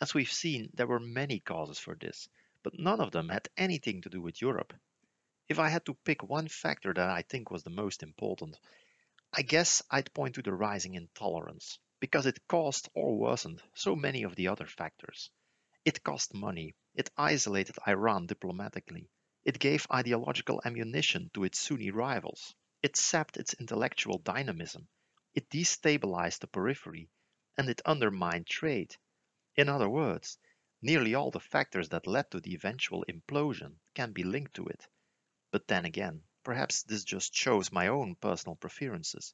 As 0.00 0.14
we've 0.14 0.30
seen, 0.30 0.70
there 0.74 0.86
were 0.86 1.00
many 1.00 1.40
causes 1.40 1.80
for 1.80 1.96
this, 1.96 2.28
but 2.62 2.78
none 2.78 3.00
of 3.00 3.10
them 3.10 3.30
had 3.30 3.48
anything 3.56 4.00
to 4.02 4.08
do 4.08 4.20
with 4.20 4.40
Europe. 4.40 4.74
If 5.48 5.58
I 5.58 5.68
had 5.68 5.84
to 5.86 5.94
pick 5.94 6.22
one 6.22 6.46
factor 6.46 6.94
that 6.94 7.10
I 7.10 7.22
think 7.22 7.50
was 7.50 7.64
the 7.64 7.70
most 7.70 8.02
important, 8.02 8.58
I 9.32 9.42
guess 9.42 9.82
I'd 9.90 10.14
point 10.14 10.36
to 10.36 10.42
the 10.42 10.52
rising 10.52 10.94
intolerance 10.94 11.80
because 11.98 12.26
it 12.26 12.46
caused 12.46 12.88
or 12.94 13.18
worsened 13.18 13.60
so 13.74 13.96
many 13.96 14.22
of 14.22 14.36
the 14.36 14.48
other 14.48 14.66
factors. 14.66 15.30
It 15.84 16.04
cost 16.04 16.32
money, 16.32 16.76
it 16.94 17.10
isolated 17.16 17.76
Iran 17.88 18.26
diplomatically, 18.26 19.08
it 19.46 19.60
gave 19.60 19.86
ideological 19.92 20.60
ammunition 20.64 21.30
to 21.32 21.44
its 21.44 21.60
Sunni 21.60 21.92
rivals, 21.92 22.56
it 22.82 22.96
sapped 22.96 23.36
its 23.36 23.54
intellectual 23.54 24.18
dynamism, 24.18 24.88
it 25.34 25.48
destabilized 25.48 26.40
the 26.40 26.48
periphery, 26.48 27.08
and 27.56 27.68
it 27.68 27.80
undermined 27.86 28.48
trade. 28.48 28.96
In 29.54 29.68
other 29.68 29.88
words, 29.88 30.36
nearly 30.82 31.14
all 31.14 31.30
the 31.30 31.38
factors 31.38 31.90
that 31.90 32.08
led 32.08 32.28
to 32.32 32.40
the 32.40 32.54
eventual 32.56 33.04
implosion 33.08 33.76
can 33.94 34.10
be 34.10 34.24
linked 34.24 34.54
to 34.54 34.66
it. 34.66 34.88
But 35.52 35.68
then 35.68 35.84
again, 35.84 36.24
perhaps 36.42 36.82
this 36.82 37.04
just 37.04 37.32
shows 37.32 37.70
my 37.70 37.86
own 37.86 38.16
personal 38.16 38.56
preferences. 38.56 39.32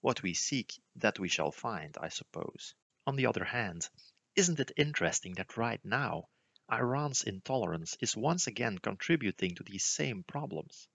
What 0.00 0.24
we 0.24 0.34
seek, 0.34 0.82
that 0.96 1.20
we 1.20 1.28
shall 1.28 1.52
find, 1.52 1.96
I 2.00 2.08
suppose. 2.08 2.74
On 3.06 3.14
the 3.14 3.26
other 3.26 3.44
hand, 3.44 3.88
isn't 4.34 4.58
it 4.58 4.72
interesting 4.76 5.34
that 5.34 5.56
right 5.56 5.84
now, 5.84 6.28
Iran's 6.70 7.24
intolerance 7.24 7.96
is 8.00 8.16
once 8.16 8.46
again 8.46 8.78
contributing 8.78 9.56
to 9.56 9.64
these 9.64 9.84
same 9.84 10.22
problems? 10.22 10.86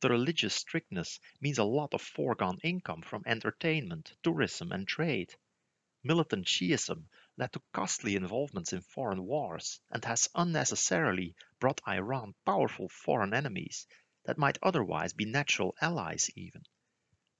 The 0.00 0.10
religious 0.10 0.54
strictness 0.54 1.20
means 1.40 1.58
a 1.58 1.64
lot 1.64 1.94
of 1.94 2.02
foregone 2.02 2.58
income 2.62 3.02
from 3.02 3.22
entertainment, 3.24 4.16
tourism, 4.22 4.72
and 4.72 4.88
trade. 4.88 5.34
Militant 6.02 6.46
Shiism 6.46 7.08
led 7.36 7.52
to 7.52 7.62
costly 7.72 8.16
involvements 8.16 8.72
in 8.72 8.80
foreign 8.80 9.24
wars 9.24 9.80
and 9.90 10.04
has 10.04 10.28
unnecessarily 10.34 11.36
brought 11.60 11.80
Iran 11.86 12.34
powerful 12.44 12.88
foreign 12.88 13.32
enemies 13.32 13.86
that 14.24 14.38
might 14.38 14.58
otherwise 14.62 15.12
be 15.12 15.24
natural 15.24 15.76
allies 15.80 16.30
even. 16.34 16.64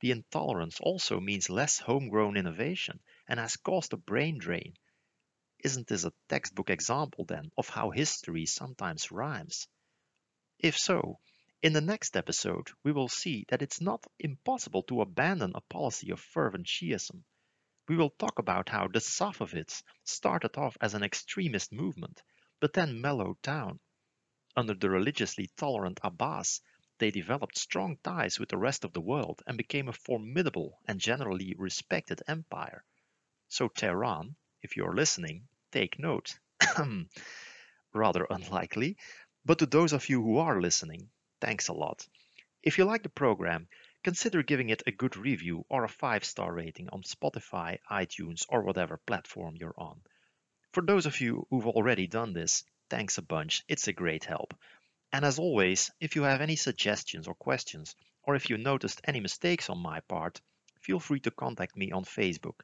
The 0.01 0.13
intolerance 0.13 0.79
also 0.81 1.21
means 1.21 1.51
less 1.51 1.79
homegrown 1.79 2.37
innovation 2.37 3.01
and 3.27 3.41
has 3.41 3.57
caused 3.57 3.93
a 3.93 3.97
brain 3.97 4.39
drain. 4.39 4.77
Isn't 5.67 5.89
this 5.89 6.05
a 6.05 6.13
textbook 6.29 6.71
example 6.71 7.25
then 7.25 7.51
of 7.59 7.69
how 7.69 7.91
history 7.91 8.47
sometimes 8.47 9.11
rhymes? 9.11 9.67
If 10.61 10.79
so, 10.79 11.19
in 11.61 11.73
the 11.73 11.81
next 11.81 12.17
episode, 12.17 12.71
we 12.85 12.93
will 12.93 13.09
see 13.09 13.47
that 13.49 13.63
it's 13.63 13.81
not 13.81 14.07
impossible 14.21 14.85
to 14.85 15.01
abandon 15.01 15.51
a 15.57 15.61
policy 15.63 16.11
of 16.13 16.21
fervent 16.21 16.69
Shiism. 16.69 17.25
We 17.89 17.97
will 17.97 18.11
talk 18.11 18.39
about 18.39 18.69
how 18.69 18.87
the 18.87 19.01
Safavids 19.01 19.83
started 20.05 20.57
off 20.57 20.77
as 20.81 20.95
an 20.95 21.03
extremist 21.03 21.73
movement, 21.73 22.23
but 22.61 22.73
then 22.73 23.01
mellowed 23.01 23.43
down. 23.43 23.81
Under 24.55 24.75
the 24.75 24.89
religiously 24.89 25.51
tolerant 25.57 25.99
Abbas, 26.05 26.61
they 26.99 27.11
developed 27.11 27.59
strong 27.59 27.97
ties 28.05 28.39
with 28.39 28.51
the 28.51 28.57
rest 28.57 28.85
of 28.85 28.93
the 28.93 29.01
world 29.01 29.43
and 29.49 29.59
became 29.59 29.89
a 29.89 29.93
formidable 29.93 30.79
and 30.87 31.01
generally 31.01 31.57
respected 31.59 32.23
empire. 32.29 32.85
So 33.49 33.67
Tehran, 33.67 34.37
if 34.63 34.77
you're 34.77 34.95
listening, 34.95 35.49
take 35.77 35.99
note. 35.99 36.39
Rather 37.93 38.27
unlikely, 38.31 38.97
but 39.45 39.59
to 39.59 39.67
those 39.67 39.93
of 39.93 40.09
you 40.09 40.23
who 40.23 40.39
are 40.39 40.61
listening, 40.61 41.11
thanks 41.41 41.69
a 41.69 41.75
lot. 41.75 42.09
If 42.63 42.79
you 42.79 42.85
like 42.87 43.03
the 43.03 43.11
program, 43.11 43.69
consider 44.03 44.43
giving 44.43 44.71
it 44.71 44.83
a 44.87 44.99
good 45.03 45.19
review 45.19 45.67
or 45.69 45.85
a 45.85 45.97
5-star 46.03 46.51
rating 46.51 46.89
on 46.89 47.03
Spotify, 47.03 47.79
iTunes, 47.91 48.47
or 48.49 48.63
whatever 48.63 48.97
platform 48.97 49.57
you're 49.57 49.75
on. 49.77 50.01
For 50.73 50.83
those 50.83 51.05
of 51.05 51.21
you 51.21 51.47
who've 51.51 51.67
already 51.67 52.07
done 52.07 52.33
this, 52.33 52.65
thanks 52.89 53.19
a 53.19 53.23
bunch, 53.23 53.63
it's 53.69 53.87
a 53.87 53.93
great 53.93 54.25
help. 54.25 54.55
And 55.13 55.27
as 55.27 55.39
always, 55.39 55.91
if 56.01 56.17
you 56.17 56.23
have 56.23 56.41
any 56.41 56.57
suggestions 56.57 57.29
or 57.29 57.35
questions, 57.35 57.95
or 58.23 58.35
if 58.35 58.49
you 58.49 58.57
noticed 58.57 59.03
any 59.05 59.21
mistakes 59.21 59.69
on 59.69 59.79
my 59.79 60.01
part, 60.01 60.41
feel 60.81 61.01
free 61.01 61.21
to 61.21 61.31
contact 61.31 61.77
me 61.77 61.93
on 61.93 62.05
Facebook. 62.05 62.61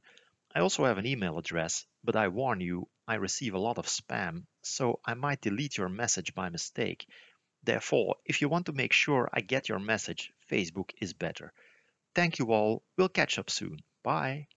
I 0.55 0.61
also 0.61 0.84
have 0.84 0.98
an 0.98 1.07
email 1.07 1.38
address, 1.38 1.86
but 2.05 2.16
I 2.16 2.28
warn 2.28 2.61
you, 2.61 2.88
I 3.07 3.16
receive 3.16 3.55
a 3.55 3.59
lot 3.59 3.78
of 3.78 3.86
spam, 3.86 4.46
so 4.62 5.00
I 5.05 5.14
might 5.14 5.40
delete 5.40 5.76
your 5.76 5.88
message 5.88 6.34
by 6.34 6.48
mistake. 6.48 7.07
Therefore, 7.62 8.16
if 8.24 8.40
you 8.40 8.48
want 8.48 8.66
to 8.66 8.72
make 8.72 8.92
sure 8.92 9.28
I 9.32 9.40
get 9.40 9.68
your 9.68 9.78
message, 9.78 10.32
Facebook 10.50 10.90
is 11.00 11.12
better. 11.12 11.53
Thank 12.14 12.38
you 12.38 12.53
all. 12.53 12.84
We'll 12.96 13.09
catch 13.09 13.38
up 13.38 13.50
soon. 13.50 13.78
Bye. 14.03 14.48